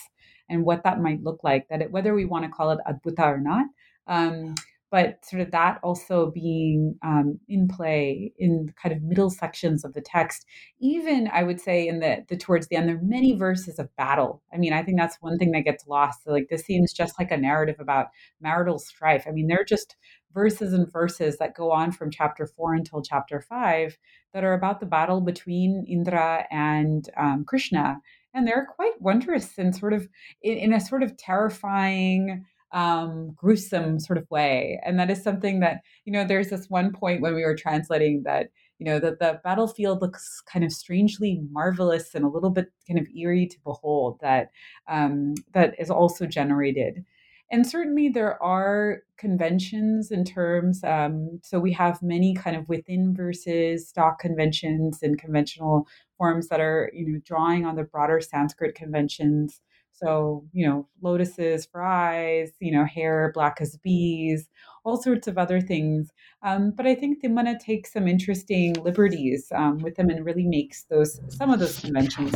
and 0.50 0.64
what 0.64 0.84
that 0.84 1.00
might 1.00 1.22
look 1.22 1.42
like, 1.42 1.68
that 1.68 1.80
it, 1.80 1.90
whether 1.90 2.14
we 2.14 2.26
want 2.26 2.44
to 2.44 2.50
call 2.50 2.70
it 2.70 2.78
adbhuta 2.86 3.24
or 3.24 3.40
not. 3.40 3.66
Um, 4.06 4.54
but 4.94 5.24
sort 5.24 5.42
of 5.42 5.50
that 5.50 5.80
also 5.82 6.30
being 6.30 6.96
um, 7.02 7.40
in 7.48 7.66
play 7.66 8.32
in 8.38 8.72
kind 8.80 8.94
of 8.94 9.02
middle 9.02 9.28
sections 9.28 9.84
of 9.84 9.92
the 9.92 10.00
text 10.00 10.46
even 10.78 11.28
i 11.32 11.42
would 11.42 11.60
say 11.60 11.88
in 11.88 11.98
the, 11.98 12.24
the 12.28 12.36
towards 12.36 12.68
the 12.68 12.76
end 12.76 12.88
there 12.88 12.96
are 12.96 13.02
many 13.02 13.36
verses 13.36 13.80
of 13.80 13.94
battle 13.96 14.40
i 14.52 14.56
mean 14.56 14.72
i 14.72 14.84
think 14.84 14.96
that's 14.96 15.16
one 15.20 15.36
thing 15.36 15.50
that 15.50 15.64
gets 15.64 15.84
lost 15.88 16.22
so 16.22 16.30
like 16.30 16.46
this 16.48 16.62
seems 16.62 16.92
just 16.92 17.18
like 17.18 17.32
a 17.32 17.36
narrative 17.36 17.74
about 17.80 18.06
marital 18.40 18.78
strife 18.78 19.24
i 19.26 19.32
mean 19.32 19.48
they're 19.48 19.64
just 19.64 19.96
verses 20.32 20.72
and 20.72 20.92
verses 20.92 21.38
that 21.38 21.56
go 21.56 21.72
on 21.72 21.90
from 21.90 22.10
chapter 22.10 22.46
four 22.46 22.72
until 22.72 23.02
chapter 23.02 23.40
five 23.40 23.98
that 24.32 24.44
are 24.44 24.52
about 24.54 24.80
the 24.80 24.86
battle 24.86 25.20
between 25.20 25.86
Indra 25.88 26.44
and 26.50 27.08
um, 27.16 27.44
Krishna. 27.46 28.00
And 28.34 28.46
they're 28.46 28.66
quite 28.66 29.00
wondrous 29.00 29.56
and 29.58 29.74
sort 29.74 29.92
of 29.92 30.08
in, 30.42 30.58
in 30.58 30.72
a 30.72 30.80
sort 30.80 31.04
of 31.04 31.16
terrifying, 31.16 32.44
um, 32.74 33.32
gruesome 33.34 33.98
sort 33.98 34.18
of 34.18 34.30
way. 34.30 34.80
And 34.84 34.98
that 34.98 35.10
is 35.10 35.22
something 35.22 35.60
that, 35.60 35.80
you 36.04 36.12
know, 36.12 36.24
there's 36.24 36.50
this 36.50 36.68
one 36.68 36.92
point 36.92 37.22
when 37.22 37.34
we 37.34 37.42
were 37.42 37.56
translating 37.56 38.24
that, 38.24 38.50
you 38.78 38.84
know, 38.84 38.98
that 38.98 39.20
the 39.20 39.40
battlefield 39.42 40.02
looks 40.02 40.42
kind 40.42 40.64
of 40.64 40.72
strangely 40.72 41.40
marvelous 41.50 42.14
and 42.14 42.24
a 42.24 42.28
little 42.28 42.50
bit 42.50 42.66
kind 42.86 42.98
of 42.98 43.06
eerie 43.16 43.46
to 43.46 43.56
behold 43.64 44.18
that 44.20 44.50
um, 44.88 45.34
that 45.54 45.74
is 45.78 45.90
also 45.90 46.26
generated 46.26 47.04
and 47.50 47.66
certainly 47.66 48.08
there 48.08 48.42
are 48.42 49.02
conventions 49.16 50.10
in 50.10 50.24
terms 50.24 50.82
um, 50.82 51.40
so 51.42 51.60
we 51.60 51.72
have 51.72 52.02
many 52.02 52.34
kind 52.34 52.56
of 52.56 52.68
within 52.68 53.14
verses 53.14 53.88
stock 53.88 54.18
conventions 54.18 54.98
and 55.02 55.20
conventional 55.20 55.86
forms 56.18 56.48
that 56.48 56.60
are 56.60 56.90
you 56.92 57.06
know 57.06 57.20
drawing 57.24 57.64
on 57.64 57.76
the 57.76 57.84
broader 57.84 58.20
sanskrit 58.20 58.74
conventions 58.74 59.60
so 59.94 60.44
you 60.52 60.66
know 60.66 60.88
lotuses 61.02 61.66
for 61.66 61.82
eyes 61.82 62.52
you 62.60 62.72
know 62.72 62.84
hair 62.84 63.30
black 63.34 63.58
as 63.60 63.76
bees 63.78 64.48
all 64.84 65.00
sorts 65.00 65.26
of 65.26 65.38
other 65.38 65.62
things. 65.62 66.10
Um, 66.42 66.72
but 66.76 66.86
i 66.86 66.94
think 66.94 67.22
Timmana 67.22 67.58
takes 67.58 67.92
some 67.92 68.06
interesting 68.06 68.74
liberties 68.74 69.50
um, 69.54 69.78
with 69.78 69.96
them 69.96 70.10
and 70.10 70.24
really 70.24 70.46
makes 70.46 70.84
those 70.84 71.20
some 71.28 71.50
of 71.50 71.58
those 71.58 71.80
conventions 71.80 72.34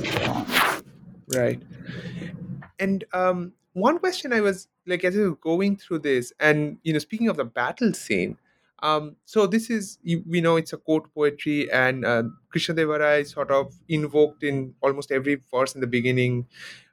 right. 1.35 1.63
And 2.79 3.05
um, 3.13 3.53
one 3.73 3.99
question 3.99 4.33
I 4.33 4.41
was 4.41 4.69
like 4.87 5.05
as 5.05 5.17
I 5.17 5.21
was 5.21 5.37
going 5.41 5.77
through 5.77 6.01
this, 6.01 6.33
and 6.41 6.79
you 6.83 6.93
know, 6.93 6.99
speaking 6.99 7.29
of 7.29 7.37
the 7.37 7.45
battle 7.45 7.93
scene, 7.93 8.37
um, 8.83 9.17
so 9.25 9.47
this 9.47 9.71
is 9.71 9.99
you, 10.03 10.23
we 10.27 10.41
know 10.41 10.57
it's 10.57 10.73
a 10.73 10.77
court 10.77 11.13
poetry, 11.15 11.71
and 11.71 12.05
uh, 12.05 12.25
Krishna 12.51 12.75
Devaraya 12.75 13.21
is 13.23 13.31
sort 13.31 13.51
of 13.51 13.75
invoked 13.89 14.43
in 14.43 14.75
almost 14.81 15.11
every 15.11 15.41
verse 15.51 15.75
in 15.75 15.81
the 15.81 15.87
beginning. 15.87 16.47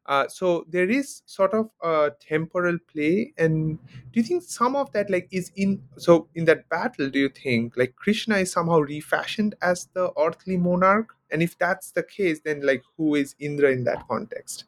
Uh, 0.06 0.28
so 0.28 0.66
there 0.70 0.90
is 0.90 1.24
sort 1.26 1.54
of 1.54 1.70
a 1.82 2.12
temporal 2.20 2.78
play, 2.92 3.34
and 3.38 3.80
do 4.12 4.20
you 4.20 4.24
think 4.24 4.44
some 4.44 4.76
of 4.76 4.92
that 4.92 5.10
like 5.10 5.28
is 5.32 5.52
in 5.56 5.82
so 5.98 6.28
in 6.36 6.46
that 6.46 6.70
battle? 6.70 7.10
Do 7.10 7.20
you 7.20 7.30
think 7.30 7.76
like 7.76 7.96
Krishna 7.96 8.38
is 8.38 8.52
somehow 8.52 8.80
refashioned 8.80 9.56
as 9.62 9.88
the 9.94 10.12
earthly 10.18 10.58
monarch? 10.58 11.16
And 11.32 11.42
if 11.42 11.58
that's 11.58 11.92
the 11.92 12.04
case, 12.04 12.42
then 12.46 12.62
like 12.62 12.84
who 12.98 13.16
is 13.16 13.36
Indra 13.40 13.72
in 13.72 13.84
that 13.86 14.08
context? 14.08 14.66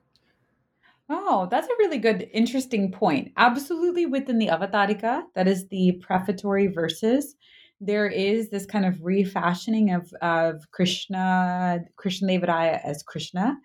Oh, 1.10 1.48
that's 1.50 1.68
a 1.68 1.76
really 1.80 2.00
good, 2.00 2.28
interesting 2.34 2.92
point. 2.92 3.32
Absolutely 3.38 4.06
within 4.06 4.40
the 4.40 4.48
Avatarika, 4.48 5.24
that 5.36 5.48
is 5.48 5.68
the 5.68 5.94
prefatory 6.02 6.68
verses, 6.68 7.36
there 7.80 8.08
is 8.08 8.50
this 8.50 8.66
kind 8.66 8.86
of 8.86 9.04
refashioning 9.04 9.92
of, 9.92 10.12
of 10.22 10.70
Krishna, 10.72 11.80
Krishna 11.96 12.28
Devaraya 12.28 12.82
as 12.84 13.04
Krishna. 13.04 13.58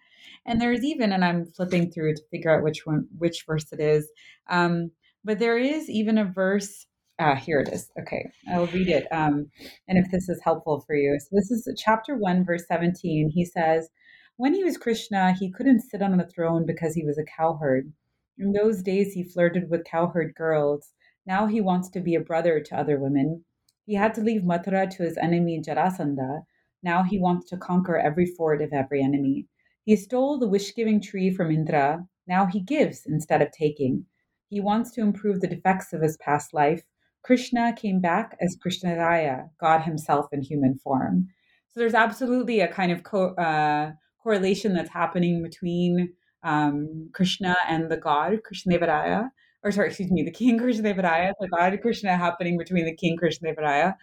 And 0.46 0.60
there's 0.60 0.82
even, 0.82 1.12
and 1.12 1.24
I'm 1.24 1.46
flipping 1.46 1.90
through 1.90 2.14
to 2.14 2.22
figure 2.30 2.50
out 2.50 2.64
which 2.64 2.84
one, 2.84 3.06
which 3.18 3.44
verse 3.46 3.72
it 3.72 3.80
is. 3.80 4.10
Um, 4.50 4.90
but 5.24 5.38
there 5.38 5.58
is 5.58 5.88
even 5.88 6.18
a 6.18 6.24
verse. 6.24 6.86
Ah, 7.20 7.36
here 7.36 7.60
it 7.60 7.68
is. 7.68 7.90
Okay, 8.00 8.28
I'll 8.50 8.66
read 8.66 8.88
it. 8.88 9.06
Um, 9.12 9.46
and 9.86 9.98
if 9.98 10.10
this 10.10 10.28
is 10.28 10.40
helpful 10.42 10.82
for 10.86 10.96
you. 10.96 11.18
So 11.20 11.28
this 11.32 11.50
is 11.50 11.68
chapter 11.78 12.16
1, 12.16 12.44
verse 12.44 12.64
17. 12.66 13.30
He 13.32 13.44
says, 13.44 13.88
when 14.36 14.54
he 14.54 14.64
was 14.64 14.78
Krishna, 14.78 15.34
he 15.34 15.52
couldn't 15.52 15.82
sit 15.82 16.02
on 16.02 16.18
a 16.18 16.26
throne 16.26 16.66
because 16.66 16.94
he 16.94 17.04
was 17.04 17.18
a 17.18 17.24
cowherd. 17.24 17.92
In 18.38 18.52
those 18.52 18.82
days, 18.82 19.12
he 19.12 19.22
flirted 19.22 19.70
with 19.70 19.84
cowherd 19.84 20.34
girls. 20.34 20.94
Now 21.26 21.46
he 21.46 21.60
wants 21.60 21.88
to 21.90 22.00
be 22.00 22.14
a 22.14 22.20
brother 22.20 22.58
to 22.58 22.76
other 22.76 22.98
women. 22.98 23.44
He 23.84 23.94
had 23.94 24.14
to 24.14 24.20
leave 24.20 24.42
Mathura 24.42 24.88
to 24.90 25.02
his 25.02 25.16
enemy 25.18 25.60
Jarasandha. 25.60 26.44
Now 26.82 27.02
he 27.04 27.18
wants 27.18 27.48
to 27.50 27.56
conquer 27.56 27.96
every 27.96 28.26
fort 28.26 28.62
of 28.62 28.72
every 28.72 29.02
enemy. 29.02 29.46
He 29.84 29.96
stole 29.96 30.38
the 30.38 30.48
wish 30.48 30.74
giving 30.74 31.00
tree 31.00 31.30
from 31.34 31.50
Indra. 31.50 32.06
Now 32.26 32.46
he 32.46 32.60
gives 32.60 33.04
instead 33.06 33.42
of 33.42 33.50
taking. 33.50 34.06
He 34.48 34.60
wants 34.60 34.90
to 34.92 35.00
improve 35.00 35.40
the 35.40 35.48
defects 35.48 35.92
of 35.92 36.02
his 36.02 36.16
past 36.18 36.54
life. 36.54 36.82
Krishna 37.24 37.72
came 37.76 38.00
back 38.00 38.36
as 38.40 38.56
Krishnaraya, 38.56 39.48
God 39.60 39.82
himself 39.82 40.26
in 40.32 40.42
human 40.42 40.76
form. 40.78 41.28
So 41.70 41.80
there's 41.80 41.94
absolutely 41.94 42.60
a 42.60 42.68
kind 42.68 42.92
of 42.92 43.02
co- 43.02 43.34
uh, 43.34 43.92
correlation 44.22 44.74
that's 44.74 44.90
happening 44.90 45.42
between 45.42 46.12
um, 46.42 47.10
Krishna 47.12 47.56
and 47.68 47.90
the 47.90 47.96
god 47.96 48.42
Krishna 48.44 48.78
Devaraya, 48.78 49.28
or 49.62 49.70
sorry, 49.70 49.88
excuse 49.88 50.10
me, 50.10 50.22
the 50.22 50.30
king 50.30 50.58
Krishna 50.58 50.92
Devaraya, 50.92 51.32
the 51.40 51.48
god 51.48 51.80
Krishna 51.80 52.16
happening 52.16 52.58
between 52.58 52.84
the 52.84 52.94
king 52.94 53.16
Krishna 53.16 53.52
Devaraya. 53.52 53.94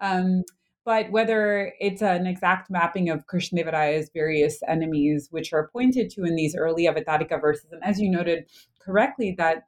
Um, 0.00 0.42
but 0.86 1.10
whether 1.10 1.72
it's 1.80 2.00
an 2.00 2.28
exact 2.28 2.70
mapping 2.70 3.10
of 3.10 3.26
Krishna 3.26 3.64
Devaraya's 3.64 4.08
various 4.14 4.60
enemies, 4.68 5.26
which 5.32 5.52
are 5.52 5.68
pointed 5.72 6.10
to 6.10 6.22
in 6.22 6.36
these 6.36 6.54
early 6.56 6.86
Avatarika 6.86 7.40
verses, 7.40 7.66
and 7.72 7.82
as 7.82 7.98
you 8.00 8.08
noted 8.08 8.44
correctly, 8.80 9.34
that 9.36 9.64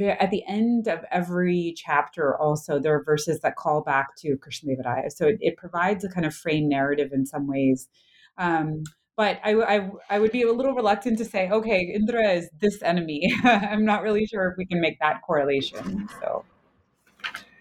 at 0.00 0.32
the 0.32 0.42
end 0.48 0.88
of 0.88 1.04
every 1.12 1.72
chapter, 1.76 2.36
also 2.36 2.80
there 2.80 2.96
are 2.96 3.04
verses 3.04 3.38
that 3.40 3.54
call 3.54 3.80
back 3.84 4.16
to 4.18 4.36
Krishna 4.38 4.74
Devaraya. 4.74 5.10
So 5.10 5.28
it, 5.28 5.38
it 5.40 5.56
provides 5.56 6.04
a 6.04 6.08
kind 6.08 6.26
of 6.26 6.34
frame 6.34 6.68
narrative 6.68 7.12
in 7.12 7.24
some 7.26 7.46
ways. 7.46 7.88
Um, 8.36 8.82
but 9.16 9.38
I, 9.44 9.54
I, 9.54 9.90
I 10.10 10.18
would 10.18 10.32
be 10.32 10.42
a 10.42 10.52
little 10.52 10.74
reluctant 10.74 11.16
to 11.18 11.24
say, 11.24 11.48
okay, 11.48 11.92
Indra 11.94 12.28
is 12.32 12.50
this 12.60 12.82
enemy. 12.82 13.32
I'm 13.44 13.84
not 13.84 14.02
really 14.02 14.26
sure 14.26 14.50
if 14.50 14.56
we 14.58 14.66
can 14.66 14.80
make 14.80 14.98
that 14.98 15.22
correlation. 15.22 16.08
So, 16.20 16.44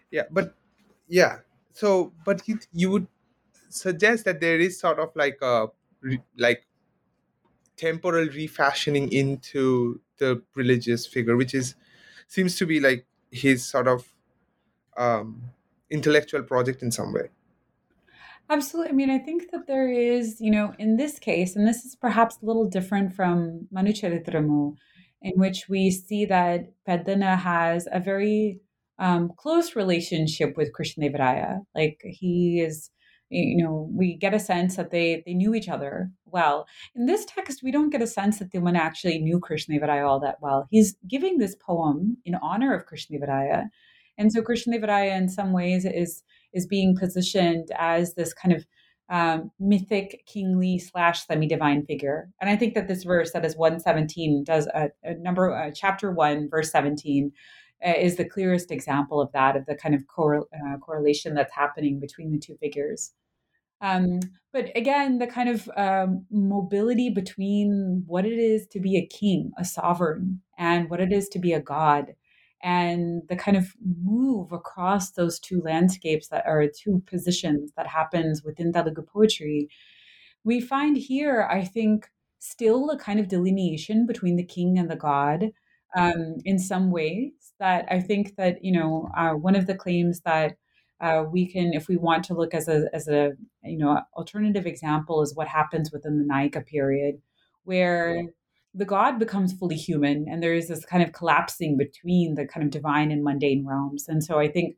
yeah, 0.09 0.23
but 0.31 0.55
yeah, 1.07 1.37
so 1.75 2.13
but 2.25 2.47
you 2.47 2.57
you 2.71 2.89
would 2.89 3.07
suggest 3.69 4.25
that 4.25 4.39
there 4.39 4.59
is 4.59 4.79
sort 4.79 4.99
of 4.99 5.15
like 5.15 5.37
a 5.41 5.67
like 6.37 6.65
temporal 7.77 8.27
refashioning 8.27 9.11
into 9.11 9.99
the 10.17 10.41
religious 10.55 11.05
figure, 11.05 11.35
which 11.35 11.53
is 11.53 11.75
seems 12.27 12.57
to 12.57 12.65
be 12.65 12.79
like 12.79 13.05
his 13.31 13.65
sort 13.65 13.87
of 13.87 14.13
um, 14.97 15.41
intellectual 15.89 16.43
project 16.43 16.81
in 16.81 16.91
some 16.91 17.13
way. 17.13 17.29
Absolutely. 18.49 18.91
I 18.91 18.93
mean, 18.93 19.09
I 19.09 19.17
think 19.17 19.51
that 19.51 19.67
there 19.67 19.91
is, 19.91 20.39
you 20.39 20.51
know, 20.51 20.73
in 20.77 20.97
this 20.97 21.19
case, 21.19 21.55
and 21.55 21.67
this 21.67 21.83
is 21.83 21.95
perhaps 21.95 22.37
a 22.41 22.45
little 22.45 22.69
different 22.69 23.13
from 23.13 23.67
Manucharitramu, 23.73 24.75
in 25.21 25.33
which 25.35 25.67
we 25.67 25.89
see 25.91 26.25
that 26.25 26.71
Peddana 26.87 27.37
has 27.37 27.87
a 27.91 27.99
very 27.99 28.61
um, 28.99 29.31
close 29.37 29.75
relationship 29.75 30.55
with 30.57 30.73
Krishna 30.73 31.09
Devaraya. 31.09 31.59
Like 31.73 32.01
he 32.03 32.61
is, 32.61 32.89
you 33.29 33.63
know, 33.63 33.89
we 33.91 34.15
get 34.15 34.33
a 34.33 34.39
sense 34.39 34.75
that 34.75 34.91
they 34.91 35.23
they 35.25 35.33
knew 35.33 35.53
each 35.53 35.69
other 35.69 36.11
well. 36.25 36.67
In 36.95 37.05
this 37.05 37.25
text, 37.25 37.61
we 37.63 37.71
don't 37.71 37.89
get 37.89 38.01
a 38.01 38.07
sense 38.07 38.39
that 38.39 38.51
Timmana 38.51 38.77
actually 38.77 39.19
knew 39.19 39.39
Krishna 39.39 39.77
Devaraya 39.77 40.07
all 40.07 40.19
that 40.21 40.37
well. 40.41 40.67
He's 40.69 40.95
giving 41.07 41.37
this 41.37 41.55
poem 41.55 42.17
in 42.25 42.35
honor 42.35 42.73
of 42.73 42.85
Krishna 42.85 43.17
Devaraya. 43.17 43.69
And 44.17 44.31
so 44.31 44.41
Krishna 44.41 44.77
Devaraya 44.77 45.17
in 45.17 45.29
some 45.29 45.51
ways 45.51 45.85
is 45.85 46.23
is 46.53 46.65
being 46.65 46.95
positioned 46.95 47.69
as 47.77 48.13
this 48.13 48.33
kind 48.33 48.53
of 48.55 48.65
um, 49.09 49.51
mythic, 49.59 50.23
kingly 50.25 50.79
slash 50.79 51.25
semi-divine 51.25 51.85
figure. 51.85 52.29
And 52.41 52.49
I 52.49 52.55
think 52.55 52.73
that 52.73 52.87
this 52.87 53.03
verse, 53.03 53.31
that 53.31 53.45
is 53.45 53.55
117, 53.55 54.43
does 54.43 54.67
a, 54.67 54.89
a 55.03 55.13
number, 55.15 55.53
uh, 55.53 55.71
chapter 55.73 56.11
one, 56.11 56.49
verse 56.49 56.71
17, 56.71 57.31
uh, 57.31 57.39
is 57.81 58.15
the 58.15 58.27
clearest 58.27 58.71
example 58.71 59.21
of 59.21 59.31
that, 59.33 59.55
of 59.55 59.65
the 59.65 59.75
kind 59.75 59.95
of 59.95 60.07
cor- 60.07 60.47
uh, 60.53 60.77
correlation 60.77 61.33
that's 61.33 61.53
happening 61.53 61.99
between 61.99 62.31
the 62.31 62.39
two 62.39 62.57
figures. 62.57 63.13
Um, 63.81 64.19
but 64.53 64.71
again, 64.75 65.19
the 65.19 65.27
kind 65.27 65.49
of 65.49 65.69
um, 65.75 66.25
mobility 66.31 67.09
between 67.09 68.03
what 68.07 68.25
it 68.25 68.39
is 68.39 68.65
to 68.67 68.79
be 68.79 68.97
a 68.97 69.05
king, 69.05 69.51
a 69.57 69.65
sovereign, 69.65 70.41
and 70.57 70.89
what 70.89 71.01
it 71.01 71.11
is 71.11 71.27
to 71.29 71.39
be 71.39 71.53
a 71.53 71.59
god 71.59 72.15
and 72.65 73.21
the 73.29 73.35
kind 73.35 73.55
of 73.55 73.73
move 74.03 74.51
across 74.51 75.11
those 75.11 75.39
two 75.39 75.61
landscapes 75.61 76.29
that 76.29 76.45
are 76.47 76.65
two 76.67 77.03
positions 77.05 77.71
that 77.77 77.85
happens 77.85 78.43
within 78.43 78.73
Telugu 78.73 79.03
poetry, 79.03 79.69
we 80.43 80.59
find 80.59 80.97
here, 80.97 81.47
I 81.49 81.63
think, 81.63 82.07
still 82.39 82.89
a 82.89 82.97
kind 82.97 83.19
of 83.19 83.27
delineation 83.27 84.07
between 84.07 84.35
the 84.35 84.43
king 84.43 84.79
and 84.79 84.89
the 84.89 84.95
god 84.95 85.51
um, 85.95 86.37
in 86.43 86.57
some 86.57 86.91
ways 86.91 87.44
that 87.59 87.85
I 87.89 87.99
think 87.99 88.35
that, 88.35 88.63
you 88.63 88.71
know, 88.71 89.09
uh, 89.17 89.31
one 89.31 89.55
of 89.55 89.67
the 89.67 89.75
claims 89.75 90.21
that 90.21 90.57
uh, 91.01 91.25
we 91.29 91.45
can, 91.51 91.73
if 91.73 91.87
we 91.87 91.97
want 91.97 92.23
to 92.25 92.33
look 92.33 92.53
as 92.53 92.67
a, 92.67 92.85
as 92.93 93.07
a, 93.07 93.31
you 93.63 93.77
know, 93.77 94.01
alternative 94.15 94.65
example 94.65 95.21
is 95.21 95.35
what 95.35 95.47
happens 95.47 95.91
within 95.91 96.17
the 96.17 96.33
Nayaka 96.33 96.65
period, 96.65 97.21
where 97.63 98.23
the 98.75 98.85
god 98.85 99.17
becomes 99.17 99.53
fully 99.53 99.75
human 99.77 100.25
and 100.29 100.43
there 100.43 100.53
is 100.53 100.67
this 100.67 100.85
kind 100.85 101.01
of 101.01 101.13
collapsing 101.13 101.77
between 101.77 102.35
the 102.35 102.45
kind 102.45 102.63
of 102.63 102.69
divine 102.69 103.09
and 103.09 103.23
mundane 103.23 103.65
realms 103.65 104.07
and 104.09 104.21
so 104.23 104.37
i 104.37 104.47
think 104.49 104.75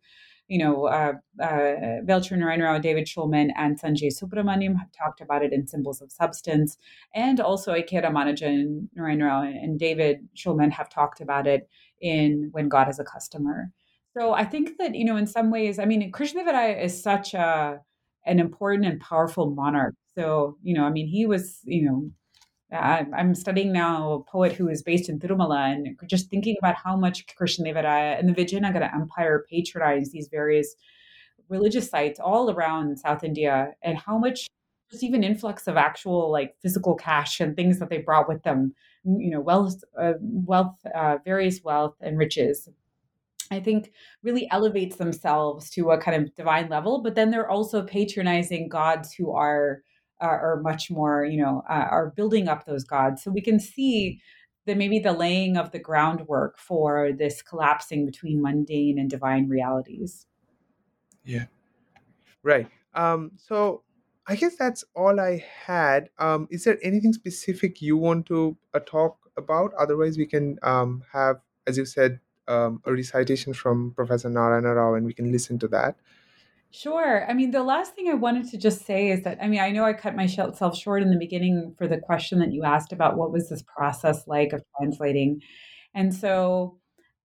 you 0.48 0.58
know 0.58 0.86
uh, 0.86 1.14
uh, 1.42 2.02
Velcheru 2.06 2.38
Narayan 2.38 2.82
David 2.82 3.06
Shulman, 3.06 3.50
and 3.58 3.80
Sanjay 3.80 4.12
Subrahmanyam 4.12 4.78
have 4.78 4.92
talked 4.92 5.20
about 5.20 5.44
it 5.44 5.52
in 5.52 5.68
Symbols 5.68 6.02
of 6.02 6.10
Substance, 6.10 6.78
and 7.14 7.42
also 7.42 7.74
A.K. 7.74 7.98
Ramanujan, 8.02 8.88
Narayan 8.96 9.24
Rao, 9.24 9.42
and 9.44 9.78
David 9.78 10.28
Shulman 10.36 10.72
have 10.72 10.90
talked 10.90 11.20
about 11.20 11.48
it 11.48 11.68
in 12.02 12.50
When 12.52 12.70
God 12.70 12.90
is 12.90 13.00
a 13.00 13.04
Customer. 13.04 13.72
So 14.18 14.34
I 14.34 14.46
think 14.46 14.78
that, 14.80 14.96
you 14.96 15.06
know, 15.06 15.18
in 15.18 15.28
some 15.28 15.52
ways, 15.52 15.78
I 15.80 15.86
mean, 15.86 16.12
Krishnadevara 16.12 16.84
is 16.84 17.02
such 17.02 17.34
a 17.34 17.82
an 18.26 18.40
important 18.40 18.86
and 18.86 19.00
powerful 19.00 19.50
monarch. 19.52 19.96
So, 20.16 20.58
you 20.62 20.74
know, 20.74 20.84
I 20.84 20.90
mean, 20.90 21.08
he 21.08 21.26
was, 21.26 21.60
you 21.64 21.84
know, 21.84 22.12
I'm 22.72 23.34
studying 23.34 23.72
now 23.72 24.12
a 24.12 24.24
poet 24.24 24.52
who 24.52 24.68
is 24.68 24.84
based 24.84 25.08
in 25.08 25.20
Tirumala 25.20 25.72
and 25.72 25.98
just 26.06 26.30
thinking 26.30 26.58
about 26.60 26.76
how 26.76 26.98
much 26.98 27.26
Krishnadevara 27.28 28.20
and 28.20 28.28
the 28.28 28.34
Vijayanagara 28.34 28.94
Empire 28.94 29.46
patronized 29.50 30.12
these 30.12 30.28
various 30.28 30.76
religious 31.48 31.90
sites 31.90 32.20
all 32.20 32.52
around 32.52 33.00
South 33.00 33.24
India 33.24 33.72
and 33.82 33.98
how 33.98 34.18
much 34.18 34.48
just 34.92 35.04
even 35.04 35.24
influx 35.24 35.68
of 35.68 35.78
actual 35.78 36.30
like 36.30 36.56
physical 36.62 36.96
cash 36.96 37.40
and 37.40 37.56
things 37.56 37.80
that 37.80 37.90
they 37.90 38.00
brought 38.00 38.28
with 38.28 38.44
them, 38.44 38.74
you 39.08 39.32
know, 39.32 39.40
wealth, 39.40 39.84
uh, 40.00 40.14
wealth, 40.20 40.78
uh, 40.94 41.18
various 41.24 41.64
wealth 41.64 41.96
and 42.02 42.18
riches 42.18 42.70
I 43.52 43.60
think 43.60 43.92
really 44.24 44.50
elevates 44.52 44.98
themselves 44.98 45.70
to 45.72 45.92
a 45.92 45.98
kind 45.98 46.22
of 46.22 46.36
divine 46.36 46.70
level, 46.70 47.02
but 47.02 47.16
then 47.16 47.32
they're 47.32 47.50
also 47.50 47.84
patronizing 47.84 48.70
gods 48.70 49.14
who 49.14 49.32
are 49.32 49.84
uh, 50.20 50.26
are 50.26 50.60
much 50.64 50.90
more, 50.90 51.26
you 51.26 51.38
know, 51.38 51.64
uh, 51.70 51.88
are 51.92 52.10
building 52.16 52.48
up 52.48 52.66
those 52.66 52.84
gods. 52.84 53.22
So 53.24 53.30
we 53.30 53.42
can 53.42 53.60
see 53.60 54.20
that 54.66 54.76
maybe 54.76 54.98
the 54.98 55.14
laying 55.14 55.58
of 55.58 55.72
the 55.72 55.80
groundwork 55.80 56.58
for 56.58 57.12
this 57.14 57.44
collapsing 57.44 58.04
between 58.04 58.42
mundane 58.42 58.98
and 58.98 59.10
divine 59.10 59.48
realities. 59.48 60.26
Yeah, 61.24 61.46
right. 62.42 62.68
Um, 62.96 63.32
so 63.38 63.84
I 64.28 64.36
guess 64.36 64.58
that's 64.58 64.84
all 64.94 65.20
I 65.20 65.44
had. 65.66 66.10
Um, 66.20 66.48
is 66.52 66.66
there 66.66 66.78
anything 66.84 67.14
specific 67.14 67.82
you 67.82 67.96
want 67.96 68.26
to 68.28 68.58
uh, 68.74 68.80
talk 68.80 69.18
about? 69.38 69.74
Otherwise, 69.80 70.18
we 70.18 70.26
can 70.26 70.60
um, 70.64 71.04
have, 71.14 71.38
as 71.66 71.78
you 71.78 71.86
said, 71.86 72.20
um, 72.48 72.82
a 72.86 72.94
recitation 72.94 73.54
from 73.54 73.94
Professor 73.96 74.30
Narayana 74.30 74.76
Rao 74.76 74.96
and 74.96 75.06
we 75.06 75.14
can 75.14 75.32
listen 75.32 75.58
to 75.60 75.68
that. 75.70 75.96
Sure. 76.72 77.26
I 77.30 77.34
mean, 77.34 77.52
the 77.52 77.64
last 77.64 77.96
thing 77.96 78.10
I 78.10 78.14
wanted 78.14 78.50
to 78.52 78.58
just 78.58 78.86
say 78.86 79.10
is 79.10 79.24
that, 79.24 79.38
I 79.42 79.48
mean, 79.48 79.62
I 79.62 79.72
know 79.72 79.86
I 79.86 79.94
cut 79.94 80.16
myself 80.16 80.78
short 80.78 81.02
in 81.02 81.10
the 81.10 81.18
beginning 81.18 81.74
for 81.78 81.88
the 81.88 81.98
question 81.98 82.40
that 82.40 82.52
you 82.52 82.64
asked 82.64 82.92
about 82.92 83.18
what 83.18 83.32
was 83.32 83.50
this 83.50 83.64
process 83.64 84.28
like 84.28 84.52
of 84.52 84.62
translating. 84.78 85.42
And 85.96 86.14
so 86.14 86.78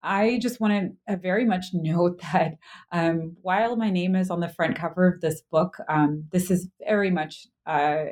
I 0.03 0.38
just 0.40 0.61
want 0.61 0.96
to 1.07 1.12
uh, 1.12 1.16
very 1.16 1.44
much 1.44 1.66
note 1.72 2.20
that 2.32 2.55
um, 2.90 3.36
while 3.42 3.76
my 3.76 3.90
name 3.90 4.16
is 4.16 4.30
on 4.30 4.40
the 4.40 4.48
front 4.48 4.76
cover 4.76 5.07
of 5.07 5.20
this 5.20 5.42
book, 5.50 5.76
um, 5.88 6.24
this 6.30 6.50
is 6.50 6.68
very 6.84 7.11
much 7.11 7.46
uh, 7.66 8.05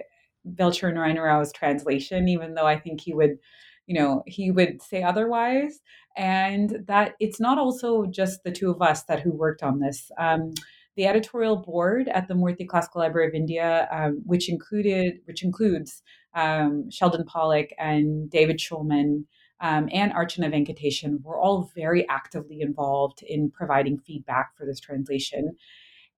Velcheru 0.54 0.94
Narayana 0.94 1.22
Rao's 1.22 1.52
translation, 1.52 2.28
even 2.28 2.54
though 2.54 2.66
I 2.66 2.78
think 2.78 3.00
he 3.00 3.14
would 3.14 3.38
you 3.86 3.98
know 3.98 4.22
he 4.26 4.50
would 4.50 4.82
say 4.82 5.02
otherwise. 5.02 5.80
And 6.16 6.84
that 6.86 7.14
it's 7.20 7.40
not 7.40 7.58
also 7.58 8.06
just 8.06 8.44
the 8.44 8.52
two 8.52 8.70
of 8.70 8.82
us 8.82 9.04
that 9.04 9.20
who 9.20 9.32
worked 9.32 9.62
on 9.62 9.80
this. 9.80 10.10
Um, 10.18 10.52
the 10.96 11.06
editorial 11.06 11.56
board 11.56 12.08
at 12.08 12.28
the 12.28 12.34
Murthy 12.34 12.68
Classical 12.68 13.00
Library 13.00 13.28
of 13.28 13.34
India, 13.34 13.88
um, 13.90 14.22
which 14.26 14.48
included 14.48 15.20
which 15.24 15.42
includes 15.42 16.02
um, 16.34 16.90
Sheldon 16.90 17.24
Pollock 17.24 17.70
and 17.78 18.30
David 18.30 18.58
Shulman 18.58 19.24
um, 19.60 19.88
and 19.92 20.12
Archana 20.12 20.52
Venkatesan, 20.52 21.22
were 21.22 21.38
all 21.38 21.70
very 21.74 22.08
actively 22.08 22.60
involved 22.60 23.22
in 23.22 23.50
providing 23.50 23.98
feedback 23.98 24.56
for 24.56 24.64
this 24.66 24.80
translation. 24.80 25.56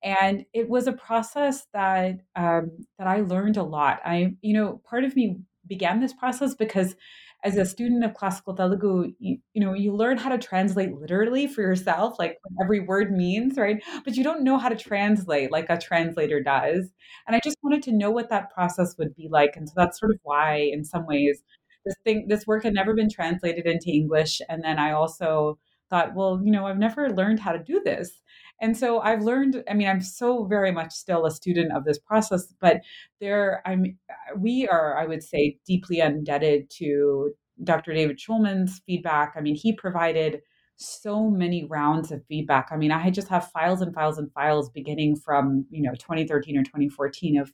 And 0.03 0.45
it 0.53 0.69
was 0.69 0.87
a 0.87 0.93
process 0.93 1.67
that 1.73 2.21
um, 2.35 2.71
that 2.99 3.07
I 3.07 3.21
learned 3.21 3.57
a 3.57 3.63
lot. 3.63 4.01
I, 4.05 4.35
you 4.41 4.55
know, 4.55 4.81
part 4.89 5.05
of 5.05 5.15
me 5.15 5.39
began 5.67 6.01
this 6.01 6.13
process 6.13 6.55
because 6.55 6.97
as 7.45 7.57
a 7.57 7.65
student 7.65 8.05
of 8.05 8.15
classical 8.15 8.55
Telugu, 8.55 9.13
you, 9.19 9.39
you, 9.53 9.65
know, 9.65 9.75
you 9.75 9.93
learn 9.93 10.17
how 10.17 10.29
to 10.29 10.39
translate 10.39 10.93
literally 10.93 11.49
for 11.49 11.61
yourself, 11.61 12.19
like 12.19 12.39
every 12.63 12.81
word 12.81 13.11
means, 13.11 13.59
right? 13.59 13.83
But 14.05 14.15
you 14.15 14.23
don't 14.23 14.45
know 14.45 14.59
how 14.59 14.69
to 14.69 14.77
translate 14.77 15.51
like 15.51 15.67
a 15.69 15.79
translator 15.79 16.41
does. 16.41 16.91
And 17.27 17.35
I 17.35 17.41
just 17.43 17.57
wanted 17.63 17.83
to 17.85 17.93
know 17.93 18.11
what 18.11 18.31
that 18.31 18.53
process 18.53 18.95
would 18.97 19.15
be 19.17 19.29
like. 19.29 19.57
And 19.57 19.69
so 19.69 19.75
that's 19.77 19.99
sort 19.99 20.13
of 20.13 20.21
why, 20.23 20.71
in 20.73 20.85
some 20.85 21.05
ways, 21.05 21.43
this 21.85 21.95
thing, 22.05 22.27
this 22.29 22.47
work 22.47 22.65
had 22.65 22.75
never 22.75 22.95
been 22.95 23.11
translated 23.11 23.67
into 23.67 23.91
English. 23.91 24.41
And 24.49 24.63
then 24.63 24.79
I 24.79 24.93
also 24.93 25.59
thought, 25.91 26.15
well, 26.15 26.41
you 26.43 26.51
know, 26.51 26.67
I've 26.67 26.79
never 26.79 27.11
learned 27.11 27.41
how 27.41 27.53
to 27.53 27.63
do 27.63 27.81
this. 27.85 28.23
And 28.61 28.77
so 28.77 29.01
I've 29.01 29.23
learned, 29.23 29.63
I 29.69 29.75
mean, 29.75 29.89
I'm 29.89 30.01
so 30.01 30.45
very 30.45 30.71
much 30.71 30.93
still 30.93 31.27
a 31.27 31.31
student 31.31 31.73
of 31.77 31.85
this 31.85 31.99
process, 31.99 32.55
but 32.61 32.81
there 33.21 33.61
I'm 33.67 33.99
we 34.39 34.69
are, 34.69 34.97
I 34.97 35.07
would 35.07 35.23
say, 35.23 35.59
deeply 35.67 35.99
indebted 35.99 36.71
to 36.79 37.33
Dr. 37.65 37.93
David 37.93 38.19
Shulman's 38.19 38.81
feedback. 38.87 39.35
I 39.37 39.41
mean, 39.41 39.57
he 39.57 39.73
provided 39.75 40.41
so 40.77 41.29
many 41.29 41.65
rounds 41.65 42.11
of 42.11 42.25
feedback. 42.27 42.69
I 42.71 42.77
mean, 42.77 42.93
I 42.93 43.11
just 43.11 43.29
have 43.29 43.51
files 43.51 43.81
and 43.83 43.95
files 43.95 44.19
and 44.19 44.33
files 44.33 44.71
beginning 44.71 45.17
from, 45.17 45.67
you 45.71 45.83
know, 45.83 45.93
2013 45.93 46.57
or 46.57 46.63
2014 46.63 47.39
of 47.39 47.53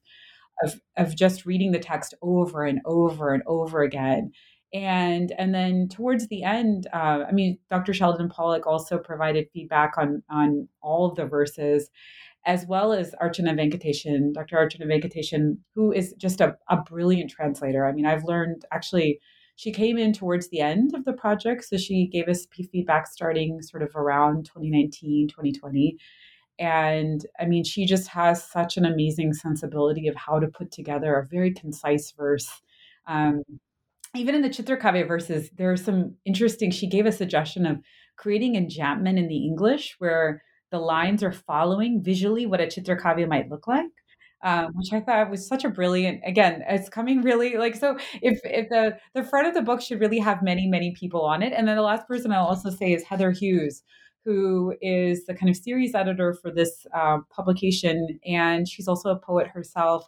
of 0.63 0.81
of 0.97 1.17
just 1.17 1.47
reading 1.47 1.73
the 1.73 1.79
text 1.79 2.15
over 2.23 2.65
and 2.65 2.81
over 2.85 3.33
and 3.33 3.43
over 3.47 3.83
again. 3.83 4.33
And 4.75 5.33
and 5.39 5.55
then 5.55 5.89
towards 5.89 6.29
the 6.29 6.43
end 6.43 6.89
uh, 6.93 7.25
i 7.27 7.33
mean 7.33 7.59
dr 7.71 7.91
sheldon 7.95 8.29
pollock 8.29 8.67
also 8.67 8.99
provided 8.99 9.49
feedback 9.55 9.97
on 9.97 10.23
on 10.29 10.69
all 10.83 11.07
of 11.07 11.17
the 11.17 11.25
verses 11.25 11.89
as 12.45 12.67
well 12.67 12.93
as 12.93 13.15
archana 13.23 13.55
venkatesan 13.55 14.35
dr 14.35 14.55
archana 14.55 14.85
venkatesan 14.85 15.57
who 15.75 15.91
is 15.91 16.13
just 16.19 16.43
a, 16.43 16.55
a 16.69 16.77
brilliant 16.83 17.31
translator. 17.31 17.87
I 17.87 17.93
mean 17.93 18.05
i've 18.05 18.25
learned 18.25 18.67
actually 18.71 19.21
she 19.57 19.73
came 19.73 19.97
in 19.97 20.13
towards 20.13 20.51
the 20.51 20.61
end 20.61 20.95
of 20.95 21.07
the 21.07 21.15
project 21.15 21.65
so 21.65 21.79
she 21.79 22.07
gave 22.07 22.29
us 22.29 22.47
feedback 22.71 23.07
starting 23.07 23.63
sort 23.63 23.83
of 23.83 23.97
around 23.97 24.45
2019 24.45 25.29
2020 25.29 25.97
and 26.59 27.27
i 27.41 27.45
mean 27.45 27.65
she 27.65 27.87
just 27.87 28.09
has 28.09 28.43
such 28.43 28.77
an 28.77 28.85
amazing 28.85 29.33
sensibility 29.33 30.09
of 30.09 30.17
how 30.17 30.39
to 30.39 30.49
put 30.49 30.71
together 30.71 31.17
a 31.17 31.27
very 31.27 31.53
concise 31.53 32.13
verse 32.13 32.63
um, 33.07 33.43
even 34.15 34.35
in 34.35 34.43
the 34.43 34.49
Chitrakavya 34.49 35.07
verses, 35.07 35.51
there 35.57 35.71
are 35.71 35.77
some 35.77 36.15
interesting. 36.25 36.71
She 36.71 36.87
gave 36.87 37.07
a 37.07 37.13
suggestion 37.13 37.67
of 37.67 37.79
creating 38.17 38.55
enjambment 38.55 39.19
in 39.19 39.29
the 39.29 39.47
English 39.47 39.97
where 39.99 40.43
the 40.71 40.79
lines 40.79 41.23
are 41.23 41.33
following 41.33 42.03
visually 42.03 42.47
what 42.47 42.61
a 42.61 42.67
Chitrakavya 42.67 43.29
might 43.29 43.51
look 43.51 43.67
like. 43.67 43.87
Um, 44.45 44.69
which 44.75 44.93
I 44.93 45.01
thought 45.01 45.31
was 45.31 45.49
such 45.49 45.65
a 45.65 45.69
brilliant. 45.69 46.21
Again, 46.25 46.63
it's 46.69 46.89
coming 46.89 47.23
really 47.23 47.57
like 47.57 47.75
so. 47.75 47.99
If 48.23 48.39
if 48.45 48.69
the 48.69 48.97
the 49.13 49.25
front 49.25 49.49
of 49.49 49.55
the 49.55 49.63
book 49.63 49.81
should 49.81 49.99
really 49.99 50.21
have 50.21 50.45
many 50.45 50.69
many 50.69 50.93
people 50.93 51.23
on 51.23 51.43
it, 51.43 51.53
and 51.53 51.67
then 51.67 51.75
the 51.75 51.83
last 51.83 52.07
person 52.07 52.31
I'll 52.31 52.45
also 52.45 52.71
say 52.71 52.93
is 52.93 53.03
Heather 53.03 53.33
Hughes, 53.33 53.83
who 54.29 54.75
is 54.83 55.25
the 55.25 55.33
kind 55.33 55.49
of 55.49 55.57
series 55.57 55.95
editor 55.95 56.35
for 56.35 56.51
this 56.51 56.87
uh, 56.95 57.17
publication, 57.31 58.21
and 58.27 58.69
she's 58.69 58.87
also 58.87 59.09
a 59.09 59.19
poet 59.19 59.47
herself. 59.47 60.07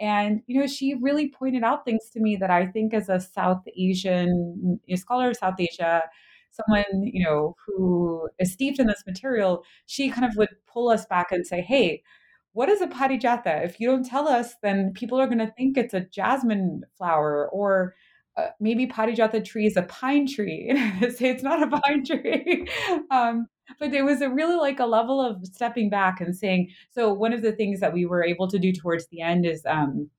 And, 0.00 0.40
you 0.48 0.58
know, 0.58 0.66
she 0.66 0.96
really 1.00 1.30
pointed 1.30 1.62
out 1.62 1.84
things 1.84 2.10
to 2.14 2.20
me 2.20 2.34
that 2.40 2.50
I 2.50 2.66
think 2.66 2.92
as 2.92 3.08
a 3.08 3.20
South 3.20 3.62
Asian 3.78 4.80
scholar 4.96 5.30
of 5.30 5.36
South 5.36 5.54
Asia, 5.60 6.02
someone, 6.50 7.04
you 7.04 7.24
know, 7.24 7.54
who 7.64 8.28
is 8.40 8.52
steeped 8.52 8.80
in 8.80 8.88
this 8.88 9.04
material, 9.06 9.62
she 9.86 10.10
kind 10.10 10.24
of 10.24 10.32
would 10.36 10.48
pull 10.66 10.88
us 10.88 11.06
back 11.06 11.30
and 11.30 11.46
say, 11.46 11.60
hey, 11.60 12.02
what 12.54 12.68
is 12.68 12.80
a 12.80 12.88
parijata? 12.88 13.64
If 13.64 13.78
you 13.78 13.86
don't 13.86 14.04
tell 14.04 14.26
us, 14.26 14.54
then 14.64 14.92
people 14.94 15.20
are 15.20 15.26
going 15.26 15.38
to 15.38 15.52
think 15.56 15.78
it's 15.78 15.94
a 15.94 16.00
jasmine 16.00 16.82
flower 16.98 17.48
or 17.52 17.94
uh, 18.36 18.48
maybe 18.60 18.86
parijata 18.86 19.44
tree 19.44 19.66
is 19.66 19.76
a 19.76 19.82
pine 19.82 20.26
tree. 20.26 20.70
say 21.16 21.30
it's 21.30 21.42
not 21.42 21.62
a 21.62 21.80
pine 21.80 22.04
tree. 22.04 22.66
um, 23.10 23.46
but 23.78 23.94
it 23.94 24.02
was 24.02 24.20
a 24.20 24.30
really 24.30 24.56
like 24.56 24.80
a 24.80 24.86
level 24.86 25.20
of 25.20 25.44
stepping 25.46 25.90
back 25.90 26.20
and 26.20 26.36
saying 26.36 26.68
so 26.90 27.12
one 27.12 27.32
of 27.32 27.42
the 27.42 27.52
things 27.52 27.80
that 27.80 27.92
we 27.92 28.06
were 28.06 28.24
able 28.24 28.48
to 28.48 28.58
do 28.58 28.72
towards 28.72 29.06
the 29.08 29.20
end 29.20 29.46
is 29.46 29.64
um, 29.66 30.10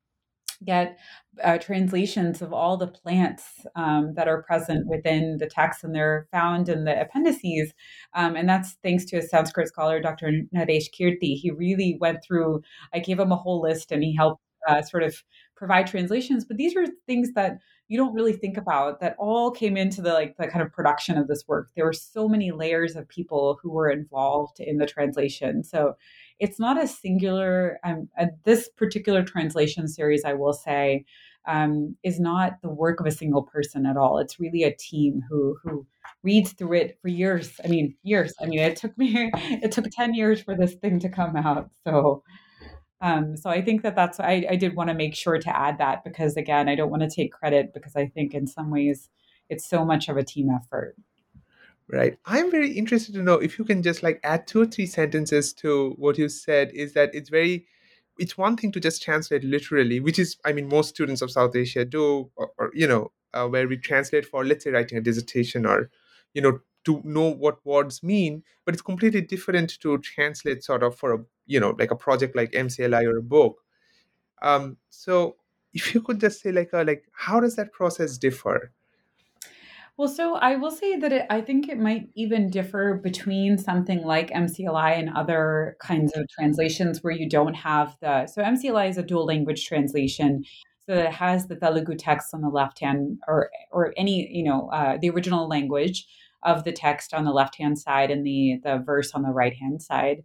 get 0.64 0.98
uh, 1.44 1.58
translations 1.58 2.42
of 2.42 2.54
all 2.54 2.78
the 2.78 2.88
plants 2.88 3.66
um, 3.76 4.14
that 4.16 4.28
are 4.28 4.44
present 4.44 4.88
within 4.88 5.38
the 5.40 5.48
text 5.48 5.84
and 5.84 5.96
they're 5.96 6.28
found 6.32 6.70
in 6.70 6.84
the 6.84 7.02
appendices. 7.02 7.74
Um, 8.14 8.36
and 8.36 8.48
that's 8.48 8.78
thanks 8.84 9.06
to 9.06 9.18
a 9.18 9.22
sanskrit 9.22 9.68
scholar 9.68 10.02
dr 10.02 10.30
naresh 10.56 10.88
kirti. 10.98 11.36
He 11.36 11.52
really 11.52 11.98
went 12.00 12.24
through 12.24 12.62
i 12.94 13.00
gave 13.00 13.20
him 13.20 13.32
a 13.32 13.38
whole 13.38 13.62
list 13.62 13.92
and 13.92 14.04
he 14.04 14.16
helped 14.16 14.42
uh, 14.68 14.82
sort 14.82 15.04
of 15.04 15.24
provide 15.56 15.88
translations 15.88 16.46
but 16.46 16.58
these 16.58 16.76
are 16.76 16.86
things 17.08 17.34
that 17.34 17.58
you 17.92 17.98
don't 17.98 18.14
really 18.14 18.32
think 18.32 18.56
about 18.56 19.02
that 19.02 19.18
all 19.20 19.52
came 19.52 19.76
into 19.76 20.02
the 20.02 20.14
like 20.14 20.38
the 20.38 20.48
kind 20.48 20.66
of 20.66 20.72
production 20.72 21.18
of 21.18 21.28
this 21.28 21.44
work. 21.46 21.72
There 21.76 21.84
were 21.84 21.92
so 21.92 22.30
many 22.30 22.52
layers 22.52 22.96
of 22.96 23.06
people 23.10 23.60
who 23.62 23.70
were 23.70 23.90
involved 23.90 24.62
in 24.62 24.78
the 24.78 24.86
translation. 24.86 25.62
So 25.62 25.98
it's 26.40 26.58
not 26.58 26.82
a 26.82 26.88
singular 26.88 27.80
um, 27.84 28.08
uh, 28.18 28.28
this 28.46 28.70
particular 28.78 29.24
translation 29.24 29.90
series 29.90 30.24
i 30.24 30.34
will 30.34 30.54
say 30.54 31.06
um, 31.48 31.98
is 32.02 32.18
not 32.18 32.54
the 32.62 32.70
work 32.70 33.02
of 33.02 33.08
a 33.08 33.12
single 33.12 33.44
person 33.44 33.86
at 33.86 33.98
all. 33.98 34.20
It's 34.20 34.40
really 34.40 34.64
a 34.64 34.74
team 34.74 35.22
who 35.30 35.58
who 35.62 35.86
reads 36.24 36.54
through 36.54 36.74
it 36.78 36.98
for 37.02 37.10
years 37.10 37.60
i 37.66 37.68
mean 37.68 37.94
years. 38.04 38.34
I 38.42 38.46
mean 38.46 38.60
it 38.60 38.78
took 38.78 38.98
me 38.98 39.32
it 39.36 39.74
took 39.74 39.86
10 39.92 40.14
years 40.14 40.42
for 40.42 40.56
this 40.56 40.76
thing 40.76 40.98
to 41.00 41.10
come 41.10 41.36
out. 41.36 41.70
So 41.86 42.24
um, 43.02 43.36
so 43.36 43.50
I 43.50 43.62
think 43.62 43.82
that 43.82 43.96
that's 43.96 44.20
I, 44.20 44.46
I 44.50 44.56
did 44.56 44.76
want 44.76 44.90
to 44.90 44.94
make 44.94 45.16
sure 45.16 45.38
to 45.38 45.58
add 45.58 45.80
that 45.80 46.04
because 46.04 46.38
again 46.38 46.70
I 46.70 46.76
don't 46.76 46.92
want 46.92 47.02
to 47.02 47.10
take 47.10 47.32
credit 47.32 47.74
because 47.74 47.96
I 47.96 48.08
think 48.08 48.34
in 48.34 48.48
some 48.48 48.70
ways 48.70 49.10
it's 49.50 49.68
so 49.68 49.84
much 49.84 50.08
of 50.08 50.18
a 50.18 50.24
team 50.24 50.50
effort. 50.50 50.96
Right. 51.90 52.18
I'm 52.26 52.50
very 52.50 52.72
interested 52.72 53.14
to 53.16 53.24
know 53.24 53.34
if 53.34 53.60
you 53.60 53.66
can 53.66 53.84
just 53.84 54.02
like 54.02 54.22
add 54.24 54.48
two 54.48 54.62
or 54.62 54.66
three 54.66 54.86
sentences 54.86 55.52
to 55.56 55.94
what 55.98 56.18
you 56.18 56.30
said 56.30 56.72
is 56.74 56.94
that 56.94 57.14
it's 57.14 57.30
very 57.30 57.66
it's 58.18 58.38
one 58.38 58.56
thing 58.56 58.72
to 58.74 58.80
just 58.80 59.02
translate 59.02 59.44
literally, 59.44 60.00
which 60.00 60.20
is 60.20 60.38
I 60.46 60.54
mean 60.54 60.70
most 60.70 60.90
students 60.90 61.22
of 61.22 61.32
South 61.32 61.56
Asia 61.56 61.84
do 61.84 62.30
or, 62.36 62.52
or 62.58 62.72
you 62.74 62.88
know, 62.88 63.12
uh, 63.34 63.48
where 63.48 63.68
we 63.68 63.78
translate 63.78 64.26
for 64.26 64.46
let's 64.46 64.64
say 64.64 64.70
writing 64.70 64.98
a 64.98 65.02
dissertation 65.02 65.66
or 65.66 65.90
you 66.34 66.42
know 66.42 66.60
to 66.86 67.02
know 67.04 67.30
what 67.30 67.66
words 67.66 68.02
mean, 68.02 68.44
but 68.66 68.74
it's 68.74 68.82
completely 68.82 69.22
different 69.22 69.80
to 69.82 69.98
translate 70.00 70.64
sort 70.64 70.84
of 70.84 70.96
for 70.96 71.14
a 71.14 71.20
you 71.54 71.60
know 71.60 71.76
like 71.78 71.92
a 71.92 72.02
project 72.06 72.36
like 72.36 72.52
MCLI 72.52 73.04
or 73.12 73.18
a 73.18 73.24
book. 73.38 73.62
Um 74.42 74.78
so 74.90 75.36
if 75.74 75.94
you 75.94 76.02
could 76.02 76.20
just 76.20 76.42
say 76.42 76.52
like 76.52 76.74
uh, 76.74 76.84
like 76.86 77.04
how 77.14 77.40
does 77.40 77.56
that 77.56 77.72
process 77.72 78.18
differ? 78.18 78.72
Well, 79.98 80.08
so 80.08 80.36
I 80.36 80.56
will 80.56 80.72
say 80.72 80.96
that 80.98 81.14
it, 81.14 81.26
I 81.30 81.42
think 81.42 81.70
it 81.70 81.78
might 81.78 82.10
even 82.16 82.50
differ 82.50 83.00
between 83.04 83.58
something 83.58 84.04
like 84.04 84.32
MCLI 84.32 84.98
and 84.98 85.10
other 85.12 85.78
kinds 85.80 86.14
of 86.16 86.28
translations 86.30 87.04
where 87.04 87.14
you 87.14 87.30
don't 87.30 87.54
have 87.54 87.96
the. 88.02 88.26
So 88.26 88.42
MCLI 88.42 88.90
is 88.90 88.98
a 88.98 89.04
dual 89.04 89.26
language 89.26 89.68
translation, 89.68 90.44
so 90.88 90.94
it 90.94 91.12
has 91.12 91.48
the 91.48 91.56
Telugu 91.56 91.96
text 91.96 92.34
on 92.34 92.42
the 92.42 92.50
left 92.50 92.80
hand, 92.80 93.20
or 93.28 93.52
or 93.72 93.94
any 93.98 94.28
you 94.32 94.44
know 94.44 94.70
uh, 94.72 94.98
the 95.00 95.10
original 95.10 95.48
language 95.48 96.08
of 96.42 96.64
the 96.64 96.72
text 96.72 97.14
on 97.14 97.24
the 97.24 97.32
left 97.32 97.58
hand 97.58 97.78
side 97.78 98.10
and 98.10 98.26
the 98.26 98.60
the 98.64 98.78
verse 98.80 99.12
on 99.14 99.22
the 99.22 99.30
right 99.42 99.54
hand 99.54 99.82
side. 99.82 100.24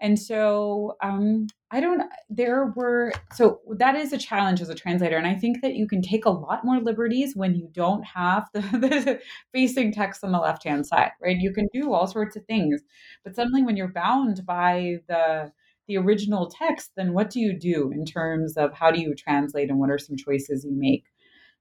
And 0.00 0.18
so 0.18 0.96
um, 1.02 1.46
I 1.70 1.80
don't, 1.80 2.02
there 2.28 2.72
were, 2.76 3.12
so 3.32 3.60
that 3.76 3.96
is 3.96 4.12
a 4.12 4.18
challenge 4.18 4.60
as 4.60 4.68
a 4.68 4.74
translator. 4.74 5.16
And 5.16 5.26
I 5.26 5.34
think 5.34 5.62
that 5.62 5.74
you 5.74 5.88
can 5.88 6.02
take 6.02 6.26
a 6.26 6.30
lot 6.30 6.64
more 6.64 6.80
liberties 6.80 7.34
when 7.34 7.54
you 7.54 7.68
don't 7.72 8.02
have 8.04 8.46
the, 8.52 8.60
the 8.72 9.20
facing 9.52 9.92
text 9.92 10.22
on 10.22 10.32
the 10.32 10.38
left 10.38 10.64
hand 10.64 10.86
side, 10.86 11.12
right? 11.22 11.38
You 11.38 11.52
can 11.52 11.68
do 11.72 11.92
all 11.92 12.06
sorts 12.06 12.36
of 12.36 12.44
things. 12.44 12.82
But 13.24 13.34
suddenly 13.34 13.62
when 13.62 13.76
you're 13.76 13.92
bound 13.92 14.44
by 14.44 14.98
the, 15.08 15.50
the 15.88 15.96
original 15.96 16.50
text, 16.50 16.92
then 16.96 17.14
what 17.14 17.30
do 17.30 17.40
you 17.40 17.58
do 17.58 17.90
in 17.90 18.04
terms 18.04 18.56
of 18.56 18.74
how 18.74 18.90
do 18.90 19.00
you 19.00 19.14
translate 19.14 19.70
and 19.70 19.78
what 19.78 19.90
are 19.90 19.98
some 19.98 20.16
choices 20.16 20.64
you 20.64 20.72
make? 20.72 21.04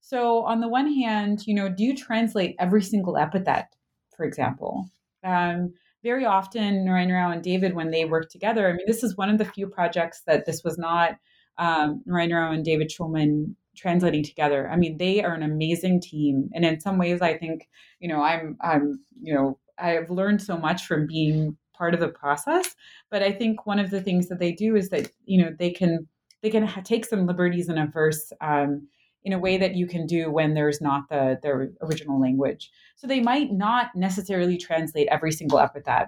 So, 0.01 0.43
on 0.43 0.59
the 0.59 0.67
one 0.67 0.93
hand, 0.93 1.47
you 1.47 1.55
know, 1.55 1.67
do 1.67 1.83
you 1.83 1.95
translate 1.95 2.55
every 2.59 2.83
single 2.83 3.17
epithet, 3.17 3.75
for 4.15 4.23
example? 4.23 4.87
Um, 5.23 5.73
very 6.05 6.23
often 6.23 6.85
Narayan 6.85 7.11
Rao 7.11 7.31
and 7.31 7.41
David, 7.41 7.73
when 7.73 7.89
they 7.89 8.05
work 8.05 8.29
together, 8.29 8.69
I 8.69 8.73
mean, 8.73 8.85
this 8.85 9.03
is 9.03 9.17
one 9.17 9.31
of 9.31 9.39
the 9.39 9.43
few 9.43 9.67
projects 9.67 10.21
that 10.27 10.45
this 10.45 10.63
was 10.63 10.77
not 10.77 11.15
um, 11.57 12.03
Narayan 12.05 12.31
Rao 12.31 12.51
and 12.51 12.63
David 12.63 12.91
Shulman 12.91 13.55
translating 13.75 14.23
together. 14.23 14.69
I 14.69 14.75
mean, 14.75 14.99
they 14.99 15.23
are 15.23 15.33
an 15.33 15.41
amazing 15.41 15.99
team, 16.01 16.49
and 16.53 16.63
in 16.63 16.79
some 16.79 16.99
ways, 16.99 17.23
I 17.23 17.35
think 17.35 17.67
you 17.99 18.07
know, 18.07 18.21
I'm, 18.21 18.55
I'm, 18.61 18.99
you 19.19 19.33
know, 19.33 19.57
I've 19.79 20.11
learned 20.11 20.43
so 20.43 20.57
much 20.57 20.85
from 20.85 21.07
being 21.07 21.57
part 21.75 21.95
of 21.95 21.99
the 21.99 22.07
process. 22.07 22.75
But 23.09 23.23
I 23.23 23.31
think 23.31 23.65
one 23.65 23.79
of 23.79 23.89
the 23.89 24.01
things 24.01 24.29
that 24.29 24.39
they 24.39 24.51
do 24.51 24.75
is 24.75 24.89
that 24.89 25.09
you 25.25 25.43
know 25.43 25.55
they 25.57 25.71
can 25.71 26.07
they 26.43 26.51
can 26.51 26.67
ha- 26.67 26.81
take 26.83 27.05
some 27.05 27.25
liberties 27.25 27.67
in 27.67 27.79
a 27.79 27.87
verse. 27.87 28.31
Um, 28.41 28.87
in 29.25 29.33
a 29.33 29.39
way 29.39 29.57
that 29.57 29.75
you 29.75 29.87
can 29.87 30.05
do 30.05 30.31
when 30.31 30.53
there's 30.53 30.79
not 30.79 31.09
the, 31.09 31.37
the 31.41 31.73
original 31.81 32.21
language. 32.21 32.71
So 32.95 33.07
they 33.07 33.19
might 33.19 33.51
not 33.51 33.87
necessarily 33.95 34.57
translate 34.57 35.07
every 35.09 35.33
single 35.33 35.59
epithet 35.59 36.07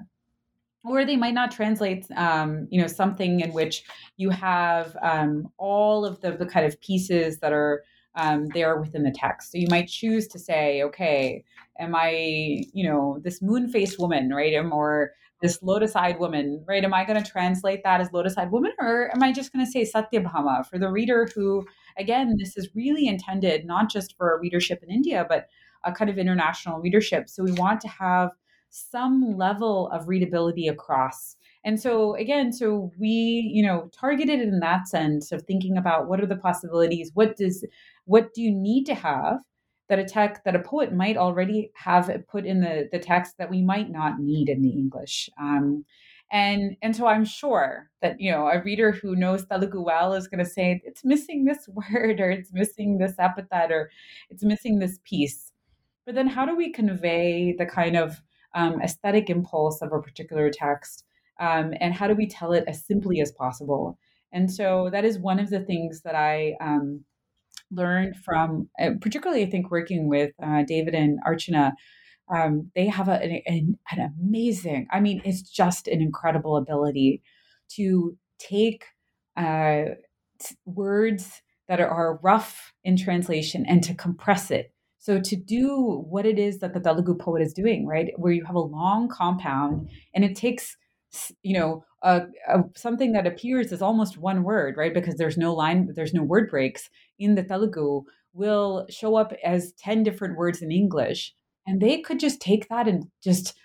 or 0.86 1.06
they 1.06 1.18
might 1.18 1.34
not 1.34 1.52
translate 1.52 2.06
um, 2.16 2.68
you 2.70 2.80
know 2.82 2.88
something 2.88 3.42
in 3.42 3.52
which 3.54 3.84
you 4.16 4.30
have 4.30 4.96
um, 5.02 5.50
all 5.58 6.06
of 6.06 6.22
the, 6.22 6.32
the 6.32 6.46
kind 6.46 6.66
of 6.66 6.80
pieces 6.80 7.40
that 7.40 7.52
are 7.52 7.84
um, 8.16 8.48
there 8.54 8.78
within 8.78 9.04
the 9.04 9.12
text 9.12 9.52
so 9.52 9.58
you 9.58 9.68
might 9.70 9.88
choose 9.88 10.28
to 10.28 10.40
say 10.40 10.82
okay 10.82 11.44
am 11.80 11.94
i 11.96 12.64
you 12.74 12.88
know 12.88 13.20
this 13.24 13.42
moon-faced 13.42 14.00
woman 14.00 14.30
right 14.30 14.56
or 14.72 15.12
this 15.42 15.62
lotus-eyed 15.62 16.20
woman 16.20 16.64
right 16.68 16.84
am 16.84 16.94
i 16.94 17.06
going 17.06 17.22
to 17.22 17.32
translate 17.32 17.82
that 17.84 18.02
as 18.02 18.12
lotus-eyed 18.12 18.52
woman 18.52 18.72
or 18.80 19.10
am 19.14 19.22
i 19.24 19.32
just 19.32 19.54
going 19.54 19.66
to 19.66 19.72
say 19.72 19.84
satyabhama 19.84 20.66
for 20.68 20.78
the 20.78 20.90
reader 20.90 21.28
who 21.36 21.66
again, 21.98 22.36
this 22.38 22.58
is 22.58 22.70
really 22.76 23.08
intended 23.08 23.66
not 23.66 23.90
just 23.90 24.16
for 24.18 24.34
a 24.34 24.40
readership 24.40 24.84
in 24.84 24.90
India, 24.90 25.26
but 25.28 25.48
a 25.84 25.92
kind 25.92 26.10
of 26.10 26.18
international 26.18 26.80
readership. 26.80 27.30
So 27.30 27.44
we 27.44 27.52
want 27.54 27.82
to 27.82 27.88
have 27.88 28.32
some 28.70 29.36
level 29.38 29.90
of 29.90 30.08
readability 30.08 30.68
across. 30.68 31.36
And 31.64 31.80
so 31.80 32.16
again, 32.16 32.52
so 32.52 32.92
we, 33.00 33.52
you 33.54 33.66
know, 33.66 33.90
targeted 33.98 34.40
in 34.40 34.60
that 34.60 34.88
sense 34.88 35.32
of 35.32 35.44
thinking 35.44 35.78
about 35.78 36.08
what 36.08 36.22
are 36.22 36.26
the 36.28 36.36
possibilities, 36.36 37.12
what 37.14 37.38
does 37.38 37.66
what 38.06 38.34
do 38.34 38.42
you 38.42 38.52
need 38.52 38.86
to 38.86 38.96
have 38.96 39.40
that 39.90 40.00
a 40.00 40.06
tech 40.06 40.44
that 40.44 40.56
a 40.56 40.60
poet 40.60 40.94
might 40.94 41.18
already 41.18 41.72
have 41.76 42.12
put 42.28 42.46
in 42.46 42.62
the 42.62 42.90
the 42.92 43.00
text 43.00 43.38
that 43.38 43.50
we 43.50 43.62
might 43.62 43.90
not 43.90 44.20
need 44.20 44.50
in 44.50 44.62
the 44.62 44.72
English. 44.72 45.30
Um, 45.40 45.86
and 46.32 46.76
and 46.82 46.96
so 46.96 47.08
i'm 47.08 47.24
sure 47.24 47.90
that 48.02 48.20
you 48.20 48.32
know 48.32 48.48
a 48.48 48.62
reader 48.64 48.92
who 48.92 49.16
knows 49.16 49.46
telugu 49.46 49.82
well 49.82 50.14
is 50.14 50.28
going 50.28 50.44
to 50.44 50.50
say 50.50 50.82
it's 50.84 51.06
missing 51.06 51.46
this 51.46 51.70
word 51.94 52.20
or 52.20 52.30
it's 52.30 52.52
missing 52.54 52.98
this 52.98 53.14
epithet 53.18 53.72
or 53.72 53.90
it's 54.30 54.44
missing 54.44 54.80
this 54.80 55.00
piece 55.06 55.54
but 56.06 56.16
then 56.16 56.28
how 56.28 56.46
do 56.46 56.56
we 56.56 56.72
convey 56.72 57.54
the 57.58 57.66
kind 57.66 57.96
of 57.96 58.22
um, 58.56 58.82
aesthetic 58.82 59.30
impulse 59.30 59.82
of 59.82 59.92
a 59.92 60.02
particular 60.02 60.50
text 60.50 61.06
um, 61.40 61.74
and 61.80 61.94
how 61.94 62.08
do 62.08 62.16
we 62.16 62.28
tell 62.28 62.54
it 62.54 62.64
as 62.68 62.86
simply 62.86 63.22
as 63.22 63.32
possible 63.32 63.98
and 64.34 64.52
so 64.52 64.90
that 64.92 65.06
is 65.06 65.20
one 65.20 65.40
of 65.40 65.50
the 65.50 65.62
things 65.62 66.02
that 66.02 66.16
i 66.16 66.56
um, 66.60 67.04
learned 67.72 68.16
from 68.24 68.70
uh, 68.80 68.92
particularly 69.02 69.44
i 69.44 69.50
think 69.50 69.70
working 69.72 70.08
with 70.08 70.32
uh, 70.42 70.64
david 70.68 70.94
and 70.94 71.20
archana 71.28 71.74
um, 72.30 72.72
they 72.76 72.88
have 72.88 73.08
a, 73.08 73.22
an, 73.48 73.78
an 73.92 74.14
amazing, 74.20 74.88
I 74.92 75.00
mean, 75.00 75.22
it's 75.24 75.42
just 75.42 75.88
an 75.88 76.02
incredible 76.02 76.58
ability 76.58 77.22
to 77.76 78.18
take 78.38 78.86
uh, 79.36 79.84
words 80.66 81.42
that 81.68 81.80
are 81.80 82.20
rough 82.24 82.74
in 82.84 82.98
translation 82.98 83.66
and 83.66 83.84
to 83.84 83.94
compress 83.94 84.52
it. 84.52 84.74
So 85.00 85.22
to 85.22 85.36
do 85.36 86.04
what 86.10 86.26
it 86.26 86.38
is 86.38 86.60
that 86.60 86.74
the 86.74 86.80
Telugu 86.80 87.16
poet 87.16 87.42
is 87.42 87.54
doing, 87.54 87.86
right, 87.86 88.12
where 88.18 88.34
you 88.34 88.44
have 88.46 88.56
a 88.56 88.60
long 88.60 89.08
compound 89.08 89.90
and 90.14 90.26
it 90.26 90.36
takes, 90.36 90.76
you 91.42 91.58
know, 91.58 91.84
a, 92.04 92.22
a, 92.48 92.60
something 92.76 93.14
that 93.14 93.28
appears 93.28 93.72
as 93.72 93.82
almost 93.82 94.18
one 94.18 94.44
word, 94.44 94.76
right, 94.78 94.94
because 94.94 95.16
there's 95.16 95.38
no 95.38 95.54
line, 95.54 95.90
there's 95.96 96.14
no 96.14 96.24
word 96.24 96.50
breaks 96.50 96.90
in 97.18 97.36
the 97.36 97.44
Telugu, 97.44 98.04
will 98.34 98.86
show 98.90 99.16
up 99.16 99.34
as 99.44 99.74
ten 99.74 100.04
different 100.04 100.38
words 100.38 100.62
in 100.62 100.72
English, 100.72 101.34
and 101.66 101.82
they 101.82 102.02
could 102.02 102.20
just 102.20 102.40
take 102.40 102.70
that 102.70 102.88
and 102.88 103.06
just 103.24 103.56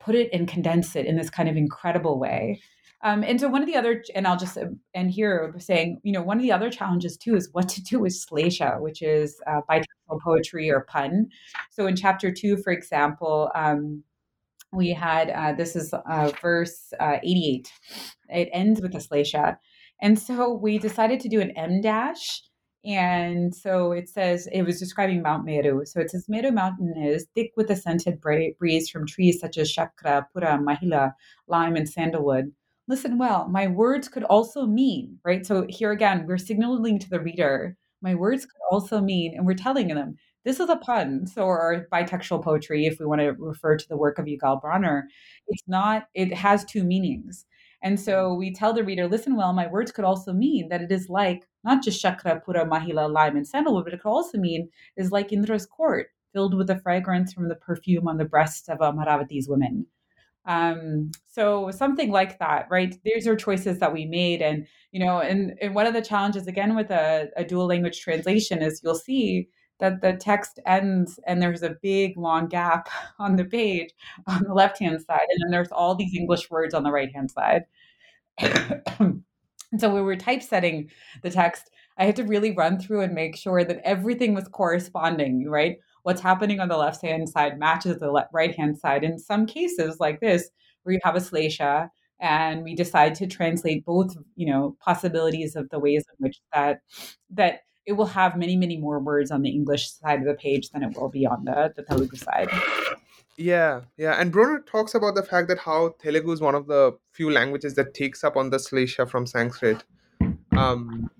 put 0.00 0.14
it 0.14 0.30
and 0.32 0.48
condense 0.48 0.96
it 0.96 1.06
in 1.06 1.16
this 1.16 1.30
kind 1.30 1.48
of 1.48 1.56
incredible 1.56 2.18
way. 2.18 2.60
Um, 3.04 3.24
and 3.24 3.40
so 3.40 3.48
one 3.48 3.62
of 3.62 3.68
the 3.68 3.76
other, 3.76 4.02
and 4.14 4.28
I'll 4.28 4.36
just 4.36 4.56
end 4.94 5.10
here 5.10 5.54
saying, 5.58 6.00
you 6.04 6.12
know, 6.12 6.22
one 6.22 6.36
of 6.36 6.42
the 6.42 6.52
other 6.52 6.70
challenges 6.70 7.16
too 7.16 7.34
is 7.34 7.48
what 7.52 7.68
to 7.70 7.82
do 7.82 7.98
with 7.98 8.12
shlesha, 8.12 8.80
which 8.80 9.02
is 9.02 9.40
uh, 9.46 9.60
bitextual 9.68 10.20
poetry 10.24 10.70
or 10.70 10.82
pun. 10.82 11.28
So 11.70 11.86
in 11.86 11.96
chapter 11.96 12.30
two, 12.30 12.56
for 12.58 12.72
example, 12.72 13.50
um, 13.56 14.04
we 14.72 14.90
had 14.90 15.30
uh, 15.30 15.52
this 15.52 15.76
is 15.76 15.92
uh, 15.92 16.32
verse 16.40 16.92
uh, 16.98 17.18
88. 17.22 17.70
It 18.30 18.48
ends 18.52 18.80
with 18.80 18.94
a 18.94 18.98
shlesha. 18.98 19.56
And 20.00 20.18
so 20.18 20.52
we 20.52 20.78
decided 20.78 21.20
to 21.20 21.28
do 21.28 21.40
an 21.40 21.52
M 21.52 21.80
dash 21.80 22.42
and 22.84 23.54
so 23.54 23.92
it 23.92 24.08
says, 24.08 24.48
it 24.52 24.62
was 24.62 24.80
describing 24.80 25.22
Mount 25.22 25.44
Meru. 25.44 25.84
So 25.84 26.00
it 26.00 26.10
says, 26.10 26.28
Meru 26.28 26.50
Mountain 26.50 26.94
is 27.00 27.26
thick 27.34 27.52
with 27.56 27.70
a 27.70 27.76
scented 27.76 28.20
breeze 28.20 28.90
from 28.90 29.06
trees 29.06 29.38
such 29.40 29.56
as 29.56 29.70
Shakra, 29.70 30.26
Pura, 30.32 30.58
Mahila, 30.58 31.12
lime, 31.46 31.76
and 31.76 31.88
sandalwood. 31.88 32.52
Listen 32.88 33.18
well, 33.18 33.48
my 33.48 33.68
words 33.68 34.08
could 34.08 34.24
also 34.24 34.66
mean, 34.66 35.18
right? 35.24 35.46
So 35.46 35.66
here 35.68 35.92
again, 35.92 36.24
we're 36.26 36.38
signaling 36.38 36.98
to 36.98 37.08
the 37.08 37.20
reader, 37.20 37.76
my 38.02 38.16
words 38.16 38.44
could 38.44 38.60
also 38.72 39.00
mean, 39.00 39.34
and 39.36 39.46
we're 39.46 39.54
telling 39.54 39.86
them, 39.86 40.16
this 40.44 40.60
is 40.60 40.68
a 40.68 40.76
pun. 40.76 41.26
So, 41.26 41.44
or 41.44 41.86
bitextual 41.92 42.42
poetry, 42.42 42.86
if 42.86 42.98
we 42.98 43.06
want 43.06 43.20
to 43.20 43.32
refer 43.32 43.76
to 43.76 43.88
the 43.88 43.96
work 43.96 44.18
of 44.18 44.26
Yigal 44.26 44.60
Bronner, 44.60 45.08
it's 45.48 45.62
not, 45.66 46.08
it 46.14 46.34
has 46.34 46.64
two 46.64 46.84
meanings. 46.84 47.46
And 47.82 47.98
so 47.98 48.34
we 48.34 48.54
tell 48.54 48.72
the 48.72 48.84
reader, 48.84 49.08
listen 49.08 49.36
well, 49.36 49.52
my 49.52 49.66
words 49.66 49.90
could 49.90 50.04
also 50.04 50.32
mean 50.32 50.68
that 50.68 50.82
it 50.82 50.92
is 50.92 51.08
like 51.08 51.48
not 51.64 51.82
just 51.82 52.00
Shakra, 52.00 52.40
Pura, 52.40 52.64
Mahila, 52.64 53.12
lime, 53.12 53.36
and 53.36 53.46
sandalwood, 53.46 53.84
but 53.84 53.94
it 53.94 54.00
could 54.00 54.08
also 54.08 54.38
mean 54.38 54.68
is 54.96 55.10
like 55.10 55.32
Indra's 55.32 55.66
court, 55.66 56.08
filled 56.32 56.54
with 56.54 56.68
the 56.68 56.78
fragrance 56.78 57.32
from 57.32 57.48
the 57.48 57.56
perfume 57.56 58.06
on 58.06 58.18
the 58.18 58.24
breasts 58.24 58.68
of 58.68 58.78
Amaravati's 58.78 59.48
women. 59.48 59.86
Um, 60.44 61.10
so 61.26 61.70
something 61.70 62.10
like 62.10 62.38
that, 62.38 62.66
right? 62.70 62.96
These 63.04 63.26
are 63.26 63.36
choices 63.36 63.78
that 63.78 63.92
we 63.92 64.06
made. 64.06 64.42
And, 64.42 64.66
you 64.90 65.04
know, 65.04 65.20
and, 65.20 65.54
and 65.60 65.74
one 65.74 65.86
of 65.86 65.94
the 65.94 66.02
challenges 66.02 66.46
again 66.46 66.74
with 66.74 66.90
a, 66.90 67.30
a 67.36 67.44
dual 67.44 67.66
language 67.66 68.00
translation 68.00 68.62
is 68.62 68.80
you'll 68.82 68.94
see 68.94 69.48
that 69.82 70.00
the 70.00 70.14
text 70.14 70.58
ends 70.64 71.20
and 71.26 71.42
there's 71.42 71.62
a 71.62 71.76
big 71.82 72.16
long 72.16 72.46
gap 72.46 72.88
on 73.18 73.36
the 73.36 73.44
page 73.44 73.90
on 74.26 74.42
the 74.44 74.54
left 74.54 74.78
hand 74.78 75.00
side 75.02 75.26
and 75.28 75.42
then 75.42 75.50
there's 75.50 75.72
all 75.72 75.94
these 75.94 76.14
english 76.14 76.50
words 76.50 76.72
on 76.72 76.82
the 76.82 76.90
right 76.90 77.14
hand 77.14 77.30
side 77.30 77.64
and 78.38 78.82
so 79.78 79.92
when 79.92 80.04
we're 80.04 80.16
typesetting 80.16 80.88
the 81.22 81.30
text 81.30 81.70
i 81.98 82.04
had 82.04 82.16
to 82.16 82.24
really 82.24 82.52
run 82.52 82.78
through 82.78 83.02
and 83.02 83.12
make 83.12 83.36
sure 83.36 83.64
that 83.64 83.80
everything 83.84 84.32
was 84.32 84.48
corresponding 84.48 85.48
right 85.48 85.76
what's 86.02 86.20
happening 86.20 86.60
on 86.60 86.68
the 86.68 86.76
left 86.76 87.02
hand 87.02 87.28
side 87.28 87.58
matches 87.58 87.98
the 87.98 88.10
le- 88.10 88.28
right 88.32 88.54
hand 88.54 88.78
side. 88.78 89.04
In 89.04 89.18
some 89.18 89.46
cases, 89.46 89.98
like 90.00 90.20
this, 90.20 90.50
where 90.82 90.94
you 90.94 91.00
have 91.04 91.16
a 91.16 91.20
slesha, 91.20 91.88
and 92.20 92.62
we 92.62 92.74
decide 92.74 93.14
to 93.16 93.26
translate 93.26 93.84
both, 93.84 94.16
you 94.36 94.46
know, 94.46 94.76
possibilities 94.80 95.56
of 95.56 95.68
the 95.70 95.78
ways 95.78 96.04
in 96.08 96.24
which 96.24 96.40
that 96.52 96.80
that 97.30 97.60
it 97.86 97.92
will 97.92 98.06
have 98.06 98.36
many, 98.36 98.56
many 98.56 98.76
more 98.76 98.98
words 98.98 99.30
on 99.30 99.42
the 99.42 99.50
English 99.50 99.90
side 99.90 100.20
of 100.20 100.26
the 100.26 100.34
page 100.34 100.70
than 100.70 100.82
it 100.82 100.96
will 100.96 101.08
be 101.08 101.26
on 101.26 101.44
the, 101.44 101.72
the 101.74 101.82
Telugu 101.82 102.16
side. 102.16 102.48
Yeah, 103.36 103.80
yeah. 103.96 104.20
And 104.20 104.30
Bronner 104.30 104.60
talks 104.60 104.94
about 104.94 105.14
the 105.14 105.22
fact 105.22 105.48
that 105.48 105.58
how 105.58 105.94
Telugu 106.02 106.32
is 106.32 106.40
one 106.40 106.54
of 106.54 106.66
the 106.66 106.96
few 107.10 107.30
languages 107.30 107.74
that 107.74 107.94
takes 107.94 108.22
up 108.22 108.36
on 108.36 108.50
the 108.50 108.58
Slesha 108.58 109.08
from 109.08 109.26
Sanskrit. 109.26 109.82
Um, 110.56 111.10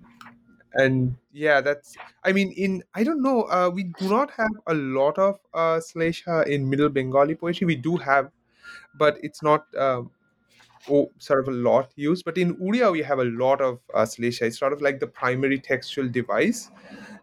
and 0.73 1.15
yeah, 1.31 1.59
that's, 1.61 1.95
I 2.23 2.31
mean, 2.31 2.51
in, 2.51 2.83
I 2.95 3.03
don't 3.03 3.21
know, 3.21 3.43
uh, 3.43 3.69
we 3.73 3.83
do 3.83 4.09
not 4.09 4.31
have 4.31 4.51
a 4.67 4.73
lot 4.73 5.17
of 5.17 5.39
uh, 5.53 5.79
Slesha 5.79 6.47
in 6.47 6.69
Middle 6.69 6.89
Bengali 6.89 7.35
poetry. 7.35 7.65
We 7.65 7.75
do 7.75 7.97
have, 7.97 8.31
but 8.97 9.17
it's 9.21 9.43
not 9.43 9.65
um, 9.77 10.11
oh, 10.89 11.11
sort 11.17 11.39
of 11.39 11.47
a 11.47 11.51
lot 11.51 11.91
used. 11.95 12.25
But 12.25 12.37
in 12.37 12.55
Uriya, 12.55 12.91
we 12.91 13.01
have 13.01 13.19
a 13.19 13.25
lot 13.25 13.61
of 13.61 13.79
uh, 13.93 14.01
Slesha. 14.01 14.43
It's 14.43 14.59
sort 14.59 14.73
of 14.73 14.81
like 14.81 14.99
the 14.99 15.07
primary 15.07 15.59
textual 15.59 16.07
device 16.07 16.71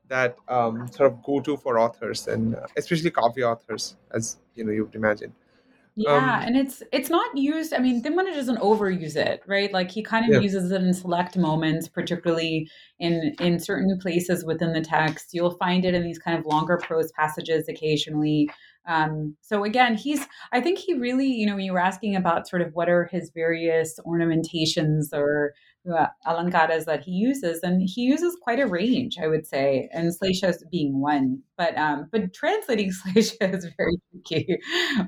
that 0.08 0.36
um, 0.48 0.88
sort 0.88 1.12
of 1.12 1.22
go 1.22 1.40
to 1.40 1.56
for 1.56 1.78
authors 1.78 2.26
and 2.26 2.56
uh, 2.56 2.66
especially 2.76 3.10
copy 3.10 3.42
authors, 3.44 3.96
as 4.12 4.38
you 4.54 4.64
know 4.64 4.72
you 4.72 4.84
would 4.84 4.94
imagine. 4.94 5.32
Yeah, 5.96 6.16
um, 6.16 6.46
and 6.46 6.56
it's 6.56 6.82
it's 6.92 7.10
not 7.10 7.36
used. 7.36 7.74
I 7.74 7.78
mean, 7.78 8.02
Timmana 8.02 8.32
doesn't 8.32 8.58
overuse 8.58 9.16
it, 9.16 9.42
right? 9.46 9.72
Like 9.72 9.90
he 9.90 10.02
kind 10.02 10.24
of 10.24 10.30
yeah. 10.30 10.40
uses 10.40 10.70
it 10.70 10.82
in 10.82 10.94
select 10.94 11.36
moments, 11.36 11.88
particularly 11.88 12.70
in 13.00 13.34
in 13.40 13.58
certain 13.58 13.98
places 13.98 14.44
within 14.44 14.72
the 14.72 14.80
text. 14.80 15.34
You'll 15.34 15.56
find 15.56 15.84
it 15.84 15.94
in 15.94 16.02
these 16.02 16.18
kind 16.18 16.38
of 16.38 16.46
longer 16.46 16.78
prose 16.78 17.10
passages 17.12 17.68
occasionally. 17.68 18.50
Um, 18.90 19.36
so 19.40 19.62
again, 19.62 19.94
he's 19.94 20.26
I 20.52 20.60
think 20.60 20.78
he 20.78 20.94
really, 20.94 21.28
you 21.28 21.46
know, 21.46 21.54
when 21.54 21.64
you 21.64 21.72
were 21.72 21.78
asking 21.78 22.16
about 22.16 22.48
sort 22.48 22.60
of 22.60 22.74
what 22.74 22.88
are 22.88 23.04
his 23.04 23.30
various 23.32 23.98
ornamentations 24.04 25.10
or 25.12 25.54
uh, 25.88 26.06
alankaras 26.26 26.84
that 26.84 27.02
he 27.02 27.12
uses, 27.12 27.60
and 27.62 27.82
he 27.82 28.02
uses 28.02 28.36
quite 28.42 28.60
a 28.60 28.66
range, 28.66 29.16
I 29.22 29.28
would 29.28 29.46
say, 29.46 29.88
and 29.92 30.12
Slesha 30.12 30.52
being 30.70 31.00
one. 31.00 31.42
But 31.56 31.76
um, 31.78 32.08
but 32.12 32.34
translating 32.34 32.90
Slesha 33.06 33.54
is 33.54 33.66
very 33.76 33.96
tricky 34.10 34.58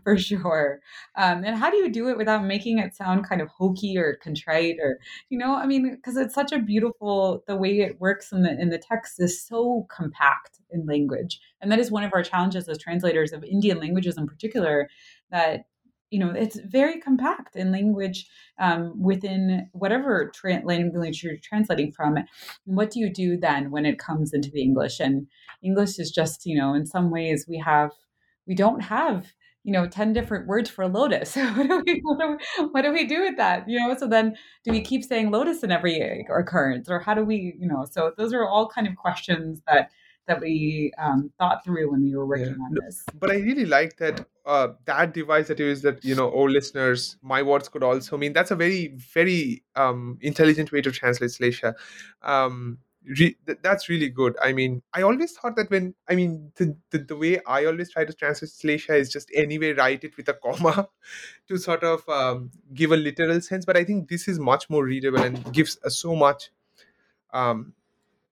for 0.03 0.16
sure. 0.16 0.81
Um, 1.16 1.45
and 1.45 1.57
how 1.57 1.70
do 1.70 1.77
you 1.77 1.91
do 1.91 2.09
it 2.09 2.16
without 2.16 2.45
making 2.45 2.79
it 2.79 2.95
sound 2.95 3.29
kind 3.29 3.43
of 3.43 3.49
hokey 3.49 3.97
or 3.99 4.18
contrite 4.23 4.77
or 4.81 4.99
you 5.29 5.39
know, 5.39 5.55
I 5.55 5.66
mean, 5.66 5.95
because 5.95 6.16
it's 6.16 6.35
such 6.35 6.53
a 6.53 6.59
beautiful 6.59 7.45
the 7.47 7.57
way 7.57 7.81
it 7.81 8.01
works 8.01 8.33
in 8.33 8.43
the 8.43 8.59
in 8.59 8.70
the 8.70 8.79
text 8.79 9.16
is 9.18 9.45
so 9.47 9.87
compact 9.95 10.61
in 10.70 10.87
language, 10.87 11.39
and 11.61 11.70
that 11.70 11.79
is 11.79 11.91
one 11.91 12.05
of 12.05 12.12
our 12.14 12.23
challenges 12.23 12.68
as 12.68 12.79
translators 12.79 13.33
of 13.33 13.45
Indian 13.45 13.79
languages 13.79 14.16
in 14.16 14.27
particular. 14.27 14.89
That 15.31 15.64
you 16.13 16.19
know 16.19 16.31
it's 16.31 16.61
very 16.67 17.01
compact 17.01 17.57
in 17.57 17.73
language 17.73 18.27
um, 18.59 18.93
within 19.01 19.69
whatever 19.73 20.31
tra- 20.35 20.63
language 20.65 21.23
you're 21.23 21.39
translating 21.43 21.91
from. 21.91 22.19
What 22.65 22.91
do 22.91 23.01
you 23.01 23.11
do 23.11 23.39
then 23.39 23.71
when 23.71 23.87
it 23.87 23.99
comes 23.99 24.33
into 24.35 24.51
the 24.51 24.63
english? 24.63 25.01
And 25.01 25.27
english 25.63 25.99
is 25.99 26.11
just 26.11 26.45
you 26.45 26.57
know 26.57 26.75
in 26.75 26.87
some 26.87 27.11
ways 27.11 27.47
we 27.49 27.59
have 27.59 27.91
we 28.47 28.55
don't 28.55 28.81
have 28.81 29.33
you 29.65 29.73
know 29.73 29.87
10 29.87 30.13
different 30.13 30.47
words 30.47 30.69
for 30.69 30.87
lotus. 30.87 31.37
What, 31.57 31.69
do 31.69 31.83
we, 31.87 32.01
what, 32.03 32.19
do 32.21 32.31
we, 32.31 32.67
what 32.67 32.83
do 32.83 32.93
we 32.93 33.07
do 33.07 33.23
with 33.23 33.39
that 33.39 33.67
you 33.67 33.79
know? 33.79 33.97
So 33.97 34.07
then 34.07 34.37
do 34.65 34.71
we 34.71 34.83
keep 34.83 35.05
saying 35.05 35.31
lotus 35.31 35.63
in 35.63 35.73
every 35.73 36.27
occurrence 36.29 36.91
or 36.91 37.01
how 37.01 37.15
do 37.15 37.25
we 37.25 37.55
you 37.59 37.67
know? 37.67 37.87
So 37.91 38.13
those 38.19 38.35
are 38.35 38.47
all 38.47 38.69
kind 38.69 38.87
of 38.87 38.97
questions 38.97 39.63
that 39.67 39.91
that 40.27 40.41
we 40.41 40.93
um, 40.99 41.31
thought 41.39 41.64
through 41.64 41.91
when 41.91 42.03
we 42.03 42.14
were 42.14 42.27
working 42.27 42.57
yeah. 42.59 42.64
on 42.64 42.75
this. 42.75 43.05
But 43.18 43.31
I 43.31 43.37
really 43.37 43.66
like 43.66 43.97
that 43.99 44.27
uh, 44.47 44.68
that 44.87 45.14
device 45.14 45.49
that 45.49 45.59
you 45.59 45.66
use 45.66 45.83
that 45.83 46.05
you 46.05 46.14
know, 46.14 46.29
all 46.29 46.49
listeners, 46.49 47.16
my 47.23 47.43
words 47.43 47.68
could 47.68 47.83
also 47.83 48.16
mean. 48.16 48.33
That's 48.33 48.51
a 48.51 48.57
very 48.57 48.89
very 49.14 49.64
um, 49.77 50.18
intelligent 50.20 50.73
way 50.73 50.81
to 50.83 50.91
translate 50.91 51.31
Slesha. 51.31 51.75
Um, 52.23 52.79
re- 53.05 53.37
th- 53.47 53.59
that's 53.62 53.89
really 53.89 54.09
good. 54.09 54.37
I 54.41 54.53
mean, 54.53 54.83
I 54.95 55.03
always 55.03 55.33
thought 55.33 55.57
that 55.57 55.70
when 55.70 55.95
I 56.09 56.14
mean 56.14 56.53
the, 56.57 56.77
the, 56.91 56.99
the 56.99 57.16
way 57.16 57.41
I 57.47 57.64
always 57.66 57.91
try 57.91 58.05
to 58.05 58.12
translate 58.12 58.51
Slesha 58.51 58.99
is 58.99 59.11
just 59.11 59.31
anyway 59.35 59.73
write 59.73 60.05
it 60.05 60.16
with 60.16 60.29
a 60.29 60.35
comma 60.35 60.89
to 61.49 61.57
sort 61.57 61.83
of 61.83 62.09
um, 62.09 62.51
give 62.75 62.93
a 62.93 62.97
literal 62.97 63.41
sense. 63.41 63.64
But 63.64 63.77
I 63.77 63.85
think 63.85 64.09
this 64.09 64.29
is 64.29 64.39
much 64.39 64.70
more 64.70 64.85
readable 64.85 65.23
and 65.23 65.53
gives 65.53 65.79
uh, 65.85 65.91
so 65.91 66.14
much 66.14 66.51
um, 67.33 67.75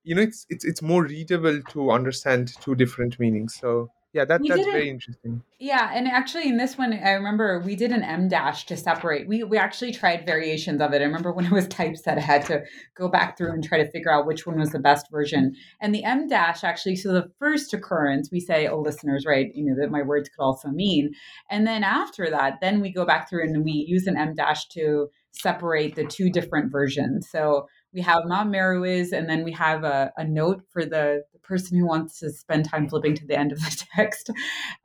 you 0.03 0.15
know 0.15 0.21
it's 0.21 0.45
it's 0.49 0.65
it's 0.65 0.81
more 0.81 1.03
readable 1.03 1.61
to 1.71 1.91
understand 1.91 2.53
two 2.61 2.75
different 2.75 3.19
meanings. 3.19 3.55
So 3.55 3.91
yeah 4.13 4.25
that, 4.25 4.41
that's 4.45 4.65
very 4.65 4.89
interesting. 4.89 5.41
Yeah 5.59 5.89
and 5.93 6.05
actually 6.07 6.49
in 6.49 6.57
this 6.57 6.77
one 6.77 6.91
i 6.91 7.11
remember 7.11 7.61
we 7.65 7.75
did 7.77 7.91
an 7.91 8.03
m 8.03 8.27
dash 8.27 8.65
to 8.65 8.75
separate. 8.75 9.27
We 9.27 9.43
we 9.43 9.57
actually 9.57 9.93
tried 9.93 10.25
variations 10.25 10.81
of 10.81 10.91
it. 10.93 11.01
I 11.01 11.05
remember 11.05 11.31
when 11.31 11.45
it 11.45 11.51
was 11.51 11.67
typeset 11.67 12.17
i 12.17 12.21
had 12.21 12.45
to 12.47 12.61
go 12.95 13.07
back 13.07 13.37
through 13.37 13.51
and 13.53 13.63
try 13.63 13.77
to 13.77 13.89
figure 13.91 14.11
out 14.11 14.25
which 14.25 14.45
one 14.45 14.59
was 14.59 14.71
the 14.71 14.79
best 14.79 15.09
version. 15.11 15.55
And 15.79 15.93
the 15.95 16.03
m 16.03 16.27
dash 16.27 16.63
actually 16.63 16.95
so 16.97 17.13
the 17.13 17.31
first 17.39 17.73
occurrence 17.73 18.29
we 18.31 18.39
say 18.39 18.67
oh 18.67 18.81
listeners 18.81 19.25
right? 19.25 19.47
You 19.53 19.65
know 19.65 19.75
that 19.79 19.91
my 19.91 20.01
words 20.01 20.29
could 20.29 20.43
also 20.43 20.69
mean. 20.69 21.11
And 21.49 21.65
then 21.65 21.83
after 21.83 22.29
that 22.29 22.59
then 22.59 22.81
we 22.81 22.91
go 22.91 23.05
back 23.05 23.29
through 23.29 23.43
and 23.43 23.63
we 23.63 23.85
use 23.87 24.07
an 24.07 24.17
m 24.17 24.35
dash 24.35 24.67
to 24.69 25.09
separate 25.31 25.95
the 25.95 26.05
two 26.05 26.29
different 26.29 26.71
versions. 26.71 27.29
So 27.29 27.67
we 27.93 28.01
have 28.01 28.23
Mount 28.25 28.51
Meruiz, 28.51 29.11
and 29.11 29.29
then 29.29 29.43
we 29.43 29.51
have 29.51 29.83
a, 29.83 30.11
a 30.17 30.23
note 30.23 30.63
for 30.69 30.83
the, 30.85 31.23
the, 31.33 31.39
person 31.39 31.77
who 31.77 31.85
wants 31.85 32.17
to 32.19 32.29
spend 32.29 32.63
time 32.63 32.87
flipping 32.87 33.13
to 33.13 33.27
the 33.27 33.37
end 33.37 33.51
of 33.51 33.59
the 33.59 33.85
text 33.95 34.29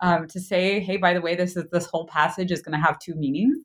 um, 0.01 0.27
to 0.27 0.41
say, 0.41 0.81
hey, 0.81 0.97
by 0.97 1.15
the 1.15 1.21
way, 1.21 1.37
this 1.37 1.57
is 1.57 1.65
this 1.71 1.87
whole 1.87 2.07
passage 2.07 2.51
is 2.51 2.61
going 2.61 2.77
to 2.77 2.85
have 2.85 2.99
two 2.99 3.15
meanings. 3.15 3.57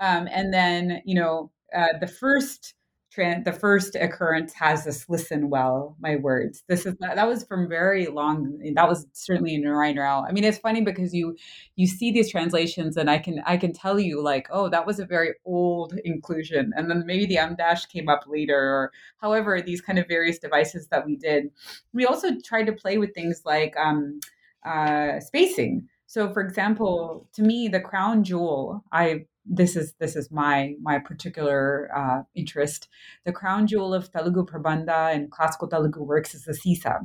Um, 0.00 0.26
and 0.32 0.52
then, 0.52 1.00
you 1.04 1.14
know, 1.14 1.52
uh, 1.76 1.98
the 2.00 2.08
first 2.08 2.74
the 3.18 3.52
first 3.52 3.94
occurrence 3.96 4.52
has 4.52 4.84
this 4.84 5.08
listen 5.08 5.50
well 5.50 5.96
my 6.00 6.16
words. 6.16 6.62
This 6.68 6.86
is 6.86 6.94
that, 7.00 7.16
that 7.16 7.26
was 7.26 7.44
from 7.44 7.68
very 7.68 8.06
long 8.06 8.58
that 8.74 8.88
was 8.88 9.06
certainly 9.12 9.54
in 9.54 9.62
Narayan 9.62 9.96
Rao. 9.96 10.24
I 10.24 10.32
mean 10.32 10.44
it's 10.44 10.58
funny 10.58 10.80
because 10.80 11.12
you 11.12 11.36
you 11.76 11.86
see 11.86 12.12
these 12.12 12.30
translations 12.30 12.96
and 12.96 13.10
I 13.10 13.18
can 13.18 13.42
I 13.46 13.56
can 13.56 13.72
tell 13.72 13.98
you 13.98 14.22
like 14.22 14.48
oh 14.50 14.68
that 14.68 14.86
was 14.86 15.00
a 15.00 15.06
very 15.06 15.34
old 15.44 15.94
inclusion. 16.04 16.72
And 16.76 16.90
then 16.90 17.04
maybe 17.06 17.26
the 17.26 17.38
em 17.38 17.56
dash 17.56 17.86
came 17.86 18.08
up 18.08 18.24
later 18.26 18.58
or 18.58 18.92
however 19.20 19.60
these 19.60 19.80
kind 19.80 19.98
of 19.98 20.06
various 20.06 20.38
devices 20.38 20.88
that 20.88 21.04
we 21.04 21.16
did. 21.16 21.50
We 21.92 22.06
also 22.06 22.28
tried 22.44 22.64
to 22.64 22.72
play 22.72 22.98
with 22.98 23.14
things 23.14 23.42
like 23.44 23.74
um, 23.76 24.20
uh, 24.64 25.20
spacing. 25.20 25.88
So 26.06 26.32
for 26.32 26.40
example 26.40 27.28
to 27.34 27.42
me 27.42 27.68
the 27.68 27.80
crown 27.80 28.24
jewel 28.24 28.84
I 28.92 29.26
this 29.48 29.76
is 29.76 29.94
this 29.98 30.16
is 30.16 30.30
my 30.30 30.74
my 30.80 30.98
particular 30.98 31.90
uh, 31.96 32.22
interest. 32.34 32.88
The 33.24 33.32
crown 33.32 33.66
jewel 33.66 33.94
of 33.94 34.10
Telugu 34.12 34.44
Prabandha 34.44 35.14
and 35.14 35.30
classical 35.30 35.68
Telugu 35.68 36.02
works 36.02 36.34
is 36.34 36.44
the 36.44 36.54
sisa, 36.54 37.00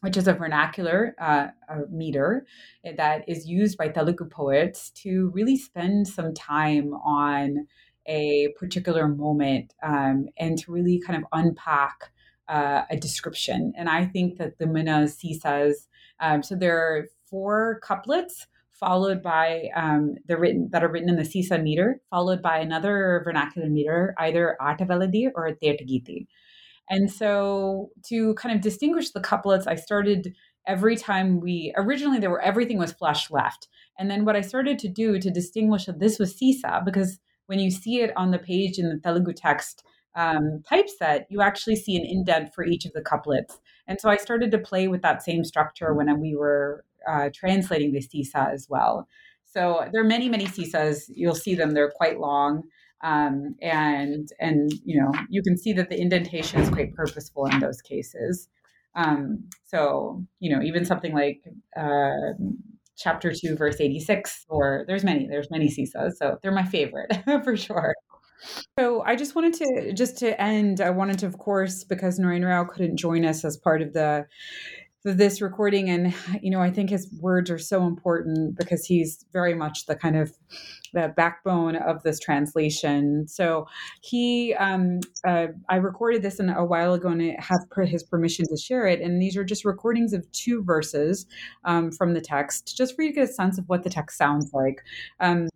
which 0.00 0.16
is 0.16 0.26
a 0.26 0.34
vernacular 0.34 1.14
uh, 1.20 1.48
a 1.68 1.86
meter 1.90 2.46
that 2.96 3.28
is 3.28 3.46
used 3.46 3.78
by 3.78 3.88
Telugu 3.88 4.28
poets 4.28 4.90
to 5.02 5.30
really 5.34 5.56
spend 5.56 6.08
some 6.08 6.34
time 6.34 6.92
on 6.94 7.66
a 8.06 8.48
particular 8.58 9.06
moment 9.06 9.72
um, 9.82 10.26
and 10.38 10.58
to 10.58 10.72
really 10.72 11.00
kind 11.06 11.22
of 11.22 11.28
unpack 11.32 12.10
uh, 12.48 12.82
a 12.90 12.96
description. 12.96 13.72
And 13.76 13.88
I 13.88 14.04
think 14.04 14.38
that 14.38 14.58
the 14.58 14.66
Mina 14.66 15.06
sisas, 15.06 15.86
um, 16.18 16.42
so 16.42 16.56
there 16.56 16.78
are 16.78 17.06
four 17.28 17.78
couplets 17.80 18.48
followed 18.80 19.22
by 19.22 19.68
um, 19.76 20.14
the 20.26 20.38
written 20.38 20.70
that 20.72 20.82
are 20.82 20.90
written 20.90 21.10
in 21.10 21.16
the 21.16 21.24
Sisa 21.24 21.58
meter, 21.58 22.00
followed 22.10 22.42
by 22.42 22.58
another 22.58 23.20
vernacular 23.24 23.68
meter, 23.68 24.14
either 24.18 24.56
Ataveladi 24.60 25.28
or 25.34 25.50
Tetagiti. 25.50 26.26
And 26.88 27.12
so 27.12 27.90
to 28.08 28.34
kind 28.34 28.54
of 28.54 28.62
distinguish 28.62 29.10
the 29.10 29.20
couplets, 29.20 29.66
I 29.68 29.76
started 29.76 30.34
every 30.66 30.96
time 30.96 31.40
we 31.40 31.72
originally 31.76 32.18
there 32.18 32.30
were 32.30 32.40
everything 32.40 32.78
was 32.78 32.92
flush 32.92 33.30
left. 33.30 33.68
And 33.98 34.10
then 34.10 34.24
what 34.24 34.36
I 34.36 34.40
started 34.40 34.78
to 34.80 34.88
do 34.88 35.18
to 35.20 35.30
distinguish 35.30 35.86
that 35.86 36.00
this 36.00 36.18
was 36.18 36.36
Sisa, 36.36 36.82
because 36.84 37.20
when 37.46 37.60
you 37.60 37.70
see 37.70 38.00
it 38.00 38.12
on 38.16 38.30
the 38.30 38.38
page 38.38 38.78
in 38.78 38.88
the 38.88 38.98
Telugu 38.98 39.32
text 39.32 39.84
um, 40.16 40.62
typeset, 40.68 41.26
you 41.30 41.40
actually 41.40 41.76
see 41.76 41.96
an 41.96 42.04
indent 42.04 42.54
for 42.54 42.64
each 42.64 42.84
of 42.84 42.92
the 42.92 43.02
couplets. 43.02 43.60
And 43.86 44.00
so 44.00 44.08
I 44.10 44.16
started 44.16 44.50
to 44.50 44.58
play 44.58 44.88
with 44.88 45.02
that 45.02 45.22
same 45.22 45.44
structure 45.44 45.94
when 45.94 46.20
we 46.20 46.34
were 46.34 46.84
uh, 47.08 47.30
translating 47.34 47.92
the 47.92 48.00
sisa 48.00 48.48
as 48.52 48.66
well. 48.68 49.08
So 49.44 49.88
there 49.92 50.00
are 50.00 50.06
many, 50.06 50.28
many 50.28 50.46
sisas. 50.46 51.04
You'll 51.08 51.34
see 51.34 51.54
them; 51.54 51.72
they're 51.72 51.90
quite 51.90 52.20
long, 52.20 52.62
um, 53.02 53.56
and 53.60 54.28
and 54.38 54.72
you 54.84 55.00
know 55.00 55.12
you 55.28 55.42
can 55.42 55.56
see 55.56 55.72
that 55.72 55.90
the 55.90 56.00
indentation 56.00 56.60
is 56.60 56.68
quite 56.68 56.94
purposeful 56.94 57.46
in 57.46 57.58
those 57.60 57.80
cases. 57.82 58.48
Um, 58.94 59.48
so 59.66 60.24
you 60.38 60.54
know 60.54 60.62
even 60.62 60.84
something 60.84 61.12
like 61.12 61.42
uh, 61.76 62.34
chapter 62.96 63.32
two, 63.32 63.56
verse 63.56 63.80
eighty-six, 63.80 64.44
or 64.48 64.84
there's 64.86 65.02
many, 65.02 65.26
there's 65.26 65.50
many 65.50 65.68
sisas. 65.68 66.12
So 66.16 66.38
they're 66.42 66.52
my 66.52 66.64
favorite 66.64 67.10
for 67.44 67.56
sure. 67.56 67.94
So 68.78 69.02
I 69.02 69.16
just 69.16 69.34
wanted 69.34 69.54
to 69.54 69.92
just 69.92 70.18
to 70.18 70.40
end. 70.40 70.80
I 70.80 70.90
wanted 70.90 71.18
to, 71.20 71.26
of 71.26 71.38
course, 71.38 71.84
because 71.84 72.18
Narayan 72.18 72.44
Rao 72.44 72.64
couldn't 72.64 72.96
join 72.96 73.24
us 73.24 73.44
as 73.44 73.56
part 73.56 73.82
of 73.82 73.92
the 73.92 74.26
this 75.04 75.40
recording 75.40 75.88
and 75.88 76.14
you 76.42 76.50
know 76.50 76.60
i 76.60 76.70
think 76.70 76.90
his 76.90 77.10
words 77.20 77.50
are 77.50 77.58
so 77.58 77.86
important 77.86 78.56
because 78.56 78.84
he's 78.84 79.24
very 79.32 79.54
much 79.54 79.86
the 79.86 79.96
kind 79.96 80.16
of 80.16 80.32
the 80.92 81.12
backbone 81.16 81.76
of 81.76 82.02
this 82.02 82.18
translation. 82.18 83.26
So 83.28 83.66
he 84.00 84.54
um, 84.54 85.00
uh, 85.26 85.48
i 85.68 85.76
recorded 85.76 86.22
this 86.22 86.40
in 86.40 86.48
a 86.48 86.64
while 86.64 86.94
ago 86.94 87.08
and 87.08 87.22
I 87.22 87.36
have 87.38 87.60
his 87.86 88.02
permission 88.02 88.46
to 88.48 88.56
share 88.56 88.86
it 88.86 89.00
and 89.00 89.20
these 89.20 89.36
are 89.36 89.44
just 89.44 89.64
recordings 89.64 90.12
of 90.12 90.30
two 90.32 90.62
verses 90.62 91.26
um, 91.64 91.92
from 91.92 92.14
the 92.14 92.20
text 92.20 92.76
just 92.76 92.96
for 92.96 93.02
you 93.02 93.10
to 93.10 93.14
get 93.14 93.28
a 93.28 93.32
sense 93.32 93.58
of 93.58 93.68
what 93.68 93.82
the 93.82 93.90
text 93.90 94.18
sounds 94.18 94.52
like. 94.52 94.82
Um, 95.20 95.48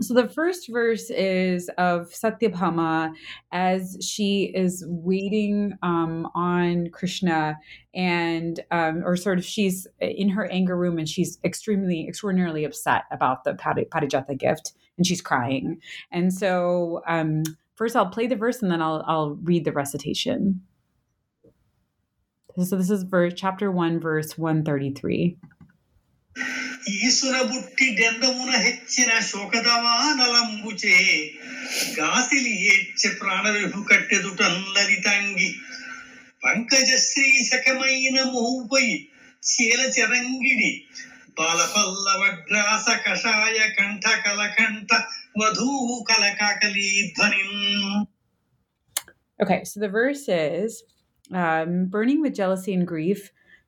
so 0.00 0.14
the 0.14 0.28
first 0.28 0.68
verse 0.68 1.10
is 1.10 1.68
of 1.76 2.10
Satyabhama 2.10 3.12
as 3.50 3.96
she 4.00 4.52
is 4.54 4.84
waiting 4.86 5.72
um, 5.82 6.28
on 6.34 6.88
Krishna 6.90 7.58
and 7.94 8.60
um, 8.70 9.02
or 9.04 9.16
sort 9.16 9.38
of 9.38 9.44
she's 9.44 9.88
in 10.00 10.28
her 10.28 10.46
anger 10.46 10.76
room 10.76 10.98
and 10.98 11.08
she's 11.08 11.38
extremely 11.42 12.06
extraordinarily 12.06 12.64
upset 12.64 13.04
about 13.10 13.42
the 13.42 13.54
parijata 13.54 14.38
gift 14.38 14.72
and 14.96 15.06
she's 15.06 15.20
crying. 15.20 15.80
And 16.12 16.32
so 16.32 17.02
um, 17.08 17.42
first 17.74 17.96
I'll 17.96 18.06
play 18.06 18.28
the 18.28 18.36
verse 18.36 18.62
and 18.62 18.70
then 18.70 18.80
I'll 18.80 19.04
I'll 19.08 19.30
read 19.42 19.64
the 19.64 19.72
recitation. 19.72 20.62
So 22.56 22.76
this 22.76 22.90
is 22.90 23.02
verse 23.02 23.34
chapter 23.36 23.70
1 23.70 24.00
verse 24.00 24.38
133. 26.38 26.88
ఈసున 26.98 27.36
బుట్టి 27.50 27.86
డెందమున 27.98 28.52
హెచ్చిన 28.64 29.10
శోకదమానలంబుచే 29.30 30.96
గాసిలి 31.98 32.54
ఏడ్చె 32.72 33.10
ప్రాణవిభు 33.20 33.80
కట్టెదుటల్లరి 33.90 34.98
తంగి 35.06 35.50
పంకజశ్రీ 36.42 37.30
శకమైన 37.50 38.18
మోపై 38.34 38.86
శీల 39.42 39.80
చెరంగిడి 39.96 40.72
బాలపల్లవగ్రాస 41.38 42.86
కషాయ 43.06 43.58
కంఠ 43.78 44.04
కలకంఠ 44.26 44.90
వధూ 45.42 45.70
కలకాకలి 46.10 46.88
ధ్వని 47.16 47.42
Okay, 49.40 49.58
so 49.64 49.78
the 49.78 49.88
verse 49.90 50.22
is 50.28 50.72
um, 51.30 51.86
burning 51.86 52.20
with 52.20 52.34
jealousy 52.34 52.72
and 52.74 52.86
grief, 52.86 53.20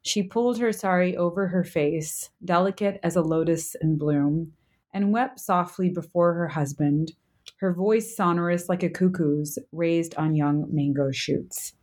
she 0.02 0.22
pulled 0.22 0.58
her 0.58 0.72
sari 0.72 1.16
over 1.16 1.48
her 1.48 1.64
face, 1.64 2.30
delicate 2.44 2.98
as 3.02 3.16
a 3.16 3.22
lotus 3.22 3.74
in 3.80 3.98
bloom, 3.98 4.52
and 4.92 5.12
wept 5.12 5.38
softly 5.38 5.90
before 5.90 6.34
her 6.34 6.48
husband, 6.48 7.12
her 7.58 7.72
voice 7.72 8.16
sonorous 8.16 8.68
like 8.68 8.82
a 8.82 8.88
cuckoo's 8.88 9.58
raised 9.72 10.14
on 10.16 10.34
young 10.34 10.66
mango 10.70 11.10
shoots. 11.10 11.74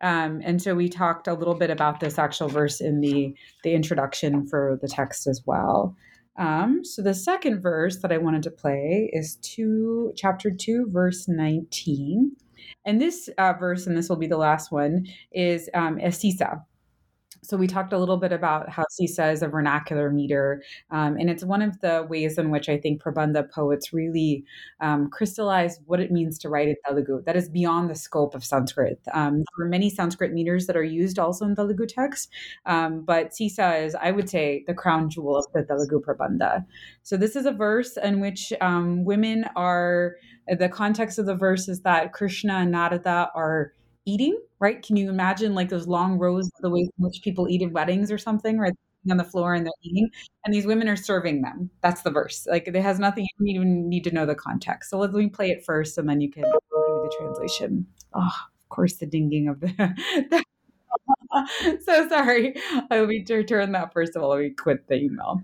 Um, 0.00 0.40
and 0.42 0.62
so 0.62 0.74
we 0.74 0.88
talked 0.88 1.28
a 1.28 1.34
little 1.34 1.54
bit 1.54 1.68
about 1.68 2.00
this 2.00 2.18
actual 2.18 2.48
verse 2.48 2.80
in 2.80 3.00
the 3.00 3.34
the 3.64 3.74
introduction 3.74 4.46
for 4.46 4.78
the 4.80 4.88
text 4.88 5.26
as 5.26 5.42
well. 5.44 5.94
Um, 6.38 6.82
so 6.84 7.02
the 7.02 7.12
second 7.12 7.60
verse 7.60 7.98
that 7.98 8.10
I 8.10 8.16
wanted 8.16 8.42
to 8.44 8.50
play 8.50 9.10
is 9.12 9.36
two, 9.42 10.12
chapter 10.16 10.50
two, 10.50 10.86
verse 10.88 11.28
nineteen, 11.28 12.34
and 12.86 12.98
this 12.98 13.28
uh, 13.36 13.52
verse, 13.52 13.86
and 13.86 13.94
this 13.94 14.08
will 14.08 14.16
be 14.16 14.26
the 14.26 14.38
last 14.38 14.72
one, 14.72 15.06
is 15.32 15.68
um, 15.74 15.98
Esisa. 15.98 16.64
So 17.42 17.56
we 17.56 17.66
talked 17.66 17.92
a 17.92 17.98
little 17.98 18.16
bit 18.16 18.32
about 18.32 18.68
how 18.68 18.84
Sisa 18.90 19.30
is 19.30 19.42
a 19.42 19.48
vernacular 19.48 20.10
meter, 20.10 20.62
um, 20.90 21.16
and 21.16 21.30
it's 21.30 21.44
one 21.44 21.62
of 21.62 21.80
the 21.80 22.06
ways 22.08 22.38
in 22.38 22.50
which 22.50 22.68
I 22.68 22.76
think 22.76 23.02
Prabandha 23.02 23.50
poets 23.50 23.92
really 23.92 24.44
um, 24.80 25.08
crystallize 25.10 25.80
what 25.86 26.00
it 26.00 26.12
means 26.12 26.38
to 26.40 26.48
write 26.48 26.68
in 26.68 26.76
Telugu. 26.86 27.22
That 27.24 27.36
is 27.36 27.48
beyond 27.48 27.88
the 27.88 27.94
scope 27.94 28.34
of 28.34 28.44
Sanskrit. 28.44 29.00
Um, 29.14 29.38
there 29.38 29.66
are 29.66 29.68
many 29.68 29.88
Sanskrit 29.90 30.32
meters 30.32 30.66
that 30.66 30.76
are 30.76 30.84
used 30.84 31.18
also 31.18 31.46
in 31.46 31.56
Telugu 31.56 31.86
text, 31.86 32.30
um, 32.66 33.02
but 33.02 33.34
Sisa 33.34 33.76
is, 33.76 33.94
I 33.94 34.10
would 34.10 34.28
say, 34.28 34.64
the 34.66 34.74
crown 34.74 35.08
jewel 35.08 35.36
of 35.36 35.46
the 35.54 35.62
Telugu 35.62 36.00
Prabandha. 36.00 36.64
So 37.02 37.16
this 37.16 37.36
is 37.36 37.46
a 37.46 37.52
verse 37.52 37.96
in 37.96 38.20
which 38.20 38.52
um, 38.60 39.04
women 39.04 39.46
are. 39.56 40.16
The 40.58 40.68
context 40.68 41.18
of 41.18 41.26
the 41.26 41.34
verse 41.36 41.68
is 41.68 41.82
that 41.82 42.12
Krishna 42.12 42.54
and 42.54 42.72
Narada 42.72 43.30
are 43.36 43.72
eating, 44.06 44.38
right? 44.60 44.82
Can 44.82 44.96
you 44.96 45.08
imagine 45.08 45.54
like 45.54 45.68
those 45.68 45.86
long 45.86 46.18
rows 46.18 46.50
the 46.60 46.70
way 46.70 46.80
in 46.80 46.90
which 46.98 47.22
people 47.22 47.48
eat 47.48 47.62
at 47.62 47.72
weddings 47.72 48.10
or 48.10 48.18
something, 48.18 48.58
right? 48.58 48.72
On 49.10 49.16
the 49.16 49.24
floor 49.24 49.54
and 49.54 49.64
they're 49.64 49.72
eating, 49.82 50.10
and 50.44 50.52
these 50.52 50.66
women 50.66 50.86
are 50.88 50.96
serving 50.96 51.40
them. 51.42 51.70
That's 51.82 52.02
the 52.02 52.10
verse. 52.10 52.46
Like 52.50 52.68
it 52.68 52.76
has 52.76 52.98
nothing. 52.98 53.26
You 53.38 53.54
even 53.60 53.88
need 53.88 54.04
to 54.04 54.10
know 54.10 54.26
the 54.26 54.34
context. 54.34 54.90
So 54.90 54.98
let 54.98 55.12
me 55.12 55.28
play 55.28 55.50
it 55.50 55.64
first, 55.64 55.96
and 55.96 56.08
then 56.08 56.20
you 56.20 56.30
can 56.30 56.42
give 56.42 56.52
the 56.52 57.14
translation. 57.18 57.86
Oh, 58.14 58.20
of 58.26 58.68
course, 58.68 58.96
the 58.96 59.06
dinging 59.06 59.48
of 59.48 59.60
the 59.60 60.44
so 61.84 62.08
sorry. 62.08 62.54
Let 62.90 63.06
me 63.06 63.24
turn 63.24 63.72
that 63.72 63.92
first 63.92 64.16
of 64.16 64.22
all. 64.22 64.30
Let 64.30 64.40
me 64.40 64.50
quit 64.50 64.86
the 64.88 64.96
email. 64.96 65.42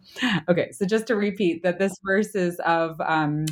Okay, 0.48 0.72
so 0.72 0.84
just 0.84 1.06
to 1.06 1.16
repeat 1.16 1.62
that 1.62 1.78
this 1.78 1.98
verse 2.04 2.34
is 2.34 2.58
of 2.60 3.00
um, 3.00 3.46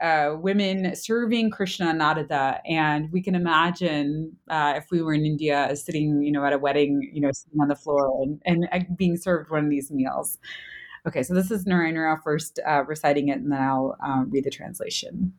uh, 0.00 0.36
women 0.38 0.94
serving 0.94 1.50
Krishna 1.50 1.92
Narada, 1.92 2.60
and 2.64 3.10
we 3.12 3.22
can 3.22 3.34
imagine 3.34 4.36
uh, 4.48 4.74
if 4.76 4.90
we 4.90 5.02
were 5.02 5.14
in 5.14 5.26
India, 5.26 5.74
sitting, 5.76 6.22
you 6.22 6.32
know, 6.32 6.44
at 6.44 6.52
a 6.52 6.58
wedding, 6.58 7.10
you 7.12 7.20
know, 7.20 7.30
sitting 7.32 7.60
on 7.60 7.68
the 7.68 7.76
floor 7.76 8.22
and, 8.44 8.68
and 8.70 8.96
being 8.96 9.16
served 9.16 9.50
one 9.50 9.64
of 9.64 9.70
these 9.70 9.90
meals. 9.90 10.38
Okay, 11.06 11.22
so 11.22 11.34
this 11.34 11.50
is 11.50 11.66
Narayana 11.66 12.20
first 12.22 12.60
uh, 12.66 12.84
reciting 12.86 13.28
it, 13.28 13.38
and 13.38 13.50
then 13.50 13.60
I'll 13.60 13.96
uh, 14.04 14.24
read 14.28 14.44
the 14.44 14.50
translation. 14.50 15.32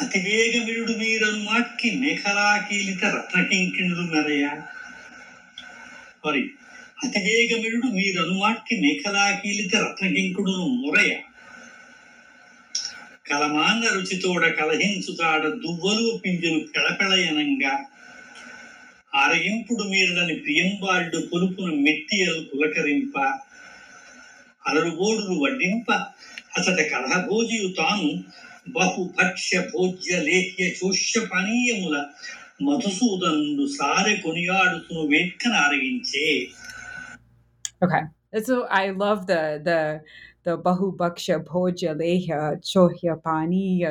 అతివేగమిరుడు 0.00 0.92
మీరను 0.92 1.38
మాట్కి 1.44 1.90
మేఖలాకీలిత 1.90 3.04
రత్నకింకిణుడు 3.04 4.00
మెరయ. 4.00 4.44
Sorry 6.24 6.50
అతివేగమిరుడు 7.04 7.86
మీరను 7.86 8.38
మాట్కి 8.38 8.80
మేఖలాకీలిత 8.80 9.74
రత్నకింకుడును 9.74 10.66
మురయ. 10.66 11.14
కలమాంగ 13.26 13.84
రుచితోడ 13.94 14.48
కలహించుతాడ 14.48 15.48
దువ్వలు 15.48 16.20
పింజలు 16.24 16.58
పెళపెళయనంగా. 16.58 17.84
అరగింపుడు 19.14 19.82
మీరులని 19.84 20.34
ప్రియంబారుడు 20.34 21.28
పొలుపును 21.32 21.74
మెట్టియలు 21.74 22.40
పులకరింప. 22.40 23.18
అలరుబోడులు 24.66 25.40
వడ్డింప. 25.40 25.92
అతట 26.56 26.80
కలహభోజియు 26.82 27.68
తాను 27.68 28.24
బహుభక్ష్య 28.77 29.57
భోజ్య 29.73 30.15
లేహ్య 30.27 30.65
చోష్య 30.79 31.19
పానీయముల 31.31 31.97
మధుసూదనుడు 32.67 33.65
సారె 33.77 34.15
కొనియాడుతును 34.25 35.03
వేట్కన 35.13 35.53
ఆరగించే 35.65 36.29
Okay. 37.81 38.01
So 38.43 38.55
I 38.79 38.89
love 39.03 39.19
the 39.27 39.41
the 39.67 40.01
the 40.43 40.57
Bahu 40.57 40.95
Baksha 40.95 41.43
Bhoja 41.43 41.95
Leha 41.95 42.61
Chohya 42.61 43.21
Pani 43.23 43.83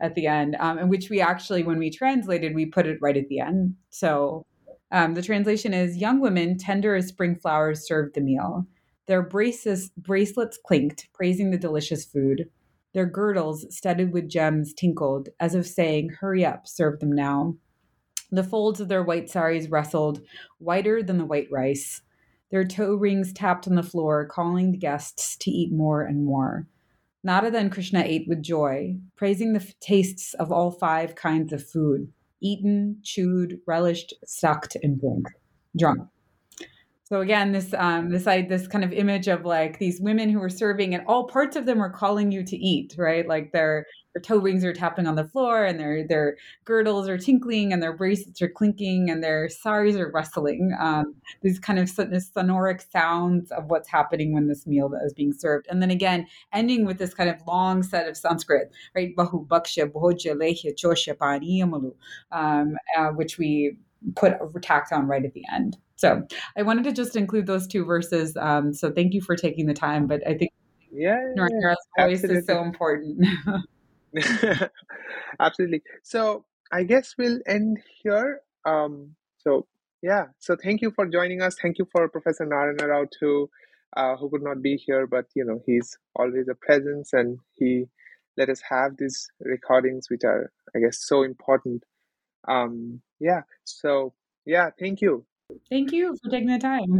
at 0.00 0.14
the 0.14 0.26
end, 0.26 0.56
um, 0.60 0.78
in 0.78 0.88
which 0.88 1.10
we 1.10 1.20
actually, 1.20 1.62
when 1.62 1.78
we 1.78 1.90
translated, 1.90 2.54
we 2.54 2.66
put 2.66 2.86
it 2.86 2.98
right 3.00 3.16
at 3.16 3.28
the 3.28 3.40
end. 3.40 3.74
So 3.90 4.44
um, 4.92 5.14
the 5.14 5.22
translation 5.22 5.74
is 5.74 5.96
Young 5.96 6.20
women, 6.20 6.56
tender 6.56 6.94
as 6.94 7.08
spring 7.08 7.36
flowers, 7.36 7.86
served 7.86 8.14
the 8.14 8.20
meal. 8.20 8.66
Their 9.06 9.22
braces, 9.22 9.90
bracelets 9.96 10.58
clinked, 10.66 11.08
praising 11.12 11.50
the 11.50 11.58
delicious 11.58 12.04
food. 12.04 12.48
Their 12.93 13.05
girdles, 13.05 13.65
studded 13.75 14.11
with 14.11 14.29
gems, 14.29 14.73
tinkled, 14.73 15.29
as 15.39 15.55
if 15.55 15.67
saying, 15.67 16.09
Hurry 16.19 16.43
up, 16.43 16.67
serve 16.67 16.99
them 16.99 17.11
now. 17.11 17.55
The 18.31 18.43
folds 18.43 18.79
of 18.79 18.87
their 18.87 19.03
white 19.03 19.29
saris 19.29 19.67
rustled, 19.67 20.21
whiter 20.57 21.01
than 21.03 21.17
the 21.17 21.25
white 21.25 21.47
rice. 21.51 22.01
Their 22.51 22.65
toe 22.65 22.95
rings 22.95 23.31
tapped 23.33 23.67
on 23.67 23.75
the 23.75 23.83
floor, 23.83 24.25
calling 24.25 24.71
the 24.71 24.77
guests 24.77 25.37
to 25.37 25.51
eat 25.51 25.71
more 25.71 26.01
and 26.01 26.25
more. 26.25 26.67
Nada 27.23 27.55
and 27.55 27.71
Krishna 27.71 28.01
ate 28.01 28.27
with 28.27 28.41
joy, 28.41 28.95
praising 29.15 29.53
the 29.53 29.59
f- 29.59 29.77
tastes 29.79 30.33
of 30.35 30.51
all 30.51 30.71
five 30.71 31.15
kinds 31.15 31.51
of 31.53 31.67
food 31.67 32.11
eaten, 32.41 32.97
chewed, 33.03 33.59
relished, 33.67 34.13
sucked, 34.25 34.77
and 34.81 34.99
drunk. 34.99 35.27
drunk. 35.77 36.07
So 37.11 37.21
again, 37.21 37.51
this 37.53 37.73
um, 37.75 38.11
this 38.11 38.27
I, 38.27 38.43
this 38.43 38.67
kind 38.67 38.83
of 38.83 38.93
image 38.93 39.27
of 39.27 39.43
like 39.43 39.79
these 39.79 39.99
women 39.99 40.29
who 40.29 40.39
are 40.43 40.49
serving, 40.49 40.93
and 40.93 41.03
all 41.07 41.23
parts 41.27 41.55
of 41.55 41.65
them 41.65 41.81
are 41.81 41.89
calling 41.89 42.31
you 42.31 42.43
to 42.43 42.55
eat, 42.55 42.93
right? 42.99 43.27
Like 43.27 43.51
their 43.51 43.87
their 44.13 44.21
toe 44.21 44.37
rings 44.37 44.63
are 44.63 44.73
tapping 44.73 45.07
on 45.07 45.15
the 45.15 45.27
floor, 45.27 45.65
and 45.65 45.79
their 45.79 46.07
their 46.07 46.37
girdles 46.65 47.09
are 47.09 47.17
tinkling, 47.17 47.73
and 47.73 47.81
their 47.81 47.97
bracelets 47.97 48.43
are 48.43 48.47
clinking, 48.47 49.09
and 49.09 49.23
their 49.23 49.49
saris 49.49 49.95
are 49.95 50.11
rustling. 50.11 50.71
Um, 50.79 51.15
these 51.41 51.57
kind 51.57 51.79
of 51.79 51.87
sonoric 51.87 52.91
sounds 52.91 53.49
of 53.53 53.65
what's 53.65 53.89
happening 53.89 54.31
when 54.31 54.47
this 54.47 54.67
meal 54.67 54.91
is 55.03 55.13
being 55.13 55.33
served, 55.33 55.65
and 55.67 55.81
then 55.81 55.89
again 55.89 56.27
ending 56.53 56.85
with 56.85 56.99
this 56.99 57.15
kind 57.15 57.29
of 57.31 57.37
long 57.47 57.81
set 57.81 58.07
of 58.07 58.17
Sanskrit, 58.17 58.71
right? 58.95 59.15
Bahu 59.15 59.47
baksha 59.47 59.91
bhoja 59.91 60.35
lehya 60.35 60.75
chosha 60.75 61.15
um, 62.31 62.77
uh, 62.95 63.07
which 63.07 63.39
we 63.39 63.79
put 64.15 64.33
tacked 64.61 64.91
on 64.91 65.07
right 65.07 65.25
at 65.25 65.33
the 65.33 65.43
end. 65.51 65.77
So 65.95 66.25
I 66.57 66.63
wanted 66.63 66.85
to 66.85 66.93
just 66.93 67.15
include 67.15 67.45
those 67.45 67.67
two 67.67 67.83
verses. 67.83 68.35
Um, 68.37 68.73
so 68.73 68.91
thank 68.91 69.13
you 69.13 69.21
for 69.21 69.35
taking 69.35 69.65
the 69.65 69.73
time. 69.73 70.07
But 70.07 70.25
I 70.25 70.37
think 70.37 70.51
yeah, 70.91 71.33
voice 71.97 72.23
is 72.23 72.45
so 72.45 72.63
important. 72.63 73.25
Absolutely. 75.39 75.83
So 76.03 76.45
I 76.71 76.83
guess 76.83 77.15
we'll 77.17 77.39
end 77.45 77.79
here. 78.01 78.41
Um, 78.65 79.15
so 79.37 79.67
yeah, 80.01 80.27
so 80.39 80.55
thank 80.55 80.81
you 80.81 80.91
for 80.91 81.05
joining 81.05 81.41
us. 81.41 81.55
Thank 81.61 81.77
you 81.77 81.87
for 81.91 82.07
Professor 82.07 82.45
Narayana 82.45 82.87
Rao 82.87 83.05
too, 83.19 83.49
uh, 83.97 84.15
who 84.15 84.29
could 84.29 84.43
not 84.43 84.61
be 84.61 84.77
here, 84.77 85.05
but 85.05 85.25
you 85.35 85.43
know 85.43 85.61
he's 85.65 85.97
always 86.15 86.47
a 86.47 86.55
presence, 86.55 87.13
and 87.13 87.37
he 87.55 87.85
let 88.37 88.49
us 88.49 88.61
have 88.67 88.97
these 88.97 89.29
recordings, 89.41 90.09
which 90.09 90.23
are 90.23 90.51
I 90.75 90.79
guess 90.79 90.99
so 90.99 91.23
important. 91.23 91.83
Um, 92.47 93.01
yeah 93.19 93.41
so 93.63 94.13
yeah 94.45 94.69
thank 94.79 95.01
you. 95.01 95.25
Thank 95.69 95.91
you 95.91 96.15
for 96.21 96.29
taking 96.29 96.47
the 96.49 96.59
time. 96.59 96.99